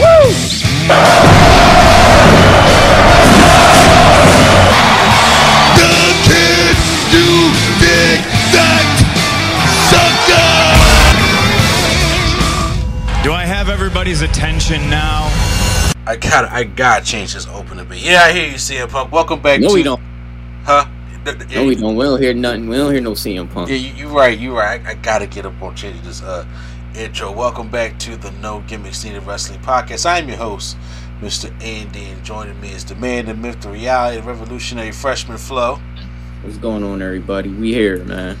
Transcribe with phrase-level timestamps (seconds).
[0.00, 1.40] Woo!
[5.76, 6.76] The kid
[7.14, 7.28] you
[7.80, 8.20] dig
[8.54, 8.86] that
[9.90, 10.52] sucker!
[13.22, 15.28] Do I have everybody's attention now?
[16.06, 17.98] I gotta, I gotta change this opening bit.
[17.98, 19.12] Yeah, I hear you, CM Punk.
[19.12, 20.00] Welcome back No, to we don't.
[20.64, 20.86] Huh?
[21.24, 21.96] Th- th- No, we don't.
[21.96, 22.68] We don't hear nothing.
[22.68, 23.68] We don't hear no CM Punk.
[23.68, 24.84] Yeah, you, you right, you right.
[24.86, 26.44] I, I gotta get up on changing this uh
[26.96, 27.30] intro.
[27.30, 30.06] Welcome back to the No Gimmicks Needed Wrestling Podcast.
[30.06, 30.76] I'm your host,
[31.20, 31.50] Mr.
[31.62, 35.78] Andy, and joining me is the man, the myth, the reality, the revolutionary freshman flow.
[36.42, 37.48] What's going on, everybody?
[37.48, 38.36] We here, man.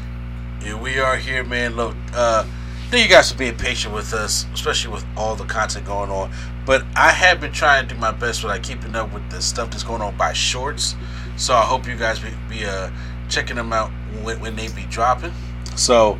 [0.64, 1.76] Yeah, we are here, man.
[1.76, 2.44] Look, uh,
[2.90, 6.32] thank you guys for being patient with us, especially with all the content going on.
[6.66, 9.40] But I have been trying to do my best with like keeping up with the
[9.40, 10.96] stuff that's going on by shorts.
[11.36, 12.90] So I hope you guys be, be uh,
[13.28, 13.90] checking them out
[14.22, 15.32] when, when they be dropping.
[15.76, 16.18] So,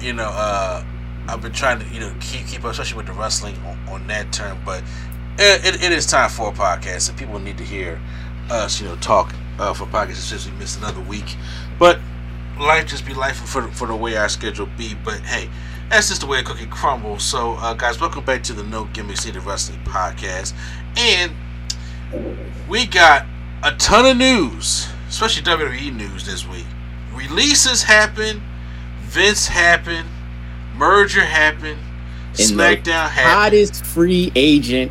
[0.00, 0.84] you know, uh,
[1.28, 4.06] I've been trying to you know keep keep up, especially with the wrestling on, on
[4.08, 4.58] that term.
[4.64, 4.82] But
[5.38, 8.00] it, it, it is time for a podcast, and people need to hear
[8.50, 11.36] us, you know, talk uh, for podcasts since we missed another week.
[11.78, 12.00] But
[12.60, 14.94] life just be life for for the way our schedule be.
[14.94, 15.48] But hey,
[15.88, 17.22] that's just the way a cookie crumbles.
[17.22, 20.54] So, uh, guys, welcome back to the No Gimmicks Needed Wrestling podcast,
[20.96, 21.32] and
[22.68, 23.26] we got
[23.62, 26.66] a ton of news, especially WWE news this week.
[27.14, 28.42] Releases happen,
[29.02, 30.08] Vince happened,
[30.76, 31.78] merger happened,
[32.28, 34.90] And SmackDown happened, Hottest free agent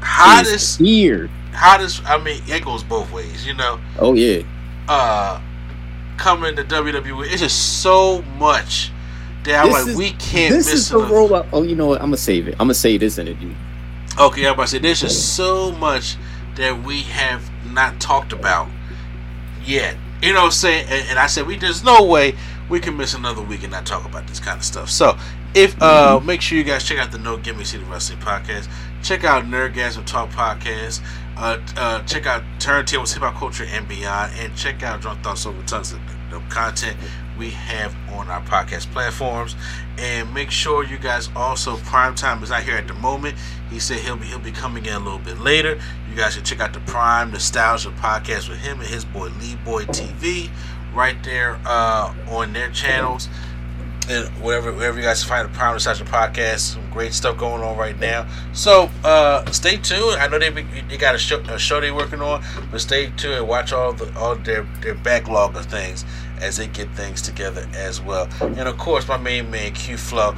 [0.00, 1.28] hottest, here.
[1.52, 2.02] hottest.
[2.08, 3.78] I mean, it goes both ways, you know.
[3.98, 4.42] Oh yeah.
[4.88, 5.40] uh
[6.16, 7.26] coming to WWE.
[7.30, 8.90] It's just so much
[9.44, 11.46] that I'm like, is- we can't This miss is the another- rollout.
[11.52, 12.00] Oh, you know what?
[12.00, 12.52] I'm gonna save it.
[12.54, 13.52] I'm gonna say this interview.
[14.18, 16.16] Okay, I'm about to say there's just so much
[16.56, 18.68] that we have not talked about
[19.64, 19.96] yet.
[20.20, 20.86] You know what I'm saying?
[20.90, 22.34] And, and I said we there's no way
[22.70, 24.88] we can miss another week and not talk about this kind of stuff.
[24.88, 25.18] So
[25.54, 26.26] if uh Mm-hmm.
[26.26, 28.68] make sure you guys check out the No Gimmicks Needed Wrestling Podcast.
[29.02, 31.02] Check out Nerdgasm Talk Podcast.
[31.36, 35.46] Uh, uh, check out Turntables Hip Hop Culture and Beyond, and check out Drunk Thoughts
[35.46, 35.98] Over Tons of
[36.30, 36.96] the, content
[37.38, 39.56] we have on our podcast platforms.
[39.98, 43.36] And make sure you guys also Prime Time is not here at the moment.
[43.70, 45.80] He said he'll be he'll be coming in a little bit later.
[46.08, 49.56] You guys should check out the Prime Nostalgia podcast with him and his boy Lee
[49.64, 50.50] Boy TV
[50.94, 53.28] right there uh, on their channels
[54.08, 57.76] and wherever wherever you guys find the Prime Nostalgia podcast, some great stuff going on
[57.76, 58.26] right now.
[58.52, 60.16] So uh, stay tuned.
[60.16, 62.42] I know they be, they got a show, a show they working on,
[62.72, 66.04] but stay tuned and watch all the all their their backlog of things
[66.40, 68.28] as they get things together as well.
[68.40, 70.34] And of course, my main man Q Flow.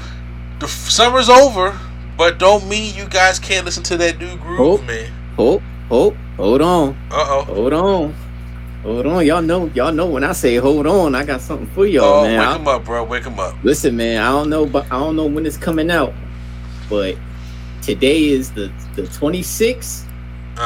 [0.59, 1.79] The f- summer's over,
[2.19, 4.83] but don't mean you guys can't listen to that new groove, Oh.
[4.83, 5.11] man.
[5.37, 7.43] Hold, hold, hold on, Uh oh.
[7.45, 8.15] hold on,
[8.83, 9.25] hold on.
[9.27, 12.23] Y'all know, y'all know when I say hold on, I got something for y'all, Oh,
[12.25, 12.39] man.
[12.39, 13.05] wake I- him up, bro.
[13.05, 13.55] Wake him up.
[13.63, 16.13] Listen, man, I don't know, but I don't know when it's coming out,
[16.91, 17.17] but
[17.83, 20.05] today is the the 26th.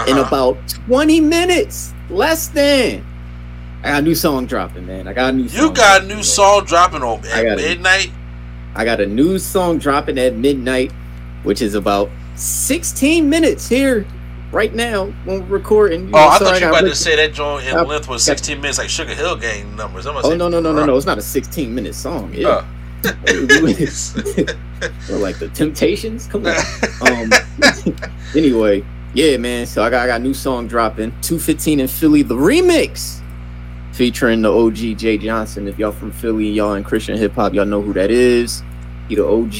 [0.08, 0.26] in Uh-huh.
[0.26, 0.56] about
[0.88, 3.04] 20 minutes, less than.
[3.84, 5.06] I got a new song dropping, man.
[5.06, 5.44] I got a new.
[5.44, 8.10] You got a new song dropping on I at got midnight.
[8.74, 10.90] I got a new song dropping at midnight,
[11.44, 14.04] which is about 16 minutes here,
[14.56, 16.08] right now when we're recording.
[16.08, 18.24] You Oh, know, I thought you were about to say that joint in length was
[18.24, 20.06] 16 minutes, like Sugar Hill Gang numbers.
[20.06, 20.96] I'm Oh no no no no no!
[20.96, 22.32] It's not a 16 minute song.
[22.32, 23.10] Yeah, Oh.
[25.10, 26.26] Or like the Temptations.
[26.26, 26.56] Come on.
[27.06, 27.30] um
[28.34, 28.84] anyway
[29.14, 32.34] yeah man so i got i got a new song dropping 215 in philly the
[32.34, 33.20] remix
[33.92, 37.80] featuring the og jay johnson if y'all from philly y'all in christian hip-hop y'all know
[37.80, 38.62] who that is
[39.08, 39.50] he the og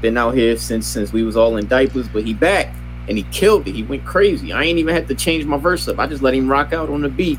[0.00, 2.74] been out here since since we was all in diapers but he back
[3.08, 3.74] and he killed it.
[3.74, 4.52] He went crazy.
[4.52, 5.98] I ain't even had to change my verse up.
[5.98, 7.38] I just let him rock out on the beat.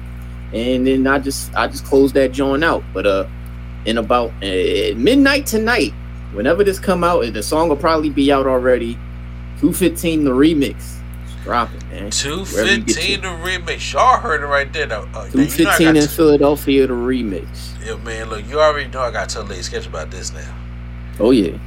[0.51, 2.83] And then i just i just closed that joint out.
[2.93, 3.27] But uh
[3.85, 5.93] in about uh, midnight tonight
[6.33, 8.93] whenever this come out the song will probably be out already.
[9.59, 10.75] 215 the remix.
[10.75, 12.05] It's dropping man.
[12.05, 13.93] Get 215 the remix.
[13.93, 14.85] Y'all heard it right there.
[14.85, 17.75] Uh, now, you know I 215 in philadelphia the remix.
[17.85, 20.55] Yeah, man, look, you already know I got to tell Lady Sketch about this now.
[21.19, 21.57] oh yeah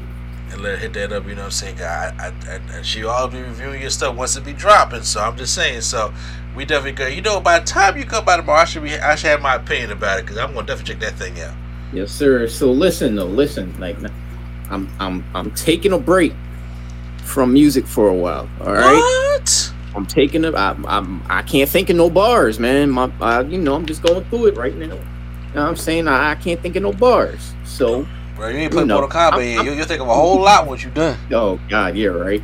[0.52, 1.80] And let her hit that up, you know what I'm saying?
[1.80, 5.02] I, I, I, she all be reviewing your stuff once it be dropping.
[5.02, 5.80] So I'm just saying.
[5.80, 6.12] So
[6.54, 7.06] we definitely go.
[7.06, 8.94] You know, by the time you come by tomorrow, I should be.
[8.94, 11.54] I should have my opinion about it because I'm gonna definitely check that thing out.
[11.94, 13.96] yes sir so listen though listen like
[14.70, 16.32] i'm i'm i'm taking a break
[17.22, 18.94] from music for a while all right
[19.38, 19.72] What?
[19.94, 20.54] I'm taking it.
[20.54, 21.22] I, I'm.
[21.28, 22.88] I can't think of no bars, man.
[22.90, 24.84] My, I, you know, I'm just going through it right now.
[24.86, 25.00] You know
[25.52, 26.08] what I'm saying?
[26.08, 27.52] I, I can't think of no bars.
[27.66, 28.06] So,
[28.42, 29.56] Bro, you ain't playing know, Mortal Kombat I'm- yet.
[29.58, 31.16] I'm- You, you think of a whole lot what you done.
[31.32, 32.42] oh god, yeah, right.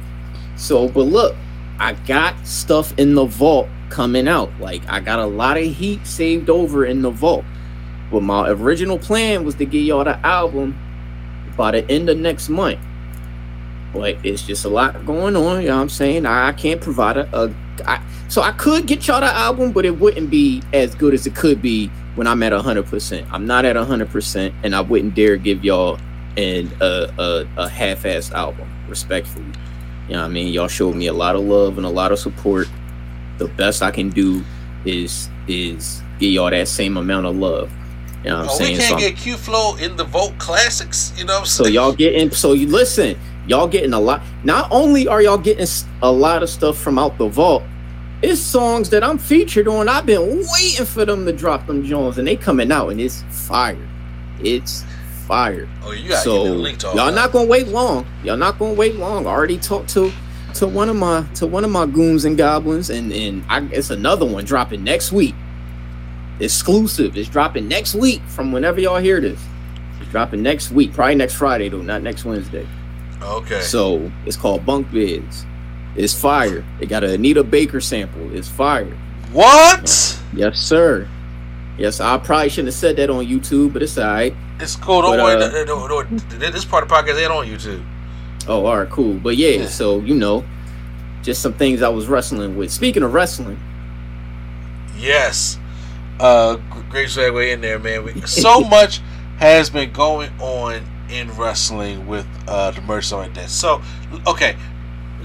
[0.55, 1.35] So, but look,
[1.81, 4.49] I got stuff in the vault coming out.
[4.61, 7.45] Like, I got a lot of heat saved over in the vault.
[8.13, 10.79] But my original plan was to get y'all the album
[11.57, 12.79] by the end of next month.
[13.93, 15.63] But it's just a lot going on.
[15.63, 16.27] You know what I'm saying?
[16.27, 17.53] I, I can't provide a, a
[17.85, 21.27] I, so I could get y'all the album, but it wouldn't be as good as
[21.27, 23.29] it could be when I'm at hundred percent.
[23.33, 26.01] I'm not at hundred percent, and I wouldn't dare give y'all
[26.37, 29.45] an a, a, a half-assed album, respectfully.
[30.09, 30.53] You know what I mean?
[30.53, 32.67] Y'all showed me a lot of love and a lot of support.
[33.39, 34.43] The best I can do
[34.85, 37.71] is is give y'all that same amount of love.
[38.25, 41.13] You know what I'm Oh, we can't So get Q Flow in the Vote Classics.
[41.17, 43.17] You know what I'm so y'all getting so you listen,
[43.47, 44.23] y'all getting a lot.
[44.43, 45.69] Not only are y'all getting
[46.03, 47.63] a lot of stuff from out the vault,
[48.23, 49.89] it's songs that I'm featured on.
[49.89, 53.23] I've been waiting for them to drop them Jones, and they coming out, and it's
[53.31, 53.79] fire.
[54.41, 54.85] It's
[55.27, 55.69] fire.
[55.83, 57.15] Oh, you gotta So link to all y'all that.
[57.15, 58.07] not gonna wait long.
[58.25, 59.27] Y'all not gonna wait long.
[59.27, 60.11] I already talked to
[60.55, 63.91] to one of my to one of my goons and goblins, and and I, it's
[63.91, 65.35] another one dropping next week.
[66.41, 67.17] Exclusive.
[67.17, 69.41] It's dropping next week from whenever y'all hear this.
[70.01, 72.67] It's dropping next week, probably next Friday though, not next Wednesday.
[73.21, 73.61] Okay.
[73.61, 75.45] So it's called Bunk Beds.
[75.99, 76.65] It's fire.
[76.79, 78.35] They got a Anita Baker sample.
[78.35, 78.97] It's fire.
[79.33, 80.19] what?
[80.33, 81.09] Yes, sir.
[81.77, 84.35] Yes, I probably shouldn't have said that on YouTube, but it's alright.
[84.61, 85.03] It's cool.
[85.03, 85.43] Don't But, worry.
[85.61, 87.85] uh, don't- don't- don't- this part of the podcast ain't on YouTube.
[88.49, 89.15] Oh, all right, cool.
[89.15, 89.67] But yeah, Yeah.
[89.67, 90.45] so you know,
[91.23, 92.71] just some things I was wrestling with.
[92.71, 93.59] Speaking of wrestling,
[94.99, 95.59] Yes.
[96.19, 96.57] Uh,
[96.91, 98.05] great segue in there, man.
[98.05, 99.01] We, so much
[99.39, 103.51] has been going on in wrestling with uh, the merch like that.
[103.51, 103.81] So,
[104.27, 104.57] okay,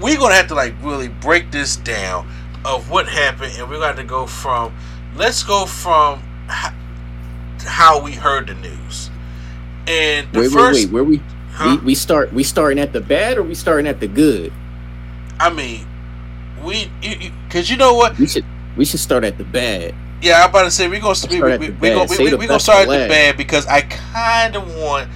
[0.00, 2.28] we're gonna have to like really break this down
[2.64, 4.74] of what happened, and we're gonna have to go from.
[5.16, 6.72] Let's go from h-
[7.64, 9.10] how we heard the news.
[9.86, 11.20] And the wait, first, wait, wait, where we,
[11.52, 11.76] Huh?
[11.78, 14.52] we we start we starting at the bad or we starting at the good?
[15.38, 15.86] I mean,
[16.64, 16.90] we
[17.46, 18.18] because you, know what?
[18.18, 18.44] We should
[18.76, 19.94] we should start at the bad.
[20.20, 22.10] Yeah, I'm about to say we're gonna we, we, at we, the we, gonna, bad.
[22.10, 25.08] we, Say we, we gonna start at the bad because I kind of want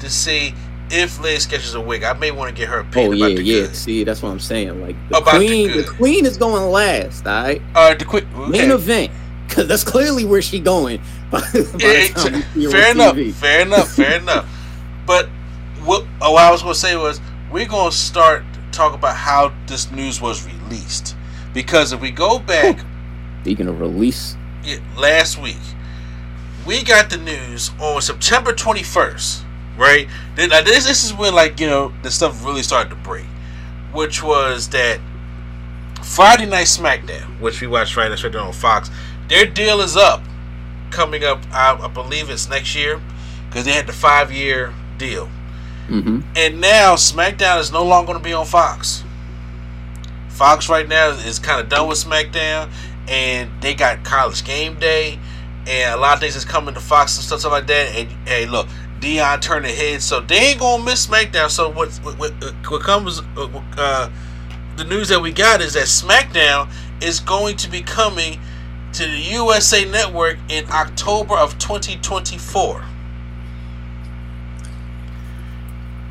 [0.00, 0.54] to see
[0.90, 2.02] if Liz sketches a wig.
[2.04, 3.60] I may want to get her Oh opinion yeah, the yeah.
[3.62, 3.76] good.
[3.76, 4.80] See, that's what I'm saying.
[4.80, 5.86] Like the About queen, the, good.
[5.96, 7.26] queen is going last.
[7.26, 8.74] All right, All right, the quick main okay.
[8.74, 9.12] event,
[9.46, 11.00] because that's clearly where she going.
[11.30, 14.48] By, by Yeah, time we fair enough, fair enough, fair enough.
[15.06, 15.28] But
[15.84, 19.90] what, oh, what I was gonna say was we're gonna start talk about how this
[19.90, 21.16] news was released
[21.54, 22.84] because if we go back
[23.42, 25.56] Speaking of release, yeah, last week,
[26.66, 29.42] we got the news on September 21st,
[29.76, 30.08] right?
[30.34, 33.26] Then, now this, this is when, like, you know, the stuff really started to break,
[33.92, 35.00] which was that
[36.02, 38.90] Friday Night SmackDown, which we watched Friday Night SmackDown on Fox,
[39.28, 40.22] their deal is up,
[40.90, 43.00] coming up, I, I believe it's next year,
[43.48, 45.26] because they had the five year deal.
[45.88, 49.04] hmm And now SmackDown is no longer going to be on Fox.
[50.28, 52.70] Fox right now is kind of done with SmackDown,
[53.08, 55.18] and they got College Game Day,
[55.66, 57.94] and a lot of things is coming to Fox and stuff, stuff like that.
[57.96, 58.68] And hey, look,
[59.00, 61.50] Dion turned ahead, so they ain't gonna miss SmackDown.
[61.50, 62.32] So what what, what,
[62.68, 64.10] what comes uh, uh,
[64.76, 66.70] the news that we got is that SmackDown
[67.02, 68.38] is going to be coming
[68.92, 72.84] to the USA Network in October of 2024.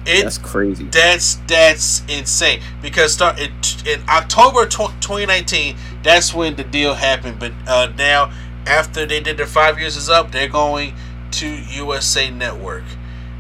[0.07, 0.83] It, that's crazy.
[0.91, 3.51] that's that's insane because start in,
[3.87, 8.31] in October 2019 that's when the deal happened but uh, now
[8.67, 10.93] after they did their five years is up they're going
[11.39, 12.83] to USA Network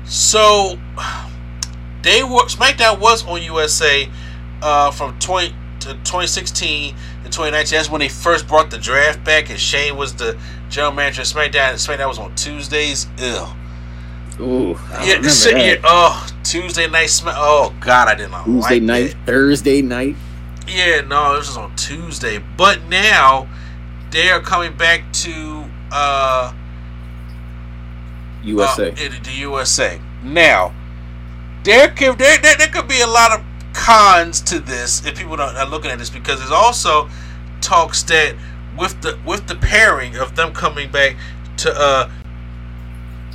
[0.05, 0.77] so
[2.01, 4.09] they were SmackDown was on USA
[4.61, 5.49] uh, from 20
[5.79, 10.15] to 2016 to 2019 that's when they first brought the draft back and Shane was
[10.15, 10.37] the
[10.69, 13.45] general manager of SmackDown and SmackDown was on Tuesdays Ew.
[14.39, 17.21] Ooh, I Yeah, so, yeah, oh, Tuesday night.
[17.25, 19.25] Oh God, I did not know Tuesday like night, that.
[19.25, 20.15] Thursday night.
[20.67, 22.43] Yeah, no, this was on Tuesday.
[22.57, 23.47] But now
[24.11, 26.53] they are coming back to uh,
[28.45, 28.89] USA.
[28.89, 29.99] in the USA.
[30.23, 30.73] Now
[31.63, 35.35] there could there, there, there could be a lot of cons to this if people
[35.35, 37.09] don't, are looking at this because there's also
[37.61, 38.35] talks that
[38.77, 41.15] with the with the pairing of them coming back
[41.57, 42.09] to uh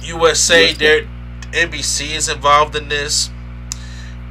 [0.03, 0.75] USA, USA.
[0.75, 1.09] there
[1.53, 3.31] NBC is involved in this,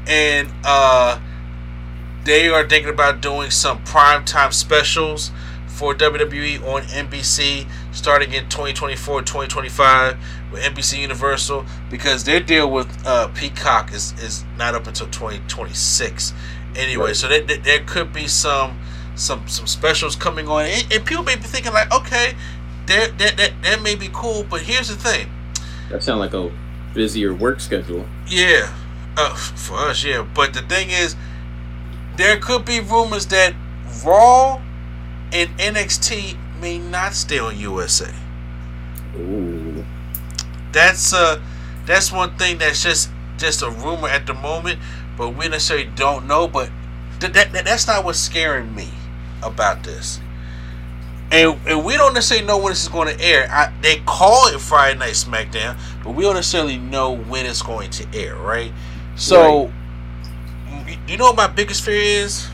[0.08, 1.20] and uh,
[2.24, 5.32] they are thinking about doing some primetime specials
[5.68, 10.18] for WWE on NBC starting in 2024 2025
[10.52, 16.34] with NBC Universal because their deal with uh, Peacock is, is not up until 2026
[16.76, 17.16] anyway Right.
[17.16, 18.80] so there, there- there could be some
[19.16, 22.36] some some specials coming on, and, and people may be thinking like, okay,
[22.86, 25.30] that that that that may be cool, but here's the thing.
[25.90, 26.50] That sounds like a
[26.94, 28.06] busier work schedule.
[28.28, 28.74] Yeah,
[29.18, 30.26] uh, for us, yeah.
[30.34, 31.18] But the thing is,
[32.16, 33.54] there could be rumors that
[34.06, 34.62] Raw
[35.34, 38.14] and NXT may not stay on USA.
[39.18, 39.69] Ooh.
[40.72, 41.42] That's uh,
[41.86, 44.80] that's one thing that's just just a rumor at the moment,
[45.18, 46.48] but we necessarily don't know.
[46.48, 46.70] But
[47.20, 48.90] th- that, that that's not what's scaring me
[49.42, 50.20] about this.
[51.32, 53.48] And, and we don't necessarily know when this is going to air.
[53.52, 57.92] I, they call it Friday Night SmackDown, but we don't necessarily know when it's going
[57.92, 58.72] to air, right?
[59.16, 59.72] So,
[60.68, 62.48] y- you know what my biggest fear is?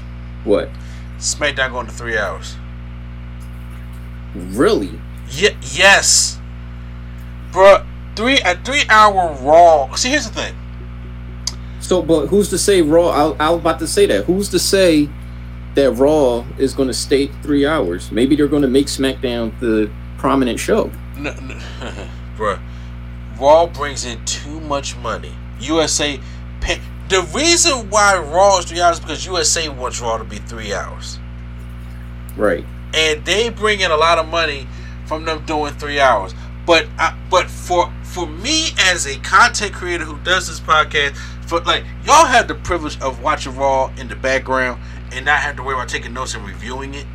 [0.43, 0.69] What?
[1.19, 2.57] SmackDown going to three hours.
[4.35, 4.99] Really?
[5.29, 6.39] Ye- yes,
[7.51, 9.93] Bruh, Three a three hour Raw.
[9.95, 10.55] See, here's the thing.
[11.79, 13.09] So, but who's to say Raw?
[13.09, 14.25] I, I was about to say that.
[14.25, 15.09] Who's to say
[15.75, 18.11] that Raw is going to stay three hours?
[18.11, 20.89] Maybe they're going to make SmackDown the prominent show.
[21.17, 21.55] No, no,
[22.37, 22.59] bruh.
[23.39, 25.33] Raw brings in too much money.
[25.59, 26.19] USA,
[26.61, 26.79] pay,
[27.09, 30.73] the reason why Raw is three hours is because USA wants Raw to be three
[30.73, 31.19] hours,
[32.37, 32.65] Right.
[32.93, 34.67] and they bring in a lot of money
[35.05, 36.33] from them doing three hours.
[36.65, 41.15] But I, but for for me as a content creator who does this podcast,
[41.47, 44.81] for like y'all have the privilege of watching Raw in the background
[45.11, 47.05] and not have to worry about taking notes and reviewing it.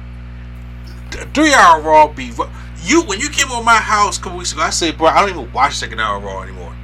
[1.10, 2.32] The three hour Raw be
[2.82, 4.62] you when you came over my house a couple weeks ago.
[4.62, 6.74] I said, bro, I don't even watch second hour Raw anymore.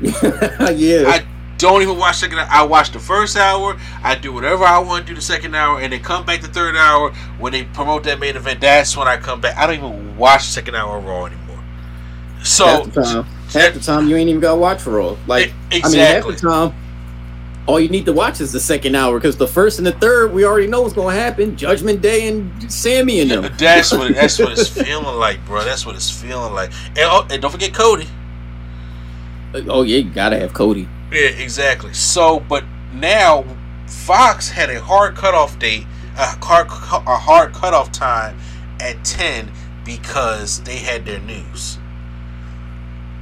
[0.02, 1.04] yeah.
[1.08, 1.26] I
[1.58, 2.38] don't even watch second.
[2.38, 3.76] I watch the first hour.
[4.02, 6.48] I do whatever I want to do the second hour, and then come back the
[6.48, 8.60] third hour when they promote that main event.
[8.60, 9.56] That's when I come back.
[9.56, 11.49] I don't even watch second hour Raw anymore.
[12.42, 15.16] So half the time, half the time you ain't even got to watch Raw.
[15.26, 16.74] Like, I mean, half the time,
[17.66, 20.32] all you need to watch is the second hour because the first and the third,
[20.32, 21.56] we already know what's going to happen.
[21.56, 23.52] Judgment Day and Sami and them.
[23.58, 25.64] that's what that's what it's feeling like, bro.
[25.64, 26.72] That's what it's feeling like.
[26.88, 28.08] And, oh, and don't forget Cody.
[29.54, 30.88] Uh, oh yeah, you gotta have Cody.
[31.12, 31.92] Yeah, exactly.
[31.92, 33.44] So, but now
[33.86, 38.38] Fox had a hard cutoff date, a hard a hard cutoff time
[38.80, 39.50] at ten
[39.84, 41.78] because they had their news.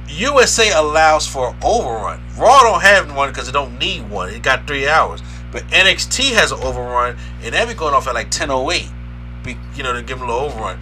[0.09, 2.21] USA allows for overrun.
[2.37, 4.29] Raw don't have one because it don't need one.
[4.29, 5.21] It got three hours.
[5.51, 8.89] But NXT has an overrun, and that be going off at like ten oh eight.
[9.43, 10.79] Be you know to give them a little overrun.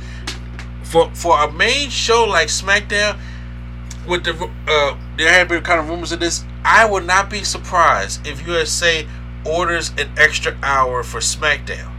[0.84, 3.18] For for a main show like SmackDown,
[4.08, 6.44] with the uh, there have been kind of rumors of this.
[6.64, 9.08] I would not be surprised if USA
[9.46, 11.94] orders an extra hour for SmackDown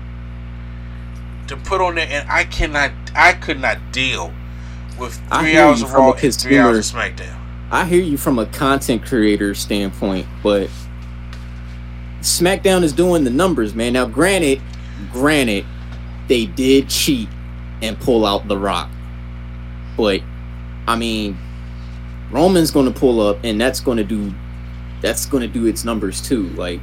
[1.49, 4.33] to put on there, and I cannot, I could not deal
[4.99, 7.39] with I three hear hours you of from a Raw and three hours of SmackDown.
[7.71, 10.71] I hear you from a content creator standpoint, but
[12.21, 13.93] SmackDown is doing the numbers, man.
[13.93, 14.61] Now, granted,
[15.13, 15.65] granted,
[16.29, 17.29] they did cheat
[17.83, 18.91] and pull out The Rock,
[19.97, 20.21] but
[20.87, 21.39] I mean,
[22.31, 24.33] Roman's going to pull up, and that's going to do
[25.01, 26.49] that's going to do its numbers too.
[26.51, 26.81] Like,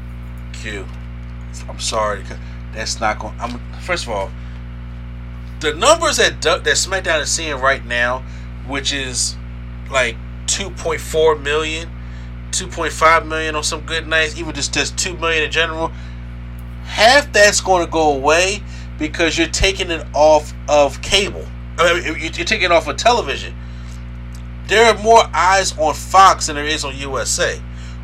[0.53, 0.85] Q,
[1.67, 2.23] I'm sorry,
[2.73, 3.35] that's not going.
[3.39, 4.31] I'm first of all,
[5.59, 8.19] the numbers that that SmackDown is seeing right now,
[8.67, 9.35] which is
[9.91, 10.15] like
[10.47, 11.89] 2.4 million,
[12.51, 15.91] 2.5 million on some good nights, even just just 2 million in general.
[16.85, 18.61] Half that's going to go away
[18.99, 21.45] because you're taking it off of cable.
[21.77, 23.55] I mean, you- you're taking it off of television.
[24.67, 27.59] There are more eyes on Fox than there is on USA.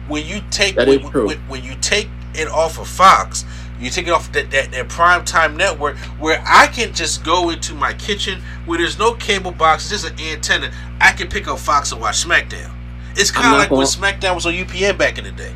[0.08, 3.46] When you take when, when, when you take it off of Fox,
[3.82, 7.50] you take it off that, that, that prime time network where I can just go
[7.50, 10.72] into my kitchen where there's no cable box, just an antenna.
[11.00, 12.72] I can pick up Fox and watch SmackDown.
[13.16, 15.54] It's kind of like when gonna- SmackDown was on UPN back in the day.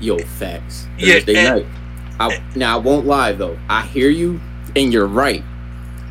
[0.00, 0.86] yo, facts.
[0.96, 1.66] Yeah, and- night.
[2.20, 3.56] I, now, I won't lie though.
[3.68, 4.40] I hear you,
[4.74, 5.42] and you're right.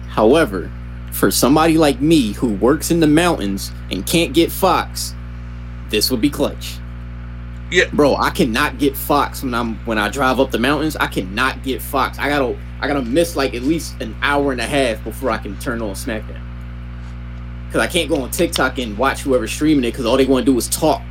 [0.08, 0.72] However,
[1.12, 5.14] for somebody like me who works in the mountains and can't get Fox,
[5.90, 6.78] this would be clutch.
[7.72, 7.86] Yeah.
[7.92, 10.96] bro, I cannot get Fox when I'm when I drive up the mountains.
[10.96, 12.18] I cannot get Fox.
[12.18, 15.38] I gotta I gotta miss like at least an hour and a half before I
[15.38, 16.42] can turn on SmackDown.
[17.72, 20.46] Cause I can't go on TikTok and watch whoever's streaming it because all they want
[20.46, 21.02] to do is talk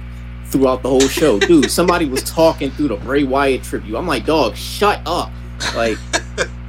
[0.47, 1.39] throughout the whole show.
[1.41, 3.97] Dude, somebody was talking through the Bray Wyatt tribute.
[3.97, 5.31] I'm like, dog, shut up.
[5.75, 5.99] Like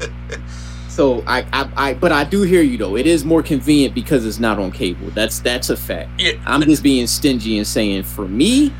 [0.89, 2.97] so I, I I but I do hear you though.
[2.97, 5.09] It is more convenient because it's not on cable.
[5.11, 6.09] That's that's a fact.
[6.19, 8.73] Yeah, I'm just being stingy and saying for me,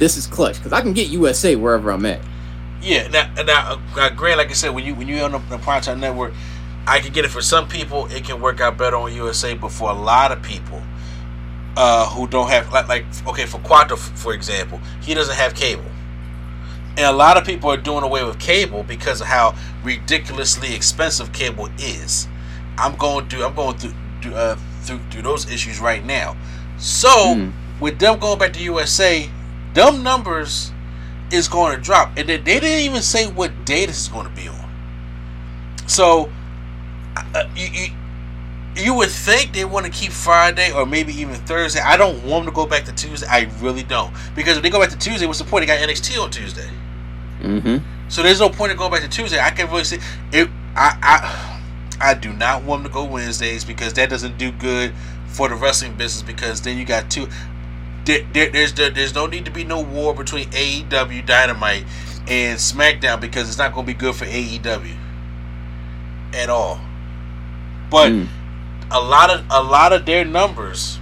[0.00, 2.20] this is clutch because I can get USA wherever I'm at.
[2.82, 5.58] Yeah, now, now, uh, Grant, like I said, when you when you on the, the
[5.58, 6.32] primetime network,
[6.86, 8.06] I can get it for some people.
[8.06, 10.82] It can work out better on USA, but for a lot of people
[11.76, 15.84] uh, who don't have like, like okay, for Quattro, for example, he doesn't have cable,
[16.96, 19.54] and a lot of people are doing away with cable because of how
[19.84, 22.26] ridiculously expensive cable is.
[22.78, 26.34] I'm going through I'm going through uh, through through those issues right now.
[26.78, 27.50] So Hmm.
[27.78, 29.28] with them going back to USA,
[29.74, 30.72] them numbers
[31.30, 34.26] is going to drop, and they, they didn't even say what day this is going
[34.26, 34.70] to be on.
[35.86, 36.30] So
[37.16, 37.86] uh, you, you
[38.76, 41.80] you would think they want to keep Friday or maybe even Thursday.
[41.80, 43.26] I don't want them to go back to Tuesday.
[43.28, 45.62] I really don't because if they go back to Tuesday, what's the point?
[45.62, 46.68] They got NXT on Tuesday.
[47.40, 48.08] Mm-hmm.
[48.08, 49.40] So there's no point in going back to Tuesday.
[49.40, 49.98] I can really see
[50.32, 50.48] it.
[50.76, 54.94] I I I do not want them to go Wednesdays because that doesn't do good
[55.26, 57.28] for the wrestling business because then you got two.
[58.04, 61.84] There, there, there's there, there's no need to be no war between AEW Dynamite
[62.28, 64.96] and SmackDown because it's not going to be good for AEW
[66.34, 66.80] at all.
[67.90, 68.28] But Mm.
[68.90, 70.98] a lot of a lot of their numbers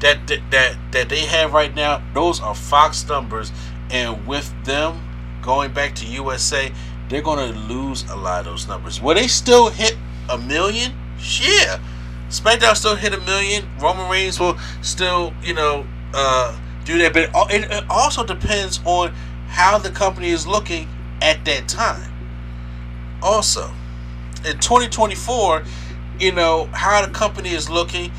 [0.00, 3.50] that that that, that they have right now, those are Fox numbers,
[3.90, 5.00] and with them
[5.42, 6.70] going back to USA,
[7.08, 9.00] they're going to lose a lot of those numbers.
[9.00, 9.96] Will they still hit
[10.28, 10.92] a million?
[11.40, 11.78] Yeah.
[12.28, 13.68] SmackDown still hit a million.
[13.80, 17.12] Roman Reigns will still, you know, uh, do that.
[17.12, 19.12] But it, it, it also depends on
[19.48, 20.88] how the company is looking
[21.22, 22.12] at that time.
[23.22, 23.70] Also,
[24.44, 25.64] in 2024,
[26.20, 28.10] you know, how the company is looking,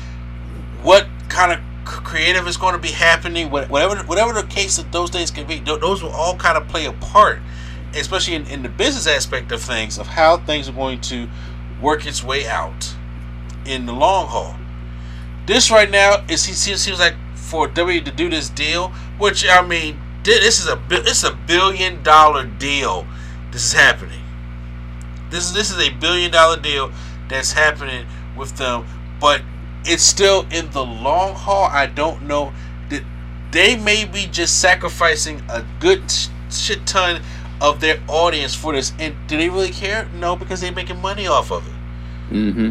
[0.82, 5.10] what kind of creative is going to be happening, whatever whatever the case that those
[5.10, 7.40] things can be, those will all kind of play a part,
[7.94, 11.28] especially in, in the business aspect of things, of how things are going to
[11.80, 12.94] work its way out
[13.70, 14.56] in the long haul.
[15.46, 19.66] This right now is it seems, like for W to do this deal, which I
[19.66, 23.06] mean, this is a it's a billion dollar deal.
[23.52, 24.22] This is happening.
[25.30, 26.92] This is this is a billion dollar deal
[27.28, 28.84] that's happening with them,
[29.20, 29.42] but
[29.84, 31.64] it's still in the long haul.
[31.64, 32.52] I don't know
[32.90, 33.02] that
[33.50, 37.22] they may be just sacrificing a good sh- shit ton
[37.60, 38.92] of their audience for this.
[38.98, 40.08] And do they really care?
[40.14, 42.34] No, because they're making money off of it.
[42.34, 42.70] Mm-hmm.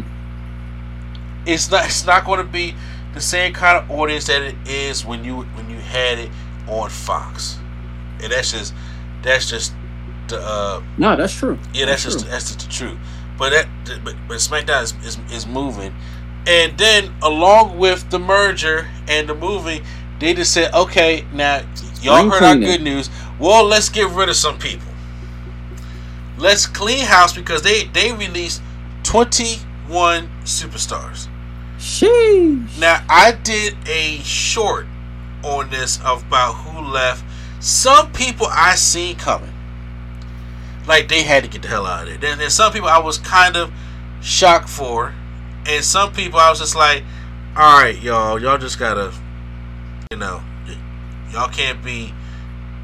[1.50, 1.86] It's not.
[1.86, 2.74] It's not going to be
[3.14, 6.30] the same kind of audience that it is when you when you had it
[6.68, 7.58] on Fox.
[8.22, 8.74] And that's just
[9.22, 9.72] that's just
[10.28, 11.58] the uh, No, that's true.
[11.74, 12.30] yeah, that's, just true.
[12.30, 12.98] that's just the truth.
[13.38, 13.68] But that
[14.04, 15.94] but, but SmackDown is, is is moving,
[16.46, 19.82] and then along with the merger and the movie,
[20.18, 21.62] they just said, okay, now
[22.02, 23.08] y'all heard our good news.
[23.38, 24.86] Well, let's get rid of some people.
[26.36, 28.62] Let's clean house because they they released
[29.02, 29.56] twenty
[29.88, 31.28] one superstars.
[31.80, 32.78] Sheesh.
[32.78, 34.86] Now I did a short
[35.42, 37.24] on this about who left.
[37.58, 39.52] Some people I seen coming,
[40.86, 42.18] like they had to get the hell out of there.
[42.18, 43.72] Then there's some people I was kind of
[44.20, 45.14] shocked for,
[45.66, 47.02] and some people I was just like,
[47.56, 49.10] all right, y'all, y'all just gotta,
[50.10, 50.42] you know,
[51.32, 52.12] y'all can't be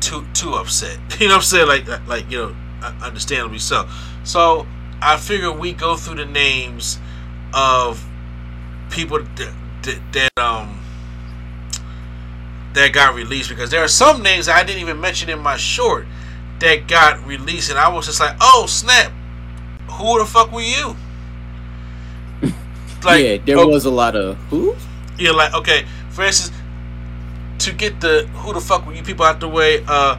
[0.00, 0.98] too too upset.
[1.20, 1.68] You know what I'm saying?
[1.68, 3.88] Like like you know, uh, understandably so.
[4.24, 4.66] So
[5.02, 6.98] I figure we go through the names
[7.52, 8.05] of
[8.90, 10.78] people that, that, that um
[12.74, 16.06] that got released because there are some names I didn't even mention in my short
[16.60, 19.12] that got released and I was just like, oh snap,
[19.92, 20.96] who the fuck were you?
[23.04, 24.74] Like, yeah, there oh, was a lot of who?
[25.18, 26.56] You're like, okay, for instance,
[27.60, 30.18] to get the who the fuck were you people out the way, uh,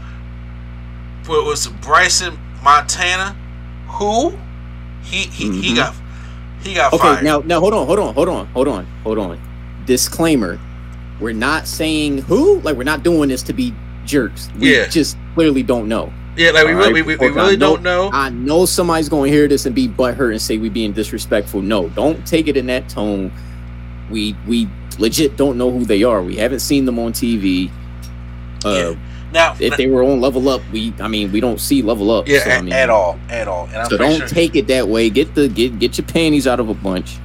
[1.25, 3.35] what was Bryson Montana?
[3.99, 4.37] Who?
[5.03, 5.75] He he, he Mhm.
[5.75, 5.95] got
[6.63, 7.23] he got Okay, fired.
[7.23, 9.39] now now hold on, hold on, hold on, hold on, hold on.
[9.85, 10.59] Disclaimer:
[11.19, 12.59] We're not saying who.
[12.61, 13.73] Like we're not doing this to be
[14.05, 14.49] jerks.
[14.59, 14.87] We Yeah.
[14.87, 16.11] just clearly don't know.
[16.35, 18.09] yeah, like we All really, right, we, we, we really know- don't know.
[18.13, 21.61] I know somebody's going to hear this and be butthurt and say we being disrespectful.
[21.61, 23.31] No, don't take it in that tone.
[24.11, 24.67] We we
[24.99, 26.21] legit don't know who they are.
[26.23, 27.69] We haven't seen them on TV.
[28.65, 28.95] Uh, Yeah.
[29.33, 32.27] Now, If they were on Level Up, we I mean we don't see Level Up.
[32.27, 33.65] yeah, so, I at, mean, at all, at all.
[33.67, 35.09] And I'm So don't sure, take it that way.
[35.09, 37.17] Get the get get your panties out of a bunch.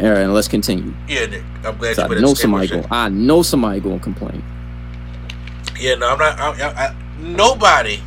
[0.00, 0.94] All right, and let's continue.
[1.06, 2.86] Yeah, Nick, I'm glad So you I know somebody going.
[2.90, 4.42] I know somebody going to complain.
[5.78, 6.40] Yeah, no, I'm not.
[6.40, 8.00] I, I, I, nobody,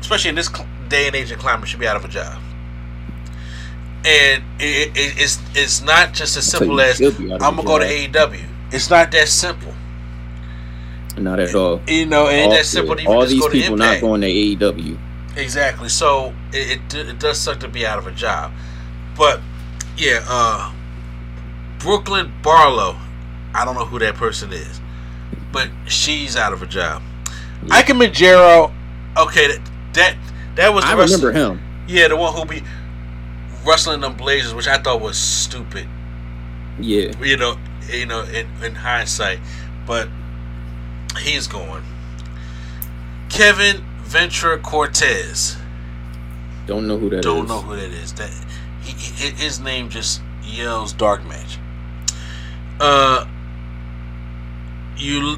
[0.00, 0.48] especially in this
[0.88, 2.40] day and age of climate, should be out of a job.
[4.04, 7.56] And it, it, it's it's not just as simple as she'll be out of I'm
[7.56, 7.84] gonna go to.
[7.84, 8.44] AEW.
[8.72, 9.74] It's not that simple.
[11.20, 11.80] Not at all.
[11.86, 14.98] You know, and all that simple all these people not going to AEW.
[15.36, 15.88] Exactly.
[15.88, 18.52] So it, it it does suck to be out of a job,
[19.16, 19.40] but
[19.96, 20.72] yeah, uh,
[21.78, 22.96] Brooklyn Barlow.
[23.54, 24.80] I don't know who that person is,
[25.52, 27.02] but she's out of a job.
[27.66, 28.72] Ikemen Jiro.
[29.16, 30.16] Okay, that that
[30.56, 30.84] that was.
[30.84, 31.60] The I remember him.
[31.86, 32.62] Yeah, the one who be
[33.64, 35.88] wrestling them Blazers, which I thought was stupid.
[36.80, 37.12] Yeah.
[37.22, 37.58] You know,
[37.90, 39.40] you know, in, in hindsight,
[39.86, 40.08] but
[41.20, 41.82] he's going.
[43.28, 45.56] Kevin Ventura Cortez.
[46.66, 47.24] Don't know who that is.
[47.24, 48.12] Don't know who that is.
[48.14, 48.30] That
[48.82, 51.58] he, he- his name just yells dark match.
[52.80, 53.26] Uh,
[54.96, 55.36] you,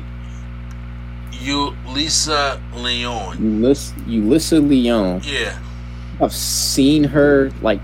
[1.32, 3.38] you, Lisa Leon.
[3.38, 5.20] Ulyss- Ulyssa Leon.
[5.24, 5.58] Yeah,
[6.20, 7.80] I've seen her like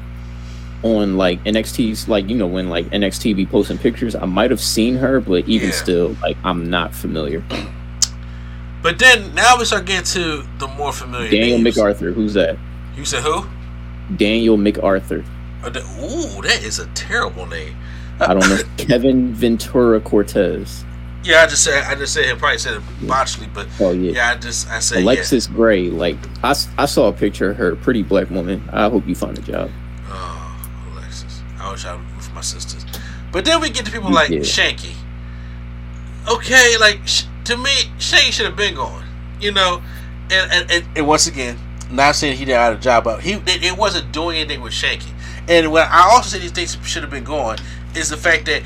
[0.83, 4.14] on like NXT's like you know when like NXT be posting pictures.
[4.14, 5.75] I might have seen her, but even Yeah.
[5.75, 7.42] still, like I'm not familiar.
[8.87, 11.29] But then now we start getting to the more familiar.
[11.29, 11.77] Daniel names.
[11.77, 12.57] MacArthur, who's that?
[12.96, 13.44] You said who?
[14.16, 15.25] Daniel MacArthur.
[15.64, 17.77] Uh, the- Ooh, that is a terrible name.
[18.20, 18.61] I don't know.
[18.77, 20.85] Kevin Ventura Cortez.
[21.25, 24.12] Yeah, I just said I just said he probably said it botchly, but Oh yeah.
[24.12, 27.75] yeah, I just I said Alexis Gray, like I, I saw a picture of her,
[27.75, 28.62] pretty black woman.
[28.72, 29.68] I hope you find a job.
[30.09, 31.42] Oh, Alexis.
[31.59, 32.87] I wish I would with my sisters.
[33.33, 34.38] But then we get to people like Yeah.
[34.40, 34.94] Shanky.
[36.29, 39.05] Okay, like sh- to me, Shanky should have been gone.
[39.41, 39.83] You know,
[40.31, 41.59] and and, and, and once again,
[41.91, 44.73] not saying he didn't have a job, but he it, it wasn't doing anything with
[44.73, 45.11] Shanky.
[45.49, 47.59] And when I also say these things should have been gone
[47.95, 48.63] is the fact that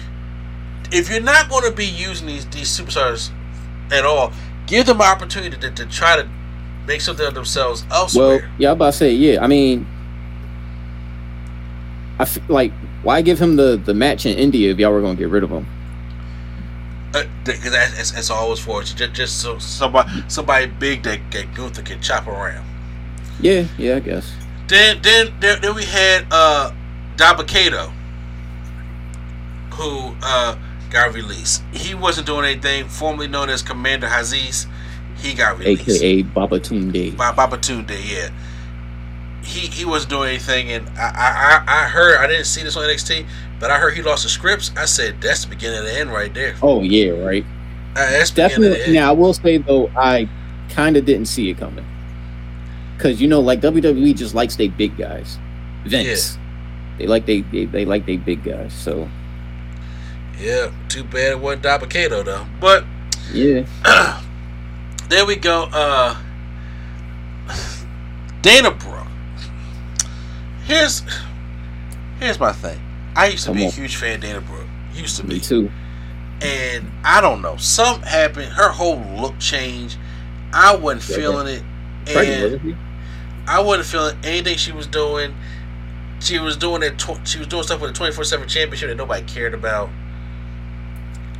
[0.92, 3.30] if you're not going to be using these these superstars
[3.92, 4.32] at all,
[4.66, 6.28] give them an opportunity to, to try to
[6.86, 8.38] make something of themselves elsewhere.
[8.38, 9.42] Well, yeah, I'm about to say, yeah.
[9.42, 9.86] I mean,
[12.18, 15.16] I f- like why give him the the match in India if y'all were gonna
[15.16, 15.66] get rid of him?
[17.12, 21.82] Because Uh, that's, always for it's just, just so somebody somebody big that, that Gunther
[21.82, 22.64] can chop around.
[23.40, 24.32] Yeah, yeah, I guess.
[24.68, 26.70] Then then then, then we had uh
[27.16, 27.92] Dabba-Kato,
[29.74, 30.56] who uh
[30.90, 31.62] got released.
[31.72, 32.88] He wasn't doing anything.
[32.88, 34.66] Formerly known as Commander Azeez,
[35.18, 35.88] he got released.
[35.88, 37.12] AKA Babatunde.
[37.16, 38.30] Babatunde, yeah.
[39.42, 42.84] He he wasn't doing anything, and I, I I heard I didn't see this on
[42.84, 43.26] NXT,
[43.58, 44.70] but I heard he lost the scripts.
[44.76, 46.54] I said that's the beginning of the end right there.
[46.62, 47.44] Oh yeah, right.
[47.96, 48.92] Uh, that's Definitely.
[48.94, 50.28] Now I will say though, I
[50.68, 51.84] kind of didn't see it coming.
[52.98, 55.38] Cause you know, like WWE just likes they big guys.
[55.84, 56.38] Vince.
[56.98, 58.74] They like they, they they like they big guys.
[58.74, 59.08] So
[60.38, 62.46] Yeah, too bad it wasn't Dabba-Kato though.
[62.60, 62.84] But
[63.32, 63.64] yeah.
[65.08, 65.68] there we go.
[65.72, 66.16] Uh
[68.42, 68.99] Dana Brooke.
[70.70, 71.02] Here's
[72.20, 72.80] here's my thing.
[73.16, 74.68] I used to Come be a huge fan of Dana Brooke.
[74.94, 75.40] Used to be.
[75.40, 75.68] Too.
[76.42, 77.56] And I don't know.
[77.56, 78.52] Something happened.
[78.52, 79.98] Her whole look changed.
[80.52, 81.62] I wasn't Yeah, feeling it.
[82.06, 82.76] Pregnant, And?
[83.48, 85.34] I wasn't feeling anything she was doing.
[86.20, 86.98] She was doing it.
[86.98, 89.88] Tw- she was doing stuff with the twenty four seven championship that nobody cared about.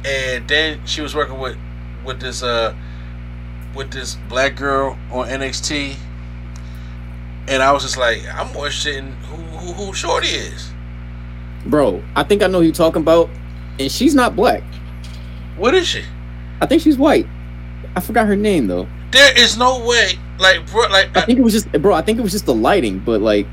[0.04, 1.56] And then she was working with
[2.04, 2.74] with this uh
[3.76, 5.94] with this black girl on NXT.
[7.48, 10.70] And I was just like, I'm more in who who, who Shorty is.
[11.66, 13.28] Bro, I think I know who you're talking about.
[13.78, 14.62] And she's not black.
[15.56, 16.04] What is she?
[16.60, 17.26] I think she's white.
[17.96, 18.86] I forgot her name though.
[19.10, 22.02] There is no way, like, bro, like, I uh, think it was just bro, I
[22.02, 23.46] think it was just the lighting, but like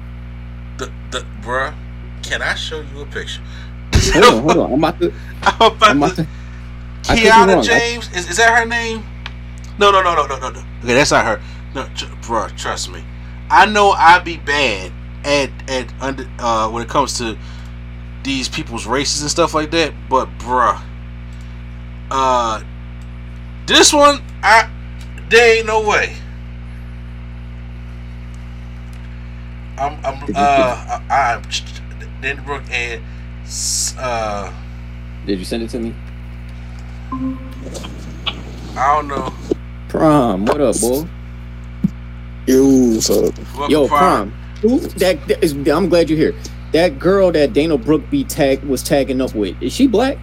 [0.77, 1.73] the the bruh.
[2.23, 3.41] Can I show you a picture?
[3.93, 4.73] hold on, hold on.
[4.73, 7.59] I'm about to I'm about I'm about to to I Kiana wrong.
[7.59, 9.03] I- James is, is that her name?
[9.79, 10.59] No, no, no, no, no, no, no.
[10.83, 11.41] Okay, that's not her.
[11.75, 13.03] No, tr- bruh, trust me.
[13.49, 14.91] I know I'd be bad
[15.23, 17.37] at at under uh when it comes to
[18.23, 20.81] these people's races and stuff like that, but bruh,
[22.11, 22.61] uh,
[23.65, 24.69] this one I
[25.29, 26.15] there ain't no way.
[29.77, 31.43] I'm I'm uh I, I'm
[32.21, 33.01] Denbrook and
[33.99, 34.51] uh
[35.25, 35.95] Did you send it to me?
[38.75, 39.33] I don't know.
[39.87, 41.07] Prom, what up, boy?
[42.47, 43.35] Yo, what's up?
[43.69, 44.31] Yo, Prime.
[44.61, 46.33] Who that, that is, I'm glad you're here.
[46.71, 50.17] That girl that Dana Brooke be tag was tagging up with, is she black?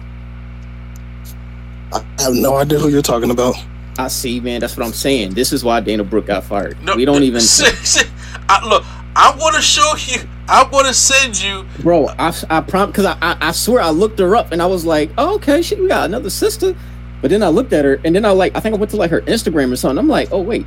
[1.93, 3.55] I have no idea who you're talking about.
[3.99, 4.59] I see, man.
[4.59, 5.35] That's what I'm saying.
[5.35, 6.81] This is why Dana Brooke got fired.
[6.83, 8.09] No, we don't even, See, see,
[8.49, 8.83] I, look,
[9.15, 10.27] I want to show you.
[10.47, 11.65] I want to send you.
[11.81, 12.07] bro.
[12.07, 14.83] I I prom because I, I I swear I looked her up and I was
[14.83, 16.75] like, oh, okay, she we got another sister.
[17.21, 18.97] But then I looked at her and then I like I think I went to
[18.97, 19.97] like her Instagram or something.
[19.97, 20.65] I'm like, oh wait,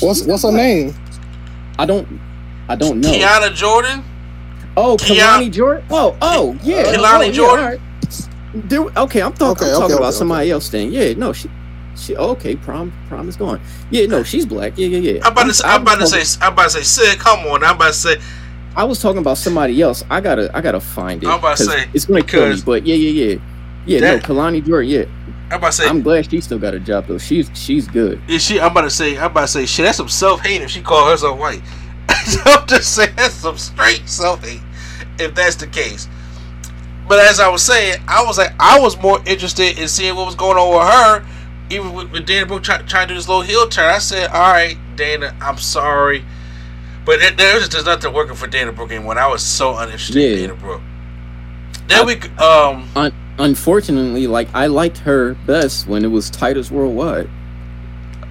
[0.00, 0.94] What's what's her name?
[1.78, 2.06] I don't
[2.68, 3.10] I don't know.
[3.10, 4.02] Kiana Jordan.
[4.76, 5.84] Oh, Keon- Kelani Jordan.
[5.90, 6.82] Oh, oh, yeah.
[6.84, 7.64] Kelani oh, yeah, Jordan?
[7.64, 8.68] all right.
[8.68, 10.16] Dude, okay, I'm, talk- Okay, I'm okay, talking okay, about okay.
[10.16, 10.68] somebody else.
[10.68, 11.50] Then, yeah, no, she,
[11.96, 13.60] she, okay, prom, prom is gone.
[13.90, 14.74] Yeah, no, she's black.
[14.76, 15.20] Yeah, yeah, yeah.
[15.24, 15.54] I'm about to.
[15.54, 16.38] Say, I'm about to say.
[16.44, 16.82] I'm about to say.
[16.82, 17.64] Sid, come on.
[17.64, 18.16] I'm about to say.
[18.74, 20.04] I was talking about somebody else.
[20.10, 21.26] I gotta, I gotta find it.
[21.26, 22.60] I'm about to say, it's gonna kill me.
[22.64, 23.38] But yeah, yeah, yeah,
[23.86, 24.00] yeah.
[24.00, 24.90] that- no, Kelani Jordan.
[24.90, 25.04] Yeah,
[25.50, 25.86] I'm about to say.
[25.86, 27.18] I'm glad she still got a job though.
[27.18, 28.20] She's, she's good.
[28.28, 28.60] Is she?
[28.60, 29.16] I'm about to say.
[29.16, 29.66] I'm about to say.
[29.66, 31.62] Shit, that's some self hate if she called herself white.
[32.44, 34.60] I'm just saying that's some straight self hate
[35.18, 36.08] if that's the case.
[37.08, 40.26] But as I was saying, I was like, I was more interested in seeing what
[40.26, 41.36] was going on with her
[41.70, 44.30] even with, with Dana Brooke try, trying to do this little heel turn, I said,
[44.30, 46.24] "All right, Dana, I'm sorry."
[47.04, 49.18] But it, there's just nothing working for Dana Brooke anymore.
[49.18, 50.82] I was so uninterested in Dana Brooke.
[51.88, 57.28] Then we um Un- unfortunately, like I liked her best when it was Titus Worldwide.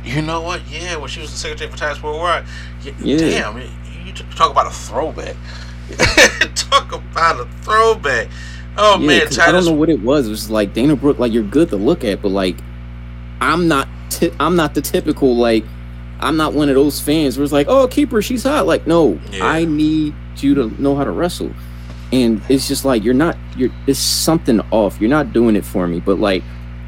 [0.04, 0.62] You know what?
[0.70, 2.46] Yeah, when she was the secretary for Titus Worldwide.
[2.84, 3.18] Yeah, Yeah.
[3.18, 3.68] Damn, you,
[4.06, 5.36] you talk about a throwback.
[6.56, 8.28] talk about a throwback.
[8.78, 10.28] Oh yeah, man, 'cause I don't know what it was.
[10.28, 12.58] It was like Dana Brooke, like you're good to look at, but like
[13.42, 13.88] I'm not.
[14.10, 15.64] Ti- I'm not the typical like.
[16.20, 18.66] I'm not one of those fans where it's like, oh, keep her, she's hot.
[18.66, 19.46] Like, no, Yeah.
[19.46, 21.52] I need you to know how to wrestle,
[22.12, 23.38] and it's just like you're not.
[23.58, 23.72] You're.
[23.88, 25.00] It's something off.
[25.00, 26.00] You're not doing it for me.
[26.00, 26.44] But like,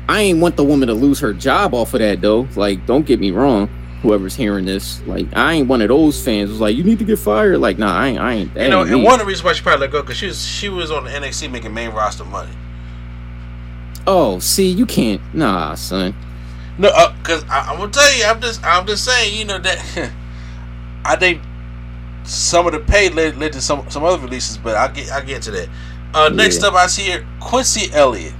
[0.07, 2.47] I ain't want the woman to lose her job off of that though.
[2.55, 3.67] Like, don't get me wrong.
[4.01, 6.51] Whoever's hearing this, like, I ain't one of those fans.
[6.51, 7.57] was like, you need to get fired.
[7.57, 8.19] Like, nah, I ain't.
[8.19, 8.53] I ain't.
[8.53, 9.03] That you know, and me.
[9.03, 11.05] one of the reasons why she probably let go because she was she was on
[11.05, 12.51] the NXT making main roster money.
[14.05, 15.21] Oh, see, you can't.
[15.33, 16.15] Nah, son.
[16.77, 19.57] No, uh, because I I'm gonna tell you, I'm just I'm just saying, you know
[19.57, 20.11] that
[21.05, 21.41] I think
[22.27, 25.23] some of the pay led, led to some some other releases, but I'll get I'll
[25.25, 25.69] get to that.
[26.13, 26.67] Uh, next Yeah.
[26.69, 28.33] up, I see here Quincy Elliott.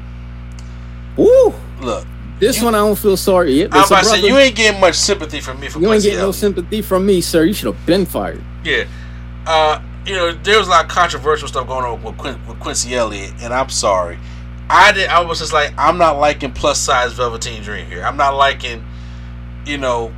[1.19, 2.06] Ooh, Look,
[2.39, 3.60] This You- one I don't feel sorry.
[3.62, 5.91] Yeah, I'm about to say you ain't getting much sympathy from me for You ain't
[5.93, 7.43] Quincy getting no sympathy from me, sir.
[7.45, 8.43] You should have been fired.
[8.63, 8.84] Yeah.
[9.45, 12.60] Uh, you know, there was a lot of controversial stuff going on with, Quin- with
[12.60, 14.17] Quincy Elliott, and I'm sorry.
[14.69, 15.08] I did.
[15.10, 18.04] I was just like, I'm not liking plus size Velveteen Dream here.
[18.04, 18.84] I'm not liking,
[19.65, 20.12] you know,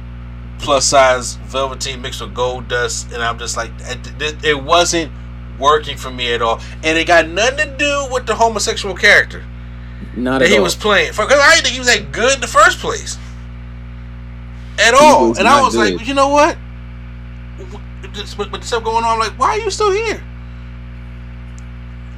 [0.60, 3.72] plus size Velveteen mixed with Goldust, and I'm just like,
[4.44, 5.12] it, wasn't
[5.60, 9.44] working for me at all, and it got nothing to do with the homosexual character
[10.16, 10.64] Not that at he all.
[10.64, 11.14] was playing.
[11.14, 13.18] For because I didn't think he was that good in the first place.
[14.80, 15.38] At all.
[15.38, 16.08] And I was like, good.
[16.08, 16.58] you know what?
[18.02, 20.24] With this- With with the stuff going on, I'm like, why are you still here?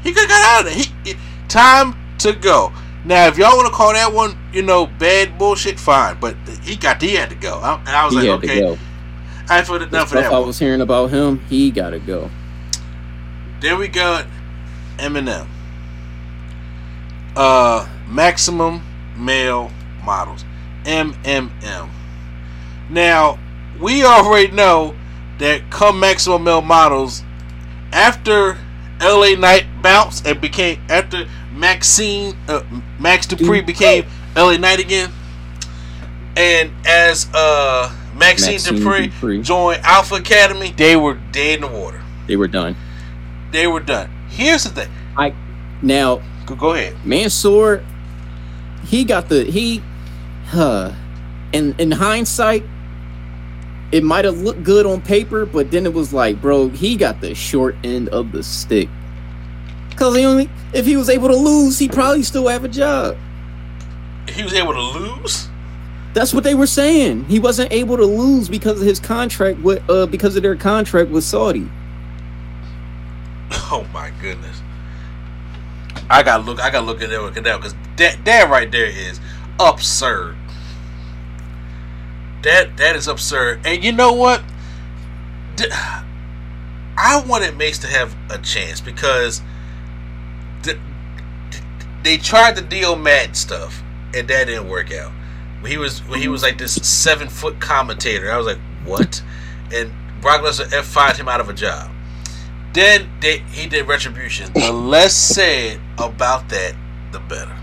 [0.03, 0.83] He could have got out of there.
[1.03, 2.71] He, it- time to go.
[3.03, 6.19] Now, if y'all want to call that one, you know, bad bullshit, fine.
[6.19, 7.55] But he got, he had to go.
[7.59, 8.77] I, I was he like, okay, to go.
[9.49, 10.47] I feel enough The for that I one.
[10.47, 12.29] was hearing about him, he got to go.
[13.59, 14.27] Then we got
[14.97, 15.47] Eminem.
[17.35, 18.81] Uh, maximum
[19.17, 19.71] male
[20.03, 20.45] models,
[20.83, 21.89] MMM.
[22.89, 23.39] Now
[23.79, 24.95] we already know
[25.39, 27.23] that come maximum male models
[27.91, 28.57] after
[29.01, 32.63] LA Knight bounced and became after Maxine uh,
[32.99, 35.11] Max Dupree became LA Knight again,
[36.35, 39.41] and as uh Maxine, Maxine Dupree, Dupree.
[39.41, 42.01] joined Alpha Academy, they were dead in the water.
[42.27, 42.75] They were done.
[43.51, 44.09] They were done.
[44.29, 44.91] Here's the thing.
[45.17, 45.33] I
[45.81, 46.95] Now, Go, go ahead.
[47.05, 47.83] Mansoor,
[48.85, 49.81] he got the he,
[50.47, 50.93] huh?
[51.53, 52.63] In in hindsight,
[53.91, 57.19] it might have looked good on paper, but then it was like, bro, he got
[57.19, 58.87] the short end of the stick.
[60.01, 63.15] Cause only if he was able to lose, he probably still have a job.
[64.27, 65.47] He was able to lose.
[66.15, 67.25] That's what they were saying.
[67.25, 71.11] He wasn't able to lose because of his contract with uh because of their contract
[71.11, 71.69] with Saudi.
[73.73, 74.59] Oh my goodness.
[76.09, 76.59] I gotta look.
[76.59, 79.19] I gotta look at that because that that right there is
[79.59, 80.35] absurd.
[82.41, 83.61] That that is absurd.
[83.65, 84.41] And you know what?
[86.97, 89.43] I wanted Mace to have a chance because
[92.03, 93.81] they tried the Dio Maddin stuff
[94.13, 95.11] and that didn't work out.
[95.61, 99.23] When he was when he was like this seven foot commentator, I was like, what?
[99.71, 101.91] And Brock Lesnar F fired him out of a job.
[102.73, 104.51] Then they, he did retribution.
[104.53, 106.75] The less said about that,
[107.11, 107.55] the better.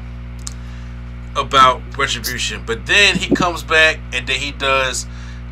[1.35, 5.07] About retribution, but then he comes back and then he does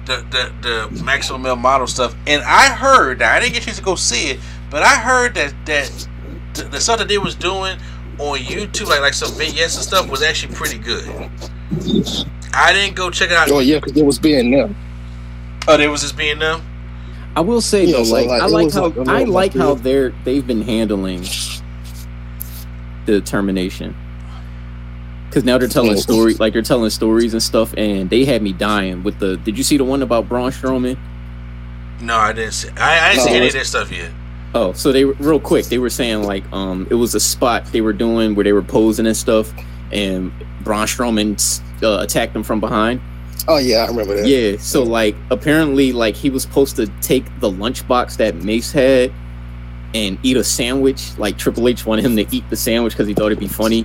[0.05, 2.15] the the the maximum male model stuff.
[2.27, 4.97] And I heard that I didn't get a chance to go see it, but I
[4.97, 6.09] heard that that
[6.55, 7.79] the, the stuff that they was doing
[8.19, 11.07] on YouTube, like like some vignettes and stuff, was actually pretty good.
[12.55, 13.51] I didn't go check it out.
[13.51, 14.77] Oh yeah, because it was being them.
[15.69, 16.63] Oh, there was this being them.
[17.35, 19.35] I will say Yeah, though, so, like, like, I like how like a I little
[19.35, 21.23] like how they're they've been handling
[23.05, 23.95] the termination.
[25.31, 28.53] Cause now they're telling stories, like they're telling stories and stuff, and they had me
[28.55, 29.37] dying with the.
[29.37, 30.97] Did you see the one about Braun Strowman?
[32.01, 32.71] No, I didn't see.
[32.77, 34.11] I, I didn't No, see any of that stuff yet.
[34.55, 35.67] Oh, so they were real quick.
[35.67, 38.63] They were saying like, um, it was a spot they were doing where they were
[38.63, 39.53] posing and stuff,
[39.93, 40.33] and
[40.63, 43.01] Braun Strowman uh, attacked them from behind.
[43.49, 44.27] Oh yeah, I remember that.
[44.27, 49.13] Yeah, so like apparently like he was supposed to take the lunchbox that Mace had
[49.95, 51.17] and eat a sandwich.
[51.19, 53.85] Like Triple H wanted him to eat the sandwich because he thought it'd be funny.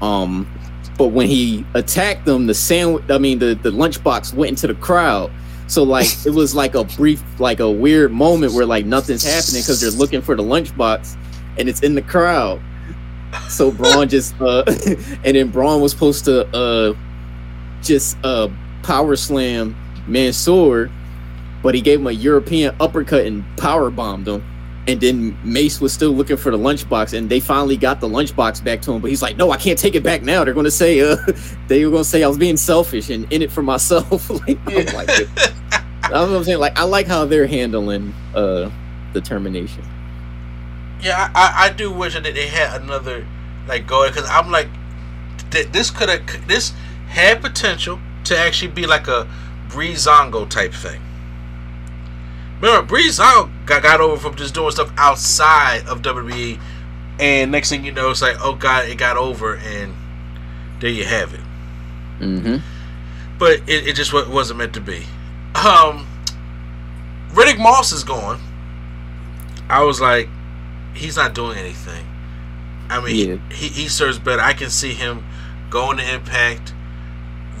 [0.00, 0.48] Um,
[0.96, 4.74] but when he attacked them, the sandwich I mean the, the lunchbox went into the
[4.74, 5.32] crowd.
[5.72, 9.62] So like it was like a brief, like a weird moment where like nothing's happening
[9.62, 11.16] because they're looking for the lunchbox
[11.56, 12.60] and it's in the crowd.
[13.48, 14.64] So Braun just uh
[15.24, 16.94] and then Braun was supposed to uh
[17.80, 18.50] just uh
[18.82, 19.74] power slam
[20.06, 20.90] Mansoor,
[21.62, 24.44] but he gave him a European uppercut and power bombed him.
[24.88, 28.64] And then Mace was still looking for the lunchbox, and they finally got the lunchbox
[28.64, 29.00] back to him.
[29.00, 30.44] But he's like, "No, I can't take it back now.
[30.44, 31.16] They're going to say, uh,
[31.68, 34.58] they were going to say I was being selfish and in it for myself." like,
[34.66, 36.58] I'm like, that's what I'm saying.
[36.58, 38.70] Like, I like how they're handling uh
[39.12, 39.84] the termination.
[41.00, 43.26] Yeah, I, I do wish that they had another
[43.66, 44.68] like go because I'm like
[45.50, 46.72] th- this could have this
[47.08, 49.28] had potential to actually be like a
[49.68, 51.02] Breezango type thing.
[52.62, 56.60] Remember, Breezango got, got over from just doing stuff outside of WWE,
[57.18, 59.94] and next thing you know, it's like, oh god, it got over, and
[60.80, 61.40] there you have it.
[62.20, 62.56] Mm-hmm.
[63.38, 65.04] But it, it just wasn't meant to be.
[65.56, 66.06] Um,
[67.32, 68.40] Riddick Moss is gone.
[69.68, 70.28] I was like,
[70.94, 72.06] he's not doing anything.
[72.88, 73.54] I mean, Yeah.
[73.54, 74.40] he, he serves better.
[74.40, 75.24] I can see him
[75.70, 76.74] going to Impact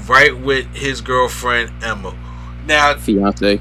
[0.06, 2.14] right with his girlfriend Emma.
[2.66, 3.60] Now, Fiance.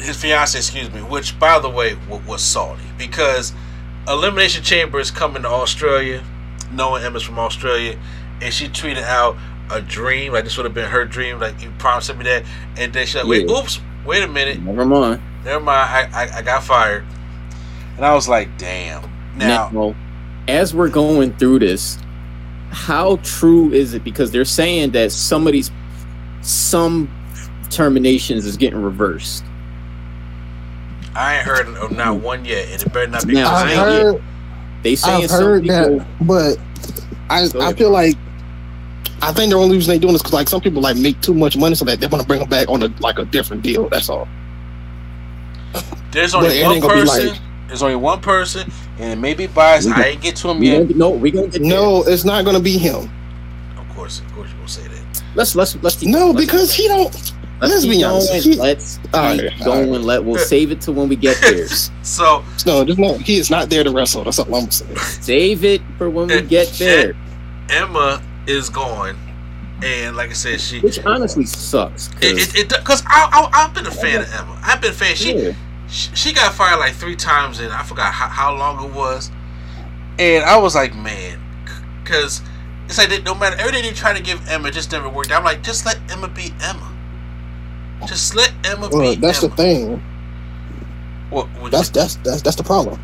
[0.00, 3.52] His fiance, excuse me, which by the way w- was salty because
[4.08, 6.22] Elimination Chamber is coming to Australia,
[6.72, 7.98] knowing Emma's from Australia,
[8.40, 9.36] and she tweeted out
[9.70, 12.44] a dream like this would have been her dream, like you promised me that,
[12.76, 13.56] and then she like, wait, Yeah.
[13.58, 15.20] oops, wait a minute, Never mind.
[15.44, 17.04] never mind, I, I I got fired,
[17.96, 19.02] and I was like, damn.
[19.36, 19.94] Now, Now,
[20.48, 21.98] as we're going through this,
[22.70, 24.02] how true is it?
[24.02, 25.70] Because they're saying that some of these,
[26.42, 27.08] some
[27.70, 29.44] terminations is getting reversed.
[31.20, 32.20] I ain't heard of not mm.
[32.22, 33.34] one yet, and it better not be.
[33.34, 34.22] Now, because I've I I ain't- heard,
[34.82, 35.98] They saying I've heard people.
[35.98, 36.56] that, but
[37.28, 37.78] I Go I ahead.
[37.78, 38.16] feel like
[39.22, 41.34] I think the only reason they doing this because like some people like make too
[41.34, 43.62] much money, so that they want to bring them back on a like a different
[43.62, 43.88] deal.
[43.90, 44.26] That's all.
[46.10, 47.28] There's only one ain't gonna be person.
[47.28, 49.86] like- there's only one person, and it may be biased.
[49.86, 50.88] We I ain't get to him yet.
[50.88, 51.70] gonna, no, we gonna get there.
[51.70, 53.08] No, it's not gonna be him.
[53.78, 55.22] Of course, of course, you gonna say that.
[55.36, 57.32] Let's let's let's keep No, let's because keep he don't.
[57.60, 58.58] Let's let's keep be honest, going.
[58.58, 59.90] let's keep All right, all going.
[59.90, 60.00] right.
[60.00, 61.66] Let we'll save it to when we get there.
[62.02, 63.14] So No, there's no.
[63.18, 64.24] He is not there to wrestle.
[64.24, 64.96] That's all I'm saying.
[64.98, 67.14] save it for when we get there.
[67.68, 69.16] Emma is gone,
[69.84, 72.08] and like I said, she Which honestly sucks.
[72.08, 74.58] 'cause- it it because I, I I've been a fan of Emma.
[74.64, 75.14] I've been a fan.
[75.14, 75.52] She yeah.
[75.88, 79.30] she, she got fired like three times, and I forgot how, how long it was.
[80.18, 81.38] And I was like, man,
[82.02, 82.42] because
[82.86, 85.30] it's like they, no matter everything they try to give Emma just never worked.
[85.30, 86.90] I'm like, just let Emma be Emma.
[88.06, 89.50] Just let Emma Well, that's Emma.
[89.50, 90.02] the thing.
[91.30, 93.00] What, what- That's that's that's that's the problem.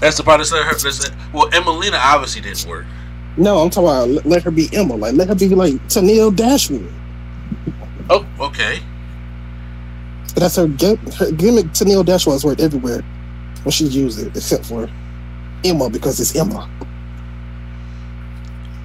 [0.00, 0.40] that's the problem.
[0.50, 0.90] Let's her.
[0.90, 2.86] Let, well, Emmalina obviously didn't work.
[3.36, 4.94] No, I'm talking about let, let her be Emma.
[4.96, 6.90] Like let her be like Tennille Dashwood.
[8.08, 8.80] Oh, okay.
[10.34, 11.66] That's her, her gimmick.
[11.66, 13.02] Tennille Dashwood has worked everywhere
[13.62, 14.88] when she used it, except for
[15.64, 16.68] Emma because it's Emma.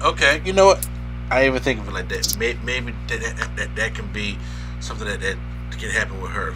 [0.02, 0.86] Okay, you know what?
[1.30, 2.36] I even think of it like that.
[2.38, 4.38] Maybe, maybe that, that, that, that can be
[4.86, 5.36] something that, that
[5.78, 6.54] can happen with her.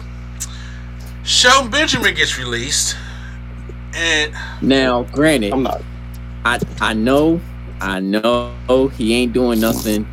[1.23, 2.95] Shelton Benjamin gets released,
[3.95, 5.81] and Now, granted, I'm not.
[6.43, 7.39] I I know,
[7.79, 10.07] I know he ain't doing nothing,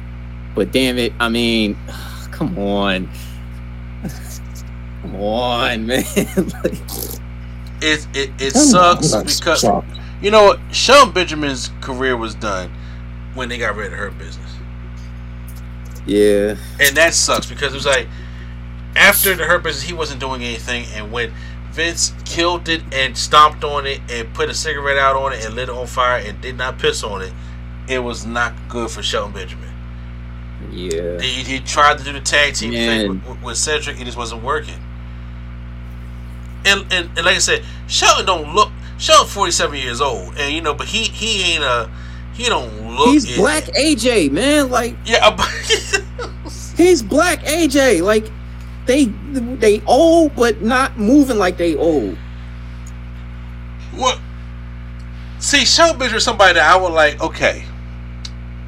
[0.55, 1.77] but damn it, I mean,
[2.31, 3.09] come on,
[5.03, 6.05] come on, man.
[6.63, 6.79] like,
[7.81, 9.99] it it, it sucks because shocked.
[10.21, 10.61] you know what?
[10.75, 12.71] Shelton Benjamin's career was done
[13.35, 14.48] when they got rid of Hurt Business,
[16.09, 18.09] yeah, and that sucks because it was like
[18.97, 21.33] after the Hurt Business, he wasn't doing anything, and when
[21.71, 25.55] Vince killed it and stomped on it and put a cigarette out on it and
[25.55, 27.33] lit it on fire and did not piss on it,
[27.88, 29.68] it was not good for Shelton Benjamin.
[30.71, 31.21] yeah.
[31.21, 33.21] He, he tried to do the tag team Man.
[33.21, 34.83] thing with, with Cedric, it just wasn't working.
[36.64, 38.73] And, and and like I said, Shelton don't look.
[38.99, 41.88] Shelton forty seven years old, and you know, but he he ain't a
[42.38, 43.09] he don't look.
[43.09, 43.37] He's it.
[43.37, 44.70] black AJ, man.
[44.70, 45.37] Like Yeah,
[46.77, 48.03] he's black AJ.
[48.03, 48.31] Like
[48.87, 52.16] they they old, but not moving like they old.
[53.94, 54.20] what?
[55.40, 57.20] See, Benjamin is somebody that I would like.
[57.20, 57.64] Okay,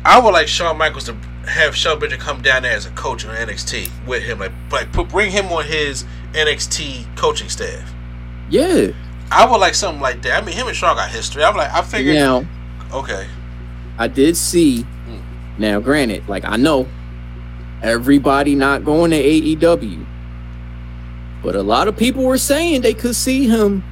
[0.04, 1.14] I would like Shawn Michaels to
[1.46, 4.92] have Shelton Benjamin come down there as a coach on NXT with him, like like
[4.92, 7.92] put, bring him on his NXT coaching staff.
[8.50, 8.88] Yeah.
[9.33, 10.42] I would like something like that.
[10.42, 11.44] I mean, him and Shawn got history.
[11.44, 12.16] I'm like, I figured.
[12.16, 12.44] Now
[12.92, 13.27] Okay.
[13.99, 14.87] I did see.
[15.59, 16.88] Now, granted, like I know
[17.83, 20.07] everybody not going to AEW,
[21.43, 23.83] but a lot of people were saying they could see him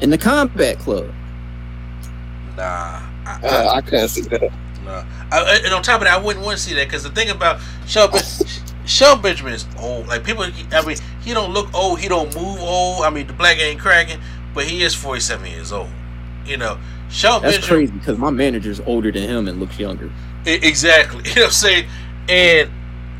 [0.00, 1.12] in the Combat Club.
[2.56, 2.62] Nah.
[3.26, 4.52] I, I, Uh, I can't see that.
[4.84, 5.04] nah.
[5.32, 7.30] I, and on top of that, I wouldn't want to see that because the thing
[7.30, 8.20] about Shelton,
[8.86, 10.06] Shelton Benjamin is old.
[10.06, 11.98] Like people, I mean, he don't look old.
[11.98, 13.04] He don't move old.
[13.04, 14.20] I mean, the black ain't cracking,
[14.54, 15.88] but he is 47 years old.
[16.44, 16.78] You know,
[17.08, 17.86] Shelton That's Benjamin.
[17.88, 20.10] crazy because my manager's older than him and looks younger.
[20.44, 21.22] Exactly.
[21.28, 21.88] You know what I'm saying?
[22.28, 22.70] And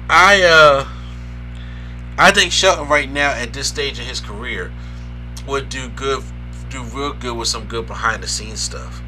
[0.09, 0.89] I uh,
[2.19, 4.73] I think Shelton right now at this stage in his career
[5.47, 6.23] would do good,
[6.71, 9.01] do real good with some good behind the scenes stuff.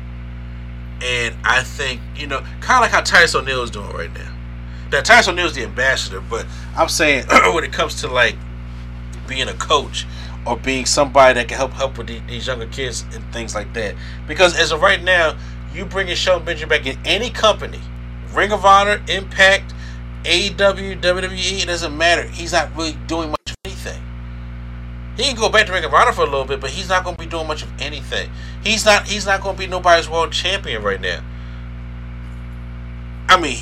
[1.03, 4.35] And I think you know, kind of like how Titus O'Neil is doing right now.
[4.91, 8.37] Now O'Neil is the ambassador, but I'm saying when it comes to like
[9.27, 10.07] being a coach
[10.49, 13.73] or being somebody that can help help with the, these younger kids and things like
[13.75, 13.95] that.
[14.27, 15.37] Because as of right now,
[15.75, 17.81] you bring in Shelton Benjamin back in any company,
[18.33, 19.75] Ring of Honor, Impact,
[20.25, 22.23] AEW, WWE, it doesn't matter.
[22.23, 24.03] He's not really doing much of anything.
[25.17, 27.05] He can go back to Ring of Honor for a little bit, but he's not
[27.05, 28.31] going to be doing much of anything.
[28.65, 29.07] He's not.
[29.07, 31.23] He's not going to be nobody's world champion right now.
[33.29, 33.59] I mean,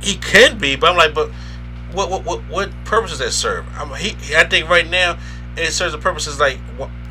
[0.00, 1.30] he can be, but I'm like, but
[1.92, 3.66] what what what, what purpose does that serve?
[3.76, 5.18] I mean, he, I think right now
[5.56, 6.58] it serves the purposes like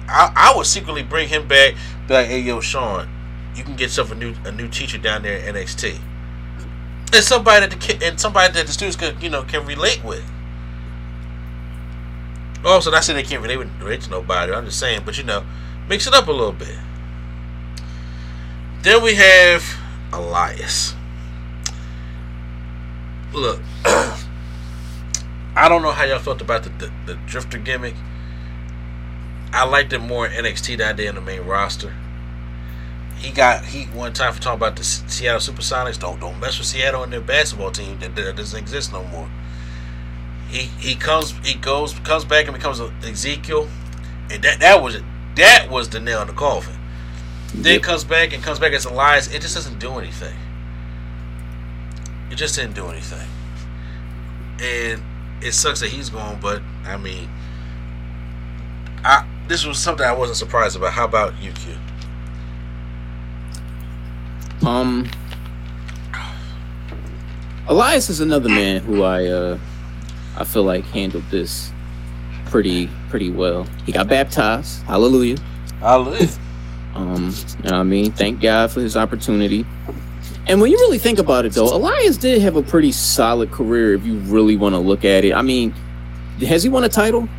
[0.08, 1.76] I, I would secretly bring him back,
[2.08, 3.10] be like, hey yo, Shawn,
[3.56, 6.00] you can get yourself a new a new teacher down there at NXT,
[7.14, 10.04] and somebody that the kid and somebody that the students could you know can relate
[10.04, 10.24] with.
[12.66, 14.52] Also, not saying they can't relate with relate to nobody.
[14.52, 15.46] I'm just saying, but you know,
[15.88, 16.78] mix it up a little bit.
[18.82, 19.64] Then we have
[20.14, 20.96] Elias.
[23.34, 27.96] Look, I don't know how y'all felt about the, the, the drifter gimmick.
[29.52, 31.93] I liked it more in NXT than I did in the main roster.
[33.18, 36.00] He got heat one time for talking about the Seattle Supersonics.
[36.00, 39.30] Don't don't mess with Seattle and their basketball team that, that doesn't exist no more.
[40.50, 43.68] He he comes he goes comes back and becomes Ezekiel,
[44.30, 45.02] and that that was
[45.36, 46.76] that was the nail in the coffin.
[47.54, 49.34] Then comes back and comes back as Elias.
[49.34, 50.36] It just doesn't do anything.
[52.32, 53.28] It just didn't do anything,
[54.62, 55.04] and
[55.41, 56.39] it sucks that he's gone.
[56.39, 57.30] But I mean,
[59.04, 60.93] I this was something I wasn't surprised about.
[60.93, 61.74] How about you, Q?
[64.66, 65.10] Um,
[67.68, 69.60] Elias is another man who I uh
[70.38, 71.74] I feel like handled this
[72.45, 73.68] pretty pretty well.
[73.86, 74.84] He got baptized.
[74.84, 75.38] Hallelujah.
[75.82, 76.16] I'll.
[76.95, 77.26] Um,
[77.64, 79.66] you know what I mean, thank God for his opportunity.
[80.47, 83.93] And when you really think about it, though, Elias did have a pretty solid career.
[83.93, 85.72] If you really want to look at it, I mean,
[86.39, 87.30] has he won a title?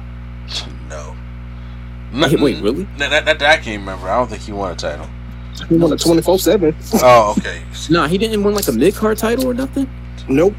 [2.12, 2.26] No.
[2.26, 2.84] Wait, wait, really?
[2.98, 4.08] That, that, that I can't remember.
[4.08, 5.08] I don't think he won a title.
[5.68, 6.76] He won a 24 7.
[6.94, 7.62] Oh, okay.
[7.90, 9.88] Nah, he didn't win like a mid card title or nothing.
[10.28, 10.54] Nope.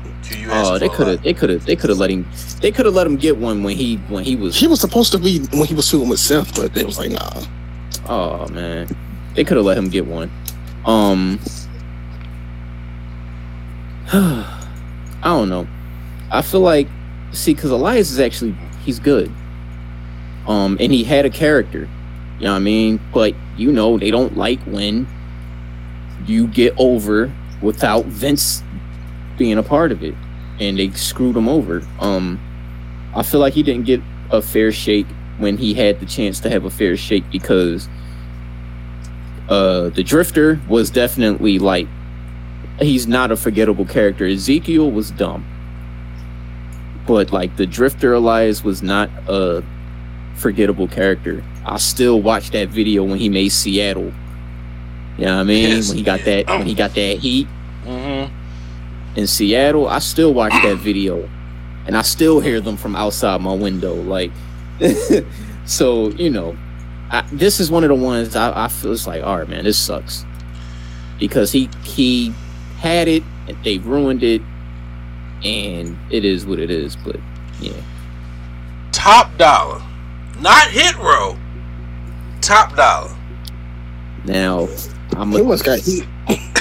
[0.47, 2.25] Oh, asking they could have, they could have, they could have let him,
[2.61, 4.55] they could have let him get one when he when he was.
[4.55, 7.11] He was supposed to be when he was feuding with Seth, but they was like,
[7.11, 7.43] nah.
[8.07, 8.87] Oh man,
[9.35, 10.31] they could have let him get one.
[10.85, 11.39] Um,
[14.13, 14.59] I
[15.23, 15.67] don't know.
[16.31, 16.87] I feel like
[17.31, 19.31] see, because Elias is actually he's good.
[20.47, 21.87] Um, and he had a character.
[22.39, 22.99] You know what I mean?
[23.13, 25.07] But you know they don't like when
[26.25, 27.31] you get over
[27.61, 28.63] without Vince
[29.37, 30.15] being a part of it,
[30.59, 31.83] and they screwed him over.
[31.99, 32.39] Um,
[33.15, 36.49] I feel like he didn't get a fair shake when he had the chance to
[36.49, 37.89] have a fair shake because
[39.49, 41.87] uh the drifter was definitely like
[42.79, 45.45] he's not a forgettable character ezekiel was dumb
[47.07, 49.63] but like the drifter elias was not a
[50.41, 54.11] forgettable character i still watch that video when he made seattle
[55.17, 57.47] you know what i mean Yes, when he got that when he got that heat
[57.85, 58.29] Mhm.
[59.15, 61.27] in Seattle, I still watch that video
[61.87, 63.95] and I still hear them from outside my window.
[63.95, 64.31] Like,
[65.65, 66.55] so, you know,
[67.09, 69.63] I, this is one of the ones I, I feel it's like, all right, man,
[69.63, 70.23] this sucks.
[71.19, 72.31] Because he he
[72.79, 74.41] had it and they ruined it
[75.43, 76.95] and it is what it is.
[76.95, 77.17] But
[77.59, 77.73] yeah.
[78.91, 79.81] Top dollar.
[80.41, 81.37] Not hit row.
[82.41, 83.15] Top dollar.
[84.25, 84.67] Now
[85.15, 86.05] I'm He a, must got heat.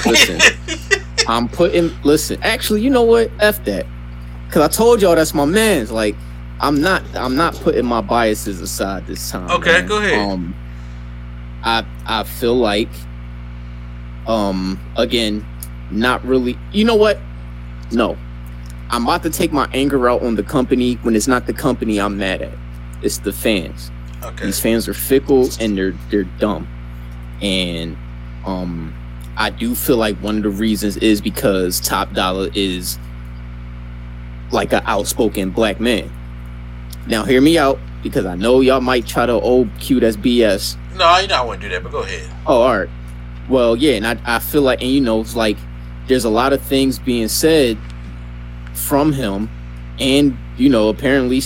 [0.05, 0.39] listen.
[1.27, 2.41] I'm putting listen.
[2.43, 3.31] Actually, you know what?
[3.39, 3.85] F that.
[4.51, 5.91] Cause I told y'all that's my man's.
[5.91, 6.15] Like,
[6.59, 7.03] I'm not.
[7.15, 9.49] I'm not putting my biases aside this time.
[9.49, 9.85] Okay, man.
[9.87, 10.19] go ahead.
[10.31, 10.55] Um,
[11.63, 12.89] I I feel like,
[14.27, 15.45] um, again,
[15.89, 16.57] not really.
[16.71, 17.17] You know what?
[17.91, 18.17] No,
[18.89, 21.99] I'm about to take my anger out on the company when it's not the company
[21.99, 22.53] I'm mad at.
[23.01, 23.91] It's the fans.
[24.23, 24.45] Okay.
[24.45, 26.67] These fans are fickle and they're they're dumb.
[27.41, 27.97] And
[28.45, 28.93] um
[29.37, 32.99] I do feel like one of the reasons is because Top Dollar is
[34.51, 36.11] like an outspoken black man.
[37.07, 40.77] Now hear me out because I know y'all might try to oh cute as BS.
[40.95, 42.29] No, you know I wouldn't do that, but go ahead.
[42.45, 42.89] Oh, all right.
[43.49, 45.57] Well, yeah, and I, I feel like, and you know, it's like
[46.07, 47.77] there's a lot of things being said
[48.73, 49.49] from him,
[49.99, 51.41] and you know, apparently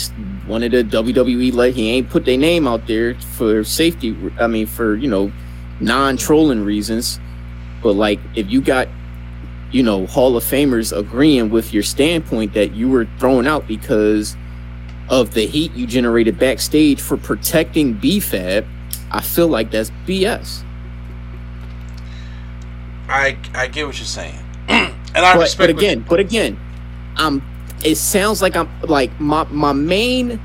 [0.48, 4.16] one of the WWE like he ain't put their name out there for safety.
[4.40, 5.32] I mean, for you know,
[5.80, 7.20] non-trolling reasons.
[7.82, 8.88] But like, if you got,
[9.72, 14.36] you know, Hall of Famers agreeing with your standpoint that you were thrown out because
[15.10, 18.68] of the heat you generated backstage for protecting BFAB,
[19.12, 20.64] I feel like that's BS.
[23.08, 25.58] I I get what you're saying, and I but, respect.
[25.58, 26.60] But again, but again,
[27.16, 27.42] I'm.
[27.86, 30.42] It sounds like I'm like my my main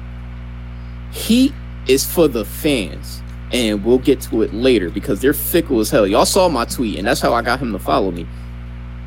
[1.11, 1.55] heat
[1.89, 6.07] is for the fans, and we'll get to it later because they're fickle as hell.
[6.07, 8.27] Y'all saw my tweet, and that's how I got him to follow me.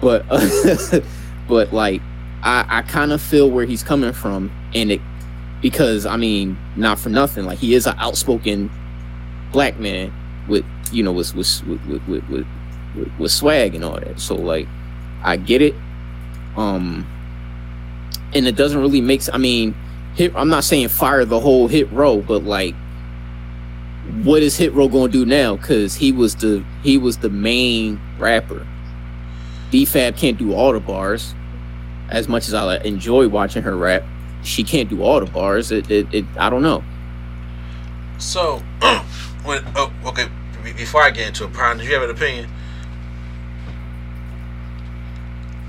[0.01, 0.99] But uh,
[1.47, 2.01] but like
[2.41, 5.01] I I kind of feel where he's coming from, and it
[5.61, 8.71] because I mean not for nothing, like he is an outspoken
[9.51, 10.11] black man
[10.47, 12.47] with you know with with with with, with,
[13.19, 14.19] with swag and all that.
[14.19, 14.67] So like,
[15.23, 15.75] I get it.
[16.57, 17.07] Um,
[18.36, 19.21] and it doesn't really make.
[19.34, 19.75] I mean,
[20.15, 20.34] hit.
[20.36, 22.75] I'm not saying fire the whole hit row, but like,
[24.23, 25.55] what is hit row going to do now?
[25.55, 28.65] Because he was the he was the main rapper.
[29.71, 31.34] B-Fab can't do all the bars.
[32.09, 34.03] As much as I enjoy watching her rap,
[34.43, 35.71] she can't do all the bars.
[35.71, 36.84] It, it, it I don't know.
[38.19, 38.57] So,
[39.43, 40.27] when oh, okay,
[40.77, 42.49] before I get into it, Prime, do you have an opinion?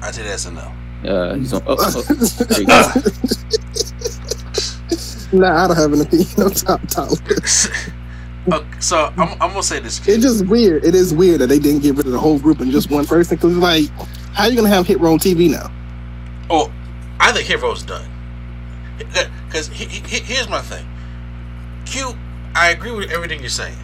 [0.03, 0.71] I say that's a no.
[1.07, 1.63] Uh, he's on.
[1.67, 2.03] Oh, oh,
[2.45, 2.83] there you go.
[5.39, 7.17] nah, I don't have an opinion on top dollar.
[8.53, 10.07] okay, so I'm, I'm gonna say this.
[10.07, 10.85] It's just weird.
[10.85, 13.05] It is weird that they didn't get rid of the whole group and just one
[13.07, 13.37] person.
[13.37, 13.89] Because like,
[14.33, 15.71] how are you gonna have Hit Row on TV now?
[16.51, 16.73] Oh,
[17.21, 18.11] I think Hit Row's done.
[19.47, 20.87] Because he, he, here's my thing.
[21.85, 22.17] Q,
[22.55, 23.77] I agree with everything you're saying,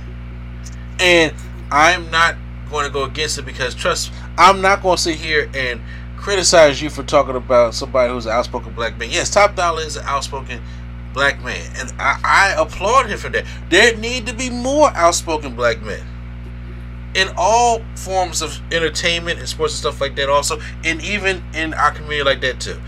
[1.01, 1.35] and
[1.71, 2.37] I'm not
[2.71, 5.81] going to go against it because trust, I'm not going to sit here and
[6.21, 9.11] criticize you for talking about somebody who's an outspoken black man.
[9.11, 10.61] Yes, Top Dollar is an outspoken
[11.15, 13.47] black man, and I, I applaud him for that.
[13.69, 16.07] There need to be more outspoken black men
[17.15, 20.29] in all forms of entertainment and sports and stuff like that.
[20.29, 22.81] Also, and even in our community like that too.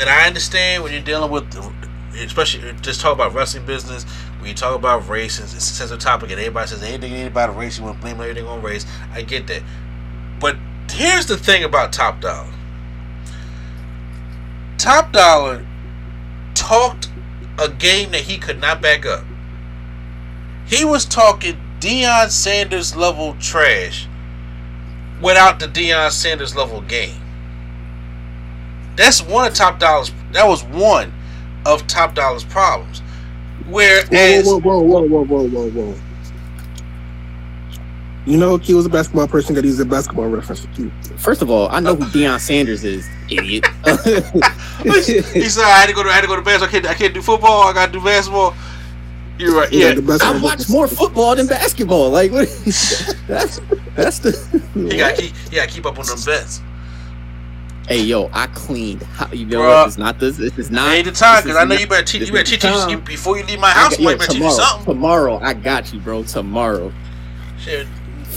[0.00, 1.44] And I understand when you're dealing with,
[2.14, 4.04] especially just talk about wrestling business.
[4.38, 7.76] When you talk about race, it's a sensitive topic, and everybody says anything about race,
[7.76, 8.86] you want to blame everything on race.
[9.12, 9.62] I get that,
[10.38, 10.56] but
[10.92, 12.48] here's the thing about Top Dollar.
[14.78, 15.66] Top Dollar
[16.54, 17.10] talked
[17.58, 19.24] a game that he could not back up.
[20.66, 24.06] He was talking Deion Sanders level trash
[25.20, 27.20] without the Deion Sanders level game.
[28.96, 30.12] That's one of Top Dollar's.
[30.32, 31.12] That was one
[31.66, 33.02] of Top Dollar's problems.
[33.68, 34.08] Whereas,
[34.46, 35.94] whoa, whoa, whoa, whoa, whoa, whoa, whoa, whoa.
[38.28, 40.66] You know, he was a basketball person that he's a basketball reference.
[41.16, 43.66] First of all, I know who Deion Sanders is, idiot.
[44.84, 46.68] he said I had to go to I had to go to basketball.
[46.68, 47.62] I can't I can't do football.
[47.62, 48.54] I gotta do basketball.
[49.38, 49.72] You're right.
[49.72, 52.10] Yeah, yeah I watch more football than basketball.
[52.10, 52.48] Like what,
[53.26, 53.60] that's
[53.96, 54.60] that's the.
[54.74, 56.60] He got keep yeah keep up on them bets.
[57.88, 59.06] Hey yo, I cleaned.
[59.32, 59.88] You know Bruh, what?
[59.88, 60.36] It's not this.
[60.36, 60.92] This is not.
[60.92, 62.26] Ain't the time because I know you better teach.
[62.26, 63.96] You better teach you before you leave my house.
[63.96, 64.84] Got, yo, better tomorrow, teach you something.
[64.84, 66.24] Tomorrow, I got you, bro.
[66.24, 66.92] Tomorrow.
[67.58, 67.86] Shit.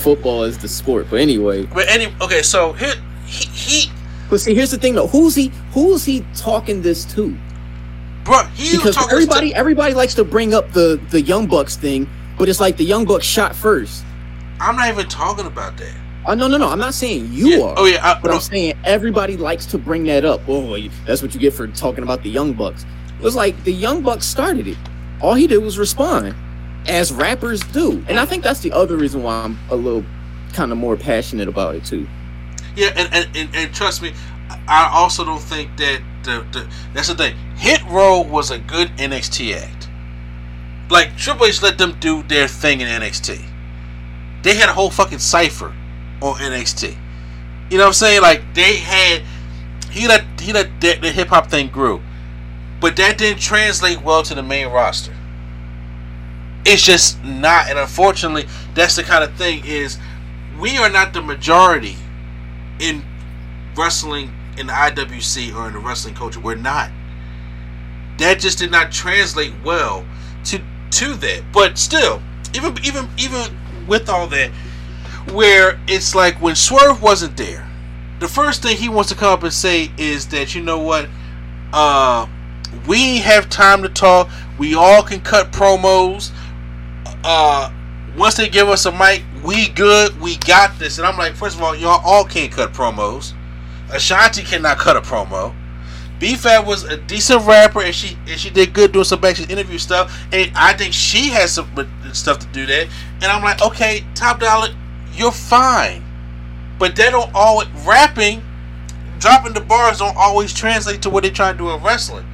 [0.02, 1.66] Football is the sport, but anyway.
[1.66, 2.96] But any okay, so here
[3.26, 3.92] he, he
[4.30, 5.08] But see, here's the thing though.
[5.08, 5.52] Who's he?
[5.74, 7.38] Who's he talking this to?
[8.24, 12.10] Bro, he because everybody to, everybody likes to bring up the the Young Bucks thing,
[12.38, 14.04] but it's like the Young Bucks shot first.
[14.60, 15.96] I'm not even talking about that.
[16.28, 16.70] Oh no no no!
[16.70, 17.64] I'm not saying you yeah.
[17.64, 17.74] are.
[17.78, 18.34] Oh yeah, I, but no.
[18.34, 18.42] I'm oh.
[18.42, 20.42] saying everybody likes to bring that up.
[20.48, 22.86] Oh, that's what you get for talking about the Young Bucks.
[23.18, 24.78] It was like the Young Bucks started it.
[25.20, 26.36] All he did was respond,
[26.88, 30.04] as rappers do, and I think that's the other reason why I'm a little
[30.54, 32.08] kind of more passionate about it too.
[32.76, 34.14] Yeah, and and, and, and trust me,
[34.68, 37.36] I also don't think that the, the that's the thing.
[37.56, 39.90] Hit Row was a good NXT act.
[40.90, 43.46] Like Triple H let them do their thing in NXT.
[44.44, 45.74] They had a whole fucking cipher
[46.22, 46.98] on NXT.
[47.70, 48.22] You know what I'm saying?
[48.22, 49.22] Like they had
[49.92, 52.02] he let he let the, the hip hop thing grew,
[52.80, 55.16] but that didn't translate well to the main roster.
[56.66, 59.98] It's just not, and unfortunately, that's the kind of thing is
[60.60, 61.96] we are not the majority
[62.80, 63.04] in
[63.76, 66.40] wrestling in the IWC or in the wrestling culture.
[66.40, 66.92] We're not.
[68.18, 70.06] That just did not translate well
[70.46, 71.44] to to that.
[71.52, 72.22] But still,
[72.54, 73.58] even even even
[73.88, 74.52] with all that,
[75.32, 77.68] where it's like when Swerve wasn't there,
[78.20, 81.10] the first thing he wants to come up and say is that you know what,
[81.74, 82.28] uh,
[82.88, 84.30] we have time to talk.
[84.60, 86.32] We all can cut promos.
[87.24, 87.72] Uh,
[88.18, 90.20] once they give us a mic, we good.
[90.20, 90.98] We got this.
[90.98, 93.34] And I'm like, first of all, y'all all can't cut promos.
[93.88, 95.56] Ashante cannot cut a promo.
[96.20, 99.50] B Fab was a decent rapper, and she and she did good doing some backstage
[99.50, 100.24] interview stuff.
[100.32, 101.68] And I think she has some
[102.14, 102.88] stuff to do that.
[103.16, 104.70] And I'm like, okay, Top Dollar,
[105.14, 106.04] you're fine.
[106.78, 108.44] But they don't always rapping
[109.22, 112.26] dropping the bars don't always translate to what they try to do in wrestling.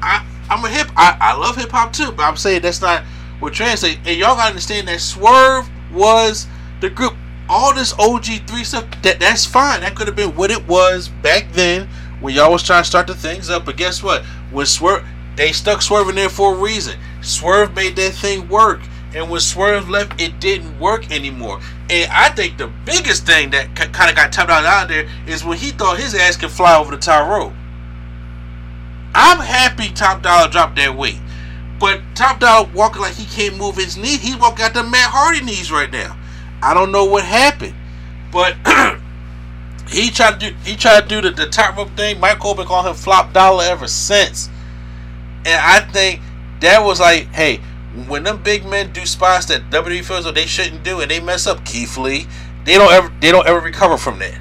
[0.00, 3.04] I I'm a hip I, I love hip hop too, but I'm saying that's not
[3.40, 3.98] what translate.
[4.06, 6.46] And y'all gotta understand that Swerve was
[6.80, 7.14] the group.
[7.48, 9.80] All this OG three stuff that that's fine.
[9.80, 11.88] That could have been what it was back then
[12.20, 13.64] when y'all was trying to start the things up.
[13.64, 14.24] But guess what?
[14.52, 15.04] When Swerve
[15.36, 16.98] they stuck Swerve in there for a reason.
[17.22, 18.80] Swerve made that thing work.
[19.14, 21.60] And when Swerve left, it didn't work anymore.
[21.88, 25.44] And I think the biggest thing that kind of got tapped out out there is
[25.44, 27.52] when he thought his ass could fly over the top rope.
[29.14, 31.18] I'm happy Top Dollar dropped that weight.
[31.80, 34.18] But Top Dollar walking like he can't move his knee.
[34.18, 36.16] He walking out the Matt Hardy knees right now.
[36.62, 37.74] I don't know what happened.
[38.30, 38.54] But
[39.88, 42.20] he tried to do he tried to do the, the top rope thing.
[42.20, 44.48] Mike Cole been calling him flop dollar ever since.
[45.46, 46.20] And I think
[46.60, 47.60] that was like, hey,
[48.06, 51.18] when them big men do spots that WWE feels like they shouldn't do and they
[51.18, 52.26] mess up Keith Lee,
[52.64, 54.38] they don't ever they don't ever recover from that.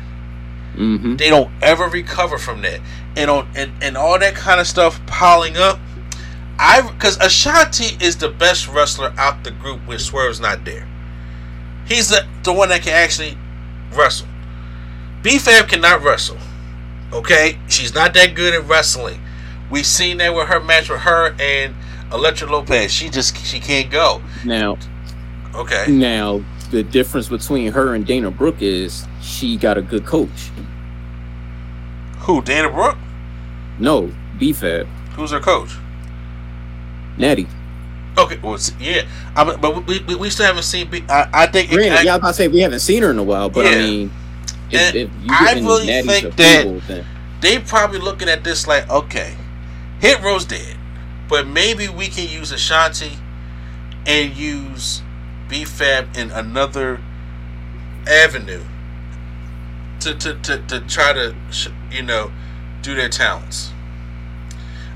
[0.75, 1.15] Mm-hmm.
[1.15, 2.81] They don't ever recover from that.
[3.15, 5.79] And on and, and all that kind of stuff piling up.
[6.59, 10.87] I because Ashante is the best wrestler out the group when Swerve's not there.
[11.87, 13.37] He's the, the one that can actually
[13.93, 14.27] wrestle.
[15.23, 16.37] B-Fab cannot wrestle.
[17.11, 17.57] Okay?
[17.67, 19.19] She's not that good at wrestling.
[19.71, 21.73] We've seen that with her match with her and
[22.11, 22.91] Elektra Lopez.
[22.91, 24.21] She just she can't go.
[24.45, 24.77] Now,
[25.55, 25.85] Okay.
[25.89, 30.51] now the difference between her and Dana Brooke is she got a good coach.
[32.19, 32.41] Who?
[32.43, 32.97] Dana Brooke?
[33.79, 34.85] No, B-Fab.
[35.15, 35.71] Who's her coach?
[37.19, 37.47] Natty.
[38.17, 39.03] Okay, well, yeah,
[39.35, 40.89] I mean, but we, we, we still haven't seen.
[41.09, 41.69] I, I think.
[41.69, 43.49] Granted, I, yeah, I was about to say we haven't seen her in a while,
[43.49, 43.71] but Yeah.
[43.71, 44.11] I mean,
[44.71, 47.05] if, if I really Natty's think that- then
[47.41, 49.35] they probably looking at this like, okay,
[50.01, 50.77] Hit Row's dead,
[51.29, 53.17] but maybe we can use Ashante
[54.05, 55.01] and use
[55.47, 56.99] B-Fab in another
[58.07, 58.63] avenue
[60.01, 61.35] to to, to, to try to
[61.91, 62.31] you know
[62.81, 63.71] do their talents.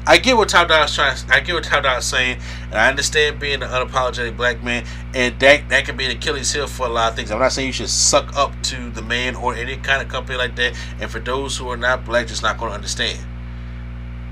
[0.06, 1.18] I get what Top Dog's trying.
[1.30, 5.40] I get what Top Dog's saying, and I understand being an unapologetic black man, and
[5.40, 7.32] that that can be an Achilles heel for a lot of things.
[7.32, 10.38] I'm not saying you should suck up to the man or any kind of company
[10.38, 10.78] like that.
[11.00, 13.20] And for those who are not black, just not going to understand,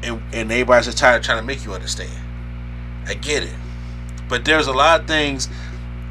[0.04, 2.12] and and everybody's just tired of trying to make you understand.
[3.08, 3.56] I get it,
[4.28, 5.48] but there's a lot of things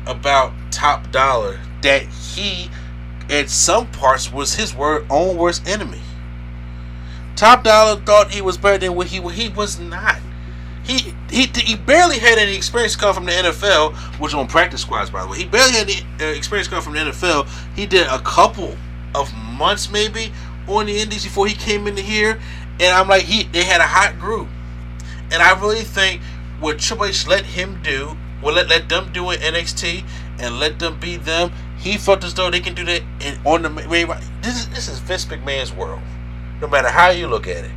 [0.06, 2.70] about Top Dollar that he,
[3.28, 6.00] at some parts, was his word own worst enemy.
[7.40, 10.18] Top Dollar thought he was better than what he he was not.
[10.84, 15.08] He he he barely had any experience come from the NFL, which on practice squads
[15.08, 15.38] by the way.
[15.38, 17.48] He barely had any uh, experience come from the NFL.
[17.74, 18.76] He did a couple
[19.14, 20.34] of months maybe
[20.68, 22.38] on the Indies before he came into here,
[22.78, 24.46] and I'm like he they had a hot group,
[25.32, 26.20] and I really think
[26.60, 30.04] what Triple H let him do, well let let them do in NXT
[30.40, 31.52] and let them be them.
[31.78, 33.00] He felt as though they can do that
[33.46, 34.08] on the main.
[34.42, 36.02] This is this is Vince McMahon's world
[36.60, 37.70] no matter how you look at it.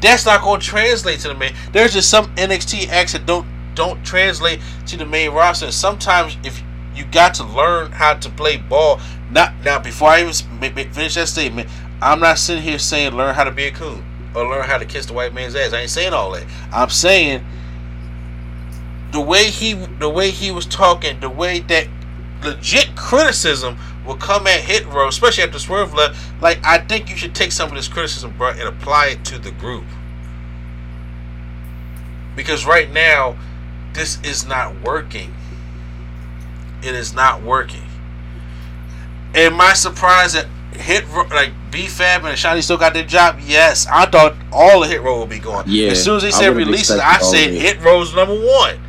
[0.00, 1.54] That's not going to translate to the main.
[1.72, 5.70] There's just some NXT acts that don't don't translate to the main roster.
[5.72, 6.62] Sometimes if
[6.94, 9.00] you got to learn how to play ball.
[9.30, 9.78] Not now.
[9.78, 10.32] Before I even
[10.92, 11.68] finish that statement,
[12.00, 14.04] I'm not sitting here saying learn how to be a coon
[14.34, 15.72] or learn how to kiss the white man's ass.
[15.72, 16.44] I ain't saying all that.
[16.72, 17.44] I'm saying
[19.12, 21.88] the way he the way he was talking, the way that
[22.42, 26.18] legit criticism will come at Hit Row, especially after Swerve left.
[26.40, 29.38] Like I think you should take some of this criticism, bro, and apply it to
[29.38, 29.84] the group.
[32.34, 33.36] Because right now,
[33.92, 35.34] this is not working.
[36.82, 37.84] It is not working.
[39.34, 43.38] Am I surprised that Hit Row, like B Fab and Shiny still got their job?
[43.40, 45.64] Yes, I thought all of Hit Row would be gone.
[45.66, 47.50] Yeah, as soon as they said releases, I said.
[47.50, 48.80] Hit Row's number one.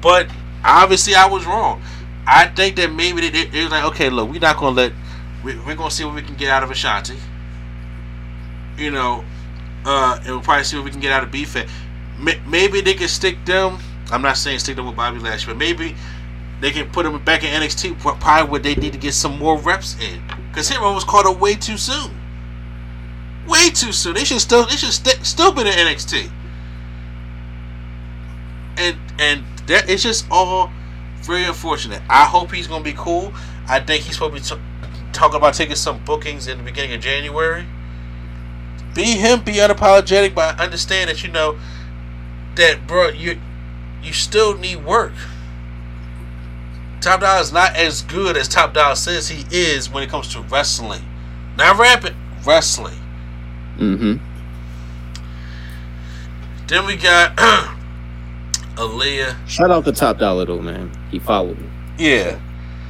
[0.00, 0.28] But
[0.64, 1.82] obviously, I was wrong.
[2.32, 4.92] I think that maybe they, was like, okay, look, we're not gonna let,
[5.44, 7.18] we, we're gonna see what we can get out of Ashante.
[8.78, 9.24] You know,
[9.84, 11.68] uh, and we'll probably see what we can get out of B Fab.
[12.46, 13.78] Maybe they can stick them.
[14.12, 15.96] I'm not saying stick them with Bobby Lashley, but maybe
[16.60, 17.98] they can put them back in NXT.
[17.98, 21.26] Probably where they need to get some more reps in, because Hit Row was called
[21.26, 22.16] up way too soon.
[23.48, 24.14] Way too soon.
[24.14, 26.30] They should still they should st- still been in NXT.
[28.76, 30.70] And and that it's just all
[31.22, 32.02] very unfortunate.
[32.08, 33.32] I hope he's gonna be cool.
[33.68, 36.94] I think he's supposed to be t- talking about taking some bookings in the beginning
[36.94, 37.66] of January.
[38.94, 41.58] Be him, be unapologetic, but understand that you know
[42.56, 43.40] that, bro, you
[44.02, 45.12] you still need work.
[47.00, 50.32] Top Dollar is not as good as Top Dollar says he is when it comes
[50.34, 51.02] to wrestling.
[51.56, 52.98] Not rapping, wrestling.
[53.78, 54.16] Mm-hmm.
[56.66, 57.36] Then we got
[58.76, 59.36] Aliyah.
[59.48, 60.90] Shout out to Top Dollar though, man.
[61.10, 61.68] He followed me.
[61.98, 62.38] Yeah.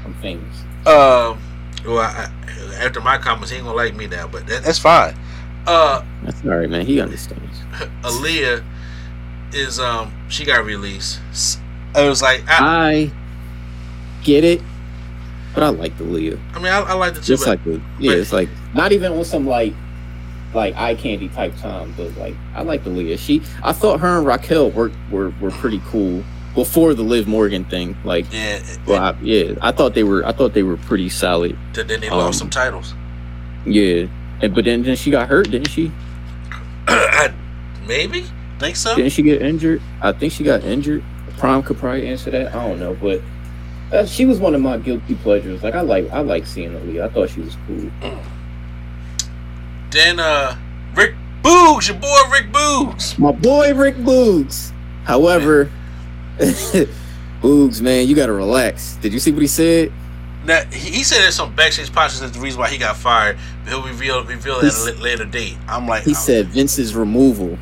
[0.05, 0.61] I'm famous.
[0.87, 1.41] Um.
[1.85, 4.79] Well, I, I, after my comments, he ain't gonna like me now, but that, that's
[4.79, 5.14] fine.
[5.66, 6.85] Uh, That's all right, man.
[6.87, 7.59] He understands.
[8.03, 8.64] Aliyah
[9.53, 11.21] is um she got released.
[11.95, 12.59] It was like I,
[12.93, 13.12] I
[14.23, 14.61] get it,
[15.55, 16.39] but I like the Leah.
[16.55, 18.49] I mean I, I like the two, Just but like the yeah, but- it's like
[18.75, 19.75] not even on some like
[20.55, 23.16] like eye candy type time, but like I like the Leah.
[23.18, 27.64] She I thought her and Raquel were were, were pretty cool before the Liv Morgan
[27.64, 27.96] thing.
[28.05, 31.57] Like yeah, well, I, yeah, I thought they were I thought they were pretty solid.
[31.72, 32.94] then they um, lost some titles.
[33.64, 34.07] Yeah.
[34.42, 35.92] And but then, then she got hurt, didn't she?
[36.88, 37.32] I,
[37.86, 38.24] maybe
[38.59, 38.94] think so.
[38.94, 39.82] Didn't she get injured?
[40.01, 41.03] I think she got injured.
[41.38, 42.55] Prime could probably answer that.
[42.55, 43.20] I don't know, but
[43.92, 45.62] uh, she was one of my guilty pleasures.
[45.62, 47.05] Like I like I like seeing Aliyah.
[47.05, 47.90] I thought she was cool.
[49.90, 50.57] Then uh
[50.94, 53.18] Rick Boogs, your boy Rick Boogs.
[53.18, 54.72] My boy Rick Boogs.
[55.05, 55.70] However,
[57.43, 58.97] Boogs, man, you gotta relax.
[58.97, 59.93] Did you see what he said?
[60.45, 63.38] Now he, he said there's some backstage politics that's the reason why he got fired.
[63.64, 65.57] But he'll reveal reveal that at a later date.
[65.68, 67.59] I'm like, He oh, said Vince's removal.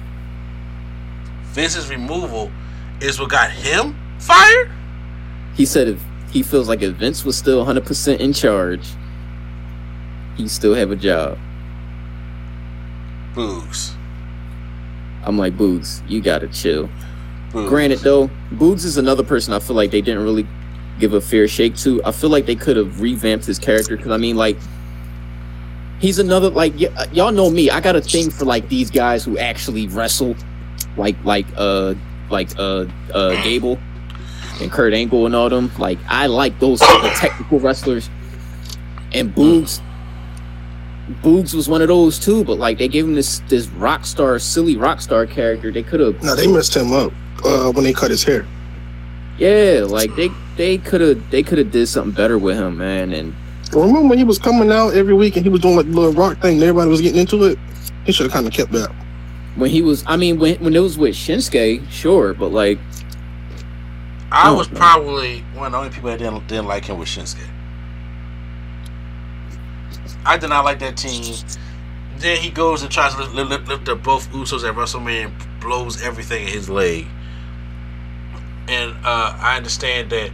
[1.47, 2.53] Vince's removal
[3.01, 4.71] is what got him fired.
[5.55, 8.87] He said if he feels like if Vince was still 100% in charge,
[10.37, 11.39] he'd still have a job.
[13.35, 13.95] Boogs.
[15.25, 16.89] I'm like, Boogs, you gotta chill.
[17.53, 17.69] Boogs.
[17.69, 20.47] Granted, though, Boogs is another person I feel like they didn't really
[20.99, 22.03] give a fair shake to.
[22.05, 24.59] I feel like they could have revamped his character because I mean, like,
[26.01, 27.71] he's another like y- y'all know me.
[27.71, 30.37] I got a thing for like these guys who actually wrestle,
[30.97, 31.95] like like uh
[32.31, 32.85] like uh
[33.15, 33.79] uh Gable
[34.61, 35.71] and Kurt Angle and all them.
[35.79, 38.11] Like I like those type of technical wrestlers.
[39.13, 39.81] And Boogs,
[41.23, 42.45] Boogs was one of those too.
[42.45, 45.71] But like they gave him this this rock star, silly rock star character.
[45.73, 47.13] They could have No, they messed him up
[47.45, 48.47] uh, when they cut his hair.
[49.39, 53.13] Yeah, like they they could have they could have did something better with him, man.
[53.13, 53.35] And
[53.73, 56.13] Remember when he was coming out every week and he was doing like the little
[56.13, 57.59] rock thing and everybody was getting into it?
[58.05, 58.91] He should have kind of kept that.
[59.57, 62.79] when he was, I mean, when when it was with Shinsuke, sure, but like,
[64.33, 64.79] I Oh, was no.
[64.79, 67.47] probably one of the only people that didn't didn't like him with Shinsuke.
[70.25, 71.35] I did not like that team.
[72.19, 75.61] Then he goes and tries to lift, lift, lift up both Usos at WrestleMania and
[75.61, 77.07] blows everything in his leg.
[78.69, 80.31] And uh, I understand that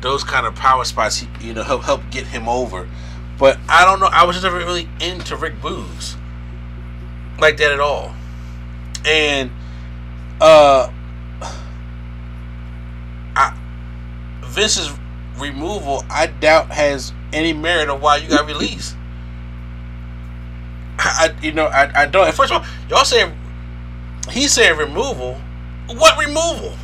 [0.00, 2.88] those kind of power spots, you know, help help get him over.
[3.38, 4.08] But I don't know.
[4.10, 6.16] I was just never really into Rick Boogs
[7.40, 8.14] like that at all.
[9.06, 9.50] And
[10.40, 10.92] uh,
[13.36, 13.56] I
[14.42, 14.92] Vince's
[15.38, 18.96] removal, I doubt has any merit of why you got released.
[20.98, 22.34] I, you know, I, I don't.
[22.34, 23.32] First of all, y'all saying
[24.30, 25.40] he's saying removal.
[25.86, 26.74] What removal?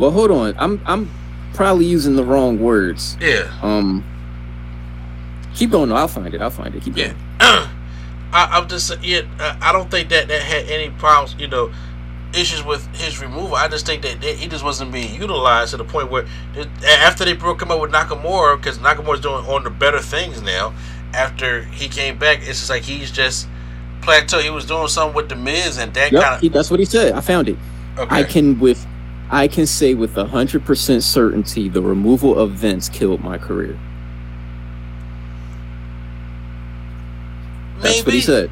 [0.00, 1.10] Well, hold on, I'm I'm
[1.54, 3.16] probably using the wrong words.
[3.20, 4.04] Yeah, Um,
[5.54, 5.92] keep going.
[5.92, 6.40] I'll find it.
[6.40, 6.82] I'll find it.
[6.82, 7.06] Keep yeah.
[7.08, 7.16] going.
[8.32, 9.22] I, I'm just yeah.
[9.38, 11.34] uh, I don't think that that had any problems.
[11.40, 11.72] You know,
[12.32, 13.56] issues with his removal.
[13.56, 16.68] I just think that, that he just wasn't being utilized to the point where it-
[16.84, 20.72] after they broke him up with Nakamura, because Nakamura's doing on the better things now.
[21.12, 23.48] After he came back, it's just like he's just
[24.00, 24.38] plateau.
[24.38, 26.52] He was doing something with the Miz, and that Yep, kind of.
[26.52, 27.14] that's what he said.
[27.14, 27.56] I found it.
[27.98, 28.14] okay.
[28.14, 28.86] I can with,
[29.30, 33.78] I can say with hundred percent certainty, the removal of Vince killed my career.
[37.80, 38.50] That's maybe what he said.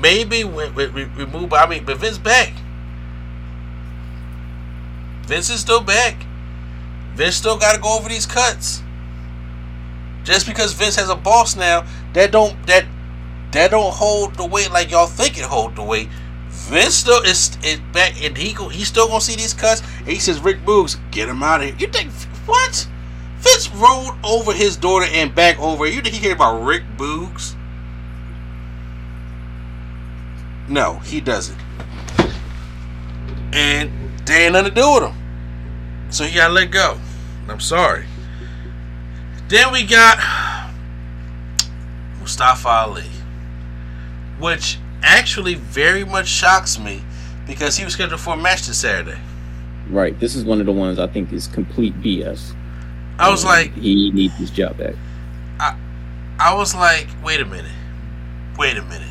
[0.00, 1.52] maybe when, re- remove.
[1.52, 2.52] I mean, but Vince back.
[5.26, 6.24] Vince is still back.
[7.14, 8.82] Vince still got to go over these cuts.
[10.22, 12.86] Just because Vince has a boss now, that don't that
[13.52, 16.08] that don't hold the weight like y'all think it hold the weight.
[16.70, 19.82] Vince still is, is back, and he go, he's still gonna see these cuts.
[19.98, 22.12] And he says, "Rick Boogs, get him out of here." You think
[22.46, 22.86] what?
[23.38, 25.84] Vince rolled over his daughter and back over.
[25.84, 27.56] You think he cared about Rick Boogs?
[30.68, 31.58] No, he doesn't.
[33.52, 33.90] And
[34.24, 36.10] they ain't nothing to do with him.
[36.10, 37.00] So he gotta let go.
[37.48, 38.04] I'm sorry.
[39.48, 40.18] Then we got
[42.20, 43.10] Mustafa Ali.
[44.38, 47.02] Which actually very much shocks me
[47.46, 49.18] because he was scheduled for a match this Saturday.
[49.88, 50.18] Right.
[50.20, 52.54] This is one of the ones I think is complete BS.
[53.18, 54.94] I was like, he needs his job back.
[55.58, 55.76] I
[56.38, 57.72] I was like, wait a minute.
[58.56, 59.08] Wait a minute.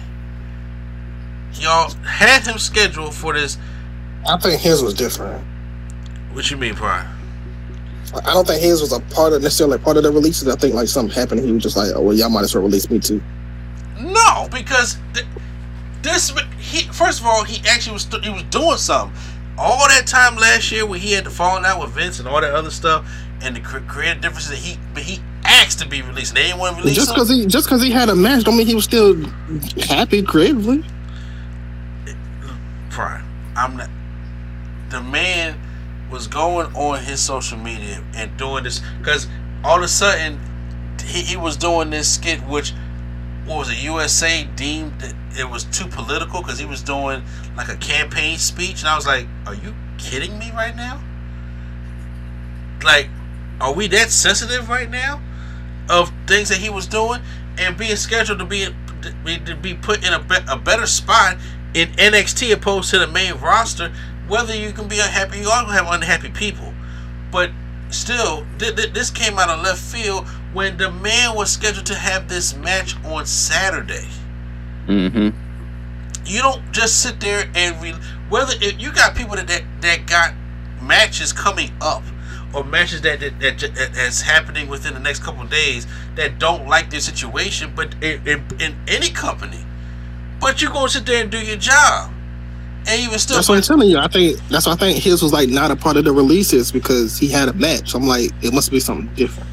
[1.53, 3.57] Y'all had him scheduled for this.
[4.27, 5.45] I think his was different.
[6.33, 7.07] What you mean, Prime?
[8.15, 10.47] I don't think his was a part of necessarily part of the releases.
[10.47, 11.41] I think like something happened.
[11.41, 13.21] He was just like, oh well, y'all might as well release me too.
[14.01, 15.25] No, because th-
[16.13, 19.17] this he first of all he actually was he was doing something.
[19.57, 22.39] All that time last year when he had to falling out with Vince and all
[22.41, 23.09] that other stuff
[23.41, 26.33] and the creative differences that he but he asked to be released.
[26.33, 28.57] They didn't want to release Just because he just because he had a match, don't
[28.57, 29.15] mean he was still
[29.87, 30.83] happy creatively.
[32.89, 33.25] Prime.
[33.55, 33.89] I'm not.
[34.89, 35.59] The man
[36.09, 39.27] was going on his social media and doing this because
[39.63, 40.39] all of a sudden
[41.03, 42.73] he, he was doing this skit, which
[43.49, 43.83] what was it?
[43.83, 47.23] USA deemed that it was too political because he was doing
[47.57, 51.01] like a campaign speech, and I was like, "Are you kidding me right now?
[52.83, 53.09] Like,
[53.59, 55.19] are we that sensitive right now
[55.89, 57.21] of things that he was doing
[57.57, 58.67] and being scheduled to be
[59.01, 61.37] to be, put in a, be, a better spot
[61.73, 63.91] in NXT opposed to the main roster?
[64.27, 66.71] Whether you can be unhappy, you all have unhappy people,
[67.31, 67.49] but
[67.89, 71.95] still, th- th- this came out of left field when the man was scheduled to
[71.95, 74.07] have this match on Saturday.
[74.87, 75.29] Mm-hmm.
[76.25, 77.95] You don't just sit there and re-
[78.29, 80.33] whether if you got people that, that that got
[80.81, 82.03] matches coming up
[82.53, 86.39] or matches that that, that that that's happening within the next couple of days that
[86.39, 89.63] don't like their situation, but in, in, in any company,
[90.39, 92.11] but you're gonna sit there and do your job,
[92.87, 93.97] and even still, That's what I'm telling you.
[93.97, 96.71] I think that's why I think his was like not a part of the releases
[96.71, 97.93] because he had a match.
[97.93, 99.49] I'm like, it must be something different.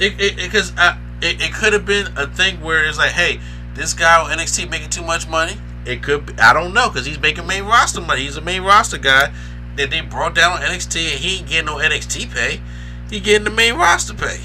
[0.00, 3.40] It because it, it, it could have been a thing where it's like, hey,
[3.74, 5.54] this guy on NXT making too much money.
[5.84, 8.22] It could be, I don't know because he's making main roster money.
[8.22, 9.32] He's a main roster guy
[9.76, 12.60] that they brought down on NXT and he ain't getting no NXT pay.
[13.10, 14.40] He getting the main roster pay.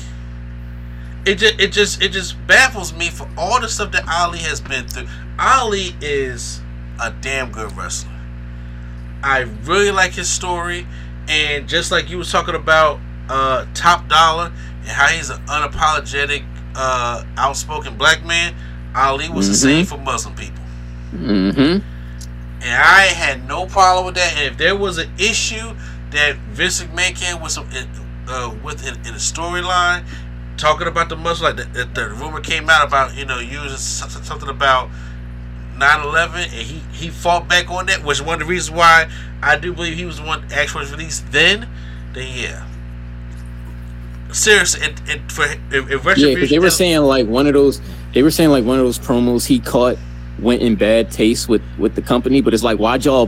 [1.25, 4.59] It just it just it just baffles me for all the stuff that Ali has
[4.59, 5.07] been through.
[5.39, 6.61] Ali is
[7.01, 8.11] a damn good wrestler.
[9.23, 10.85] I really like his story,
[11.29, 12.99] and just like you was talking about
[13.29, 14.51] uh, Top Dollar
[14.83, 16.43] and how he's an unapologetic,
[16.75, 18.53] uh, outspoken black man,
[18.95, 19.57] Ali was the Mhm.
[19.71, 20.63] same for Muslim people,
[21.15, 21.59] Mm-hmm.
[22.61, 24.33] and I had no problem with that.
[24.37, 25.73] And if there was an issue
[26.11, 27.67] that Vince McMahon came with some
[28.27, 30.03] uh, with in, in a storyline,
[30.57, 33.77] talking about the Muslim, like the, the, the rumor came out about you know using
[33.77, 34.89] something about
[35.77, 39.09] 9-11 and he, he fought back on that which is one of the reasons why
[39.41, 41.67] I do believe he was the one actually was released then
[42.13, 42.63] then yeah
[44.33, 47.81] seriously and, and for if, if Yeah, because they were saying like one of those.
[48.13, 49.97] They were saying like one of those promos he caught
[50.39, 52.41] went in bad taste with with the company.
[52.41, 53.27] But it's like, why'd y'all,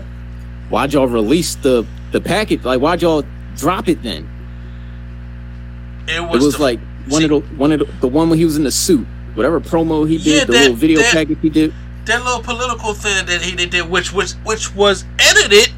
[0.70, 2.64] why'd y'all release the the package?
[2.64, 3.24] Like, why'd y'all
[3.56, 4.28] drop it then?
[6.08, 8.30] it It was, was the- like one see, of the one of the, the one
[8.30, 11.00] when he was in the suit, whatever promo he did, Yeah, the that- little video
[11.00, 11.74] that- package he did.
[12.06, 15.74] that little political thing that he did which which which was edited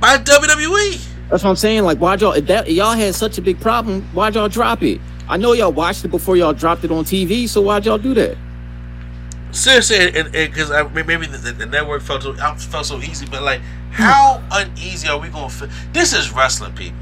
[0.00, 1.00] by WWE
[1.30, 1.84] That's what I'm saying.
[1.84, 4.02] Like, why'd y'all if that y'all had such a big problem?
[4.12, 5.00] Why'd y'all drop it?
[5.28, 8.14] I know y'all watched it before y'all dropped it on TV, so why'd y'all do
[8.14, 8.36] that?
[9.52, 13.60] seriously and because maybe the, the, the network felt so felt so easy but like
[13.60, 14.02] hmm.
[14.02, 16.98] how uneasy are we gonna feel this is wrestling people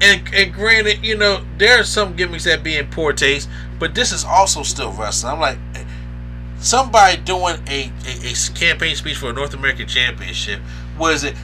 [0.00, 3.48] and, and granted you know there are some gimmicks that be in poor taste
[3.78, 5.84] but this is also still wrestling i'm like eh,
[6.58, 10.60] somebody doing a, a, a campaign speech for a north american championship
[10.98, 11.36] was it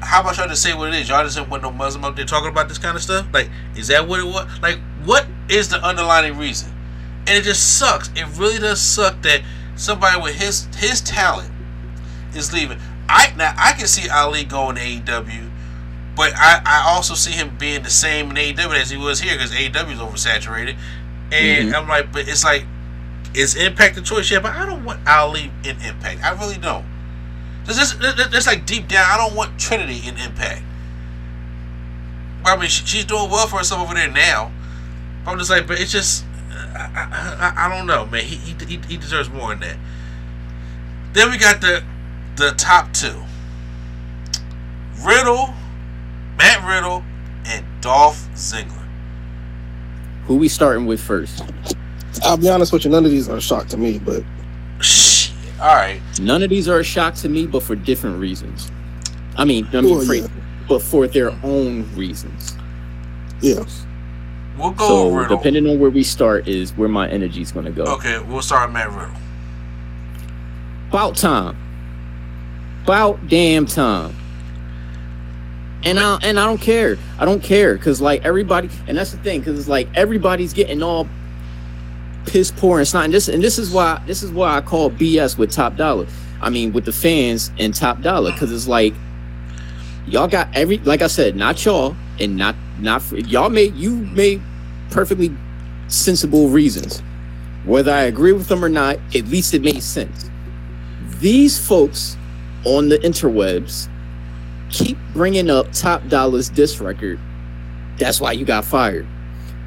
[0.00, 2.14] how about y'all just say what it is y'all just didn't want no muslim up
[2.16, 5.26] there talking about this kind of stuff like is that what it was like what
[5.48, 6.70] is the underlying reason
[7.26, 8.08] and it just sucks.
[8.14, 9.42] It really does suck that
[9.74, 11.50] somebody with his his talent
[12.34, 12.78] is leaving.
[13.08, 15.50] I now I can see Ali going to AEW,
[16.14, 19.34] but I, I also see him being the same in AEW as he was here
[19.34, 20.76] because AEW is oversaturated.
[21.32, 21.74] And mm-hmm.
[21.74, 22.64] I'm like, but it's like,
[23.34, 24.30] is Impact the choice?
[24.30, 26.22] Yeah, but I don't want Ali in Impact.
[26.22, 26.86] I really don't.
[27.66, 29.04] This is that's like deep down.
[29.08, 30.62] I don't want Trinity in Impact.
[32.42, 34.52] But I mean, she, she's doing well for herself over there now.
[35.24, 36.24] But I'm just like, but it's just.
[36.74, 38.24] I, I, I don't know, man.
[38.24, 39.76] He, he he deserves more than that.
[41.12, 41.82] Then we got the
[42.36, 43.22] the top two:
[45.04, 45.54] Riddle,
[46.38, 47.02] Matt Riddle,
[47.46, 48.86] and Dolph Ziggler.
[50.26, 51.42] Who we starting with first?
[52.24, 54.22] I'll be honest with you, none of these are a shock to me, but
[54.80, 55.15] Shit.
[55.60, 56.00] All right.
[56.20, 58.70] None of these are a shock to me, but for different reasons.
[59.36, 60.26] I mean, I mean, Well, for- yeah.
[60.68, 62.56] but for their own reasons.
[63.40, 63.64] yeah.
[64.58, 65.36] We'll go so with Riddle.
[65.36, 67.84] depending on where we start is where my energy is gonna go.
[67.84, 69.14] Okay, we'll start with Matt Riddle.
[70.88, 71.56] About time.
[72.84, 74.14] About damn time.
[75.84, 76.96] And I and I don't care.
[77.18, 80.82] I don't care because like everybody, and that's the thing because it's like everybody's getting
[80.82, 81.06] all
[82.26, 83.04] piss poor and snot.
[83.06, 86.06] And this and this is why this is why I call BS with Top Dollar.
[86.40, 88.94] I mean with the fans and Top Dollar because it's like
[90.06, 93.96] y'all got every like I said, not y'all and not not for, y'all made you
[93.96, 94.42] made
[94.90, 95.34] perfectly
[95.88, 97.02] sensible reasons.
[97.64, 100.30] Whether I agree with them or not, at least it made sense.
[101.18, 102.16] These folks
[102.64, 103.88] on the interwebs
[104.70, 107.18] keep bringing up Top Dollar's diss record.
[107.98, 109.06] That's why you got fired.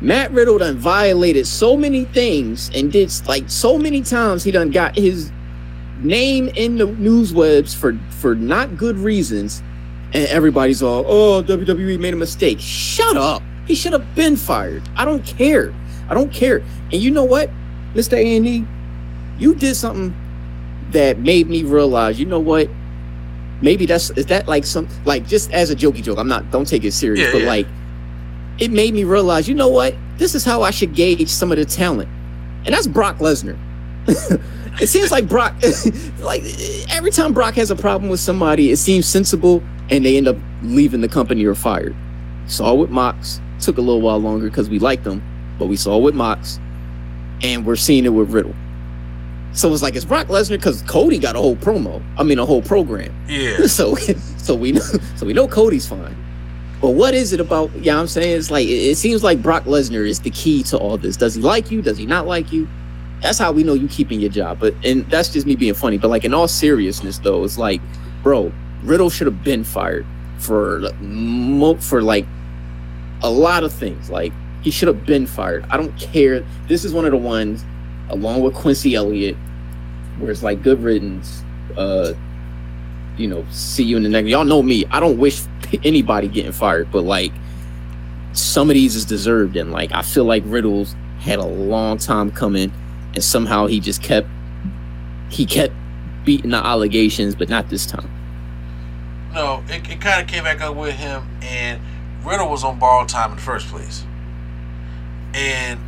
[0.01, 4.69] Matt Riddle done violated so many things and did like so many times he done
[4.71, 5.31] got his
[6.01, 9.61] name in the news webs for for not good reasons
[10.13, 12.59] and everybody's all oh WWE made a mistake.
[12.59, 13.43] Shut up.
[13.67, 14.81] He should have been fired.
[14.95, 15.73] I don't care.
[16.09, 16.63] I don't care.
[16.91, 17.49] And you know what,
[17.93, 18.13] Mr.
[18.13, 18.65] Andy,
[19.37, 20.15] you did something
[20.91, 22.67] that made me realize, you know what?
[23.61, 26.17] Maybe that's is that like some like just as a jokey joke.
[26.17, 27.47] I'm not don't take it serious, Yeah, but yeah.
[27.47, 27.67] like
[28.59, 29.95] it made me realize, you know what?
[30.17, 32.09] This is how I should gauge some of the talent.
[32.65, 33.57] And that's Brock Lesnar.
[34.81, 35.53] it seems like Brock
[36.19, 36.43] like
[36.89, 40.37] every time Brock has a problem with somebody, it seems sensible and they end up
[40.61, 41.95] leaving the company or fired.
[42.47, 45.21] Saw with Mox, took a little while longer because we liked them,
[45.57, 46.59] but we saw with Mox,
[47.43, 48.55] and we're seeing it with Riddle.
[49.53, 52.03] So it's like it's Brock Lesnar because Cody got a whole promo.
[52.17, 53.13] I mean a whole program.
[53.27, 53.57] Yeah.
[53.67, 54.81] so so we know
[55.15, 56.15] so we know Cody's fine.
[56.81, 57.71] But what is it about?
[57.75, 60.97] Yeah, I'm saying it's like it, seems like Brock Lesnar is the key to all
[60.97, 61.17] this.
[61.17, 61.81] Does he like you?
[61.81, 62.67] Does he not like you?
[63.21, 64.59] That's how we know you keeping your job.
[64.59, 65.97] But and that's just me being funny.
[65.97, 67.81] But like in all seriousness though, it's like,
[68.23, 68.51] bro,
[68.83, 70.05] Riddle should have been fired
[70.37, 70.89] for
[71.79, 72.25] for like
[73.23, 74.09] a lot of things.
[74.09, 75.65] Like he should have been fired.
[75.69, 76.45] I don't care.
[76.67, 77.65] This is one of the ones,
[78.09, 79.35] along with Quincy Elliott,
[80.17, 81.43] where it's like good riddance.
[81.77, 82.13] Uh,
[83.17, 84.29] you know, see you in the next.
[84.29, 84.85] Y'all know me.
[84.91, 85.41] I don't wish
[85.83, 87.31] anybody getting fired, but like
[88.33, 92.31] some of these is deserved, and like I feel like Riddle's had a long time
[92.31, 92.71] coming,
[93.13, 94.27] and somehow he just kept
[95.29, 95.73] he kept
[96.25, 98.09] beating the allegations, but not this time.
[99.33, 101.79] No, it, it kind of came back up with him, and
[102.23, 104.03] Riddle was on borrowed time in the first place.
[105.33, 105.79] And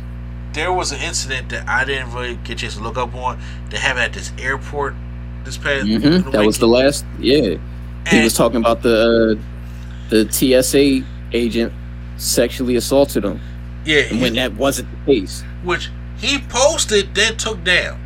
[0.52, 3.40] there was an incident that I didn't really get a chance to look up on
[3.70, 4.94] that happened at this airport
[5.44, 5.86] this past.
[5.86, 7.04] hmm That was the last.
[7.18, 7.56] Yeah,
[8.08, 9.51] he was talking about the uh,
[10.12, 11.02] the TSA
[11.32, 11.72] agent
[12.18, 13.40] sexually assaulted him,
[13.86, 15.42] Yeah, and when that wasn't the case.
[15.64, 17.98] which he posted, then took down.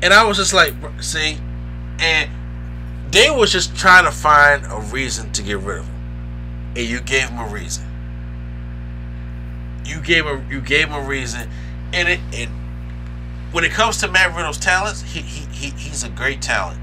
[0.00, 1.38] And I was just like, see,
[1.98, 2.30] and
[3.10, 7.00] they was just trying to find a reason to get rid of him, and you
[7.00, 7.84] gave him a reason.
[9.84, 11.50] You gave him, you gave him a reason,
[11.92, 12.50] and it and
[13.52, 16.78] when it comes to Matt Riddle's talents, he, he, he he's a great talent,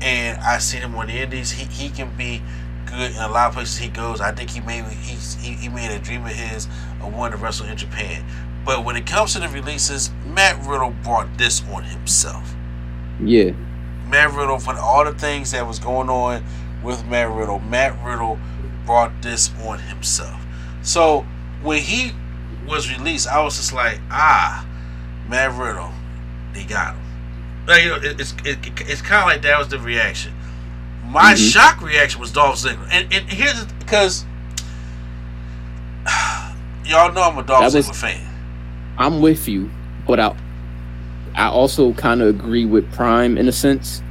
[0.00, 1.50] and I seen him on the Indies.
[1.52, 2.40] He he can be
[2.96, 4.20] good in a lot of places he goes.
[4.20, 5.14] I think he made he
[5.52, 6.66] he made a dream of his
[7.00, 8.24] of wanting to wrestle in Japan.
[8.64, 12.54] But when it comes to the releases, Matt Riddle brought this on himself.
[13.20, 13.52] Yeah,
[14.08, 16.44] Matt Riddle, for all the things that was going on
[16.82, 18.38] with Matt Riddle, Matt Riddle
[18.84, 20.40] brought this on himself.
[20.82, 21.26] So
[21.62, 22.12] when he
[22.66, 24.66] was released, I was just like, ah,
[25.28, 25.90] Matt Riddle,
[26.52, 27.02] they got him.
[27.66, 30.32] Like, you know, it, it's it, it's kind of like that was the reaction.
[31.16, 31.52] My Mhm.
[31.52, 34.24] shock reaction was Dolph Ziggler, and, and here's because
[36.84, 38.20] y'all know I'm a Dolph was- Ziggler fan.
[38.98, 39.70] I'm with you,
[40.06, 40.34] but I
[41.34, 44.02] I also kind of agree with Prime in a sense.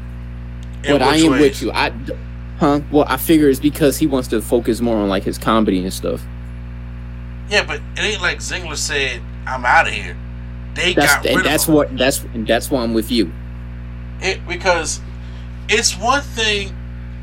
[0.83, 1.41] In but I am ways?
[1.41, 1.71] with you.
[1.71, 1.91] I
[2.59, 2.81] huh?
[2.91, 5.93] Well, I figure it's because he wants to focus more on like his comedy and
[5.93, 6.21] stuff.
[7.49, 10.15] Yeah, but it ain't like Ziggler said, "I'm out of here."
[10.75, 11.73] They That's got rid and of that's him.
[11.75, 13.31] what that's and that's why I'm with you.
[14.21, 15.01] it because
[15.69, 16.73] it's one thing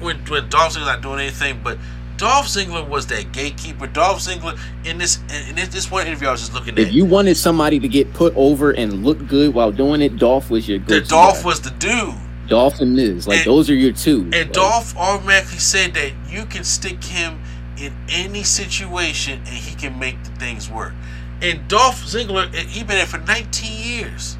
[0.03, 1.78] when when Dolph Ziggler not doing anything, but
[2.16, 3.86] Dolph Ziggler was that gatekeeper.
[3.86, 6.92] Dolph Ziggler in this in this, this one interview I was just looking If at.
[6.92, 10.68] you wanted somebody to get put over and look good while doing it, Dolph was
[10.68, 11.46] your the Dolph guy.
[11.46, 12.14] was the dude,
[12.48, 13.26] Dolph and Miz.
[13.26, 14.20] Like And- those are your two.
[14.24, 17.40] and Like, Dolph automatically said that you can stick him
[17.78, 20.92] in any situation and he can make the things work.
[21.40, 24.36] And Dolph Ziggler, he been there for 19 years.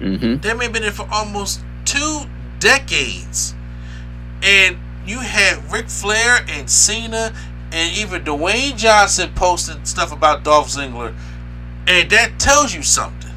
[0.00, 0.42] mhm.
[0.42, 2.22] They may have been there for almost two
[2.58, 3.54] decades.
[4.42, 7.34] And you had Ric Flair and Cena
[7.72, 11.14] and even Dwayne Johnson posting stuff about Dolph Ziggler.
[11.86, 13.30] And that tells you something.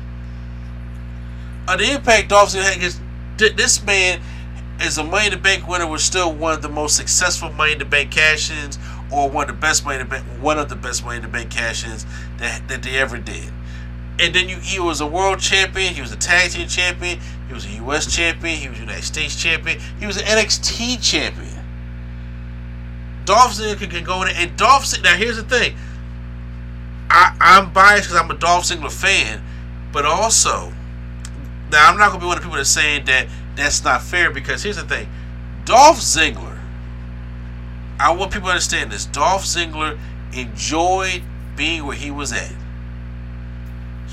[1.68, 3.00] Uh, the impact Dolph Ziggler had is
[3.38, 4.22] th- this man
[4.82, 7.74] is a Money in the Bank winner was still one of the most successful Money
[7.74, 8.80] in the Bank cash-ins
[9.12, 11.24] or one of the best Money in the Bank one of the best Money in
[11.24, 12.06] the Bank cash-ins
[12.38, 13.52] that, that they ever did.
[14.20, 15.93] And then you, he was a world champion.
[15.93, 17.20] He was a tag team champion.
[17.50, 18.16] He was a U.S.
[18.16, 18.58] champion.
[18.58, 19.80] He was a United States champion.
[20.00, 21.66] He was an NXT champion.
[23.26, 24.38] Dolph Ziggler can, can go in there.
[24.38, 25.76] And Dolph Ziggler, now here's the thing.
[27.10, 29.43] I, I'm biased because I'm a Dolph Ziggler fan,
[29.91, 30.72] but also,
[31.72, 34.02] now I'm not going to be one of the people that's saying that that's not
[34.02, 35.10] fair because here's the thing.
[35.66, 36.60] Dolph Ziggler,
[38.00, 39.06] I want people to understand this.
[39.06, 40.00] Dolph Ziggler
[40.34, 41.24] enjoyed
[41.56, 42.54] being where he was at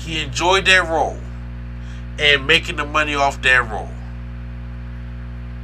[0.07, 1.17] he enjoyed that role
[2.19, 3.89] and making the money off that role.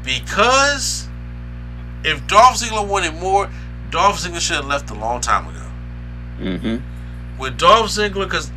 [0.04, 1.08] Because
[2.04, 3.50] if Dolph Ziggler wanted more,
[3.90, 5.60] Dolph Ziggler should have left a long time ago.
[6.40, 6.82] Mhm.
[7.40, 8.52] with Dolph Ziggler, because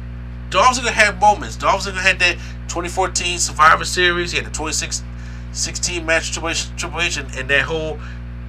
[0.50, 1.56] Dolph Ziggler had moments.
[1.56, 2.36] Dolph Ziggler had that
[2.68, 4.32] 2014 Survivor Series.
[4.32, 7.98] He had the 2016 match Triple H, Triple H and, and that whole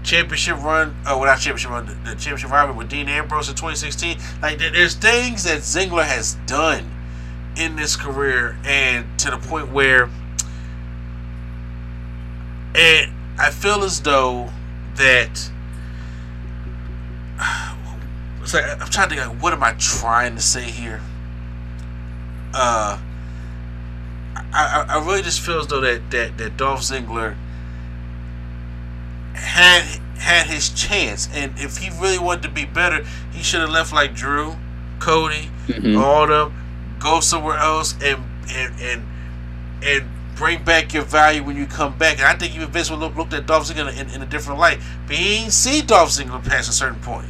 [0.03, 4.17] championship run, uh, without championship run, the, the championship rivalry with Dean Ambrose in 2016.
[4.41, 6.89] Like, there's things that Ziggler has done
[7.57, 10.09] in this career, and to the point where,
[12.75, 14.49] and I feel as though
[14.95, 15.51] that.
[18.39, 19.27] It's like I'm trying to think.
[19.27, 21.01] Like, what am I trying to say here?
[22.53, 22.97] Uh,
[24.53, 27.35] I, I, really just feel as though that that that Dolph Ziggler
[29.33, 29.81] had
[30.17, 33.03] had his chance, and if he really wanted to be better,
[33.33, 34.55] he should have left like Drew,
[34.99, 36.01] Cody, Mhm.
[36.01, 36.53] all them,
[36.99, 39.05] go somewhere else, and and and
[39.83, 42.19] and bring back your value when you come back.
[42.19, 44.59] And I think even Vince would look, looked at Dolph Ziggler in, in a different
[44.59, 47.27] light, but he ain't see Dolph Ziggler past a certain point.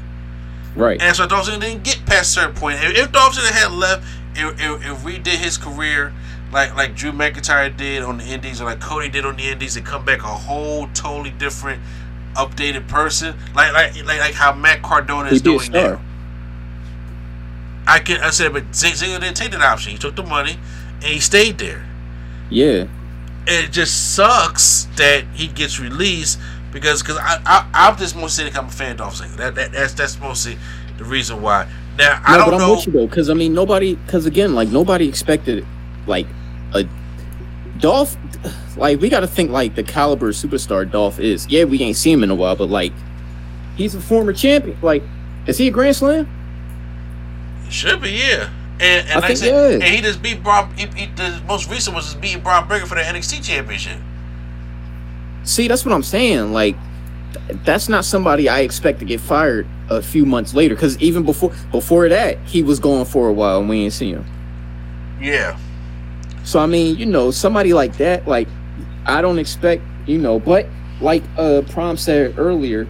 [0.76, 1.01] Right.
[1.01, 2.80] And so Dolph Ziggler didn't get past a certain point.
[2.84, 4.05] If, if Dolph Ziggler had left
[4.36, 6.13] and, and, and redid his career
[6.51, 9.76] like like Drew McIntyre did on the Indies or like Cody did on the Indies
[9.76, 11.82] and come back a whole totally different,
[12.36, 16.01] updated person, like like like, like how Matt Cardona is He'd be a doing now.
[17.88, 19.93] I can I said, but Z- Ziggler didn't take that option.
[19.93, 20.59] He took the money
[20.95, 21.85] and he stayed there.
[22.49, 22.88] Yeah.
[23.47, 26.39] It just sucks that he gets released
[26.71, 29.38] because because I, I I'm just mostly saying I'm a fan of Dolph Ziggler.
[29.38, 30.57] That, that that's that's mostly
[30.97, 31.67] the reason why.
[31.97, 32.75] Now I no, don't but I'm know.
[32.75, 35.65] with you though, because I mean, nobody, because again, like nobody expected,
[36.05, 36.27] like
[36.73, 36.85] a
[37.79, 38.17] Dolph.
[38.75, 41.47] Like we got to think like the caliber of superstar Dolph is.
[41.47, 42.93] Yeah, we ain't seen him in a while, but like
[43.75, 44.77] he's a former champion.
[44.81, 45.01] Like,
[45.47, 46.29] is he a Grand Slam?
[47.70, 48.49] Should be, yeah.
[48.80, 49.86] And, and I like think, said, yeah.
[49.86, 50.72] and he just beat Bron.
[50.76, 53.99] He, he, the most recent was just beating Bron Breakker for the NXT championship.
[55.43, 56.53] See, that's what I'm saying.
[56.53, 56.76] Like,
[57.34, 60.76] th- that's not somebody I expect to get fired a few months later.
[60.76, 64.15] Because even before before that, he was going for a while and we ain't seen
[64.15, 64.26] him.
[65.20, 65.57] Yeah,
[66.43, 68.47] So I mean, you know, somebody like that, like
[69.05, 70.68] I don't expect, you know, but
[71.01, 72.88] like uh Prom said earlier,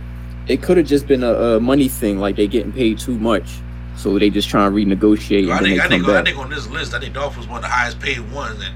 [0.48, 3.60] it could have just been a, a money thing, like they getting paid too much,
[3.98, 6.94] so they just trying to renegotiate I think I think I think on this list,
[6.94, 8.76] I think Dolph was one of the highest paid ones, and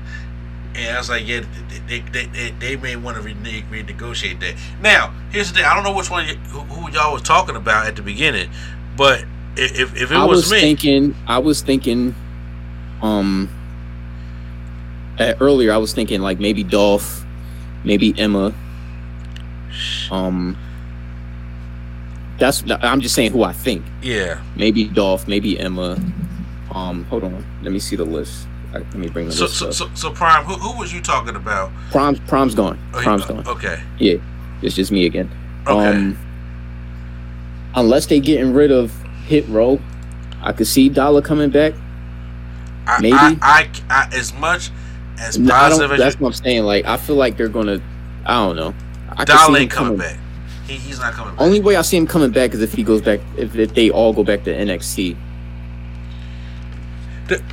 [0.76, 1.42] and I was like, yeah,
[1.88, 4.56] they they, they, they may want to rene- renegotiate that.
[4.82, 7.88] Now, here's the thing: I don't know which one you, who, y'all was talking about
[7.88, 8.50] at the beginning,
[8.98, 9.24] but
[9.56, 12.16] if if, it I was, was me, thinking, I was thinking,
[13.04, 13.50] um,
[15.20, 17.24] earlier I was thinking like maybe Dolph,
[17.84, 18.54] maybe Emma,
[20.10, 20.58] um.
[22.42, 23.86] That's I'm just saying who I think.
[24.02, 24.42] yeah.
[24.56, 25.96] maybe Dolph, maybe Emma.
[26.74, 28.48] Um, hold on, let me see the list.
[28.74, 29.74] Let me bring the So list so, up.
[29.74, 31.72] so so Prime, who, who was you talking about?
[31.92, 32.80] Prom's Prom's gone.
[32.96, 33.48] Oh, Prom's gone.
[33.48, 34.16] Okay, Yeah,
[34.64, 35.30] it's just me again.
[35.68, 35.96] okay.
[35.96, 36.18] Um,
[37.76, 38.92] unless they getting rid of
[39.28, 39.80] Hit Row,
[40.42, 41.74] I could see Dollar coming back.
[42.88, 43.14] I, maybe.
[43.16, 44.72] I, I, I as much
[45.20, 46.64] as No, I positive don't, as that's you, what I'm saying.
[46.64, 47.80] Like I feel like they're gonna.
[48.26, 48.74] I don't know.
[49.16, 50.18] I Dollar ain't coming back.
[50.72, 51.42] He, he's not coming back.
[51.42, 53.20] Only way I see him coming back is if he goes back.
[53.38, 55.18] If, if they all go back to NXT.
[57.28, 57.44] The-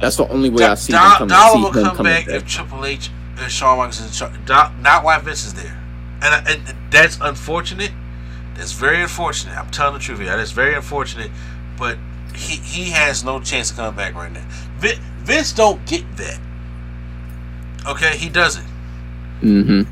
[0.00, 2.34] That's the only way I see Do- them coming, Dollar will come back, back.
[2.34, 4.12] if Triple H and Shawn Michaels is in
[4.46, 4.72] charge.
[4.80, 5.78] Not why Vince is there,
[6.22, 7.92] and, and that's unfortunate.
[8.54, 9.56] That's very unfortunate.
[9.56, 10.36] I'm telling the truth here.
[10.36, 11.30] That's very unfortunate.
[11.78, 11.96] But
[12.34, 14.44] he he has no chance of coming back right now.
[14.78, 16.40] Vince, Vince don't get that.
[17.88, 18.66] Okay, he doesn't.
[19.42, 19.82] Mm-hmm.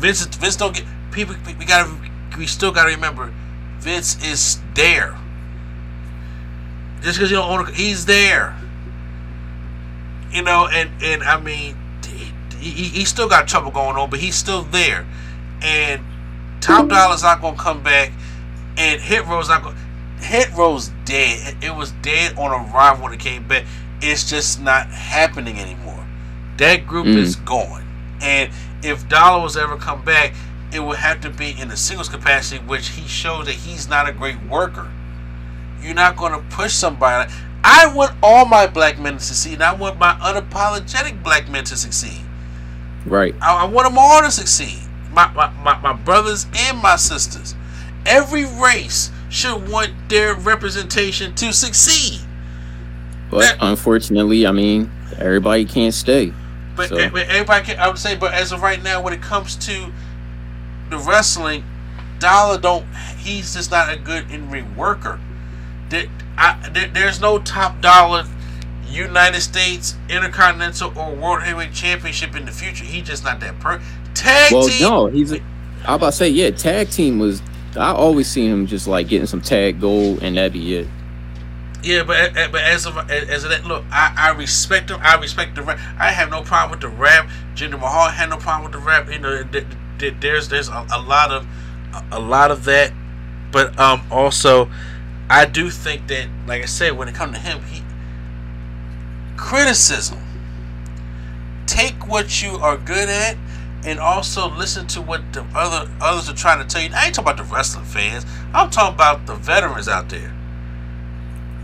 [0.00, 1.34] Vince Vince don't get people.
[1.46, 1.90] We, we gotta
[2.36, 3.32] we still gotta remember,
[3.80, 5.16] Vince is there.
[7.02, 8.56] Just because you don't own, a, he's there.
[10.30, 11.76] You know, and and I mean,
[12.58, 15.06] he, he, he still got trouble going on, but he's still there.
[15.62, 16.00] And
[16.60, 18.12] Top Dollar's not gonna come back,
[18.78, 19.76] and Hit Row's not gonna.
[20.20, 21.56] Hit Row's dead.
[21.60, 23.64] It was dead on arrival when it came back.
[24.00, 26.04] It's just not happening anymore.
[26.58, 27.16] That group Mm.
[27.16, 27.84] is gone.
[28.20, 28.50] And
[28.82, 30.32] if Dollar was ever come back,
[30.72, 34.08] it would have to be in a singles capacity, which he shows that he's not
[34.08, 34.90] a great worker.
[35.82, 37.32] You're not going to push somebody.
[37.64, 41.64] I want all my black men to succeed, and I want my unapologetic black men
[41.64, 42.24] to succeed.
[43.04, 43.34] Right.
[43.40, 44.78] I, I want them all to succeed.
[45.12, 47.54] My, my, my, my brothers and my sisters.
[48.06, 52.20] Every race should want their representation to succeed.
[53.30, 56.32] But That- unfortunately, I mean, everybody can't stay.
[56.74, 59.20] But, So- but everybody can, I would say, but as of right now, when it
[59.22, 59.92] comes to
[60.92, 61.64] the wrestling,
[62.18, 62.86] Dollar don't.
[63.18, 65.18] He's just not a good in ring worker.
[65.88, 66.06] There,
[66.38, 68.24] I, there, there's no top dollar
[68.88, 72.84] United States Intercontinental or World Heavyweight Championship in the future.
[72.84, 73.82] He's just not that per.
[74.14, 74.82] Tag Well, team.
[74.82, 75.32] no, he's.
[75.32, 75.40] A,
[75.86, 77.42] I about to say, yeah, tag team was.
[77.76, 80.88] I always seen him just like getting some tag gold, and that'd be it.
[81.82, 84.90] Yeah, but eh, eh, but as of eh, as of that, look, I, I respect
[84.90, 85.00] him.
[85.02, 85.80] I respect the rap.
[85.98, 87.28] I have no problem with the rap.
[87.56, 89.10] Jinder Mahal had no problem with the rap.
[89.10, 89.42] You know,
[90.10, 91.46] there's there's a, a lot of
[92.10, 92.92] a lot of that,
[93.50, 94.70] but um also,
[95.28, 97.82] I do think that, like I said, when it comes to him, he
[99.36, 100.18] criticism.
[101.66, 103.36] Take what you are good at,
[103.84, 106.90] and also listen to what the other others are trying to tell you.
[106.94, 108.26] I ain't talking about the wrestling fans.
[108.52, 110.34] I'm talking about the veterans out there.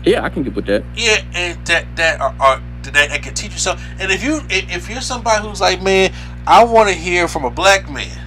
[0.03, 0.83] Yeah, I can get with that.
[0.95, 3.85] Yeah, and that that are, are that, that can teach you something.
[3.99, 6.13] And if you if you're somebody who's like, man,
[6.47, 8.17] I want to hear from a black man.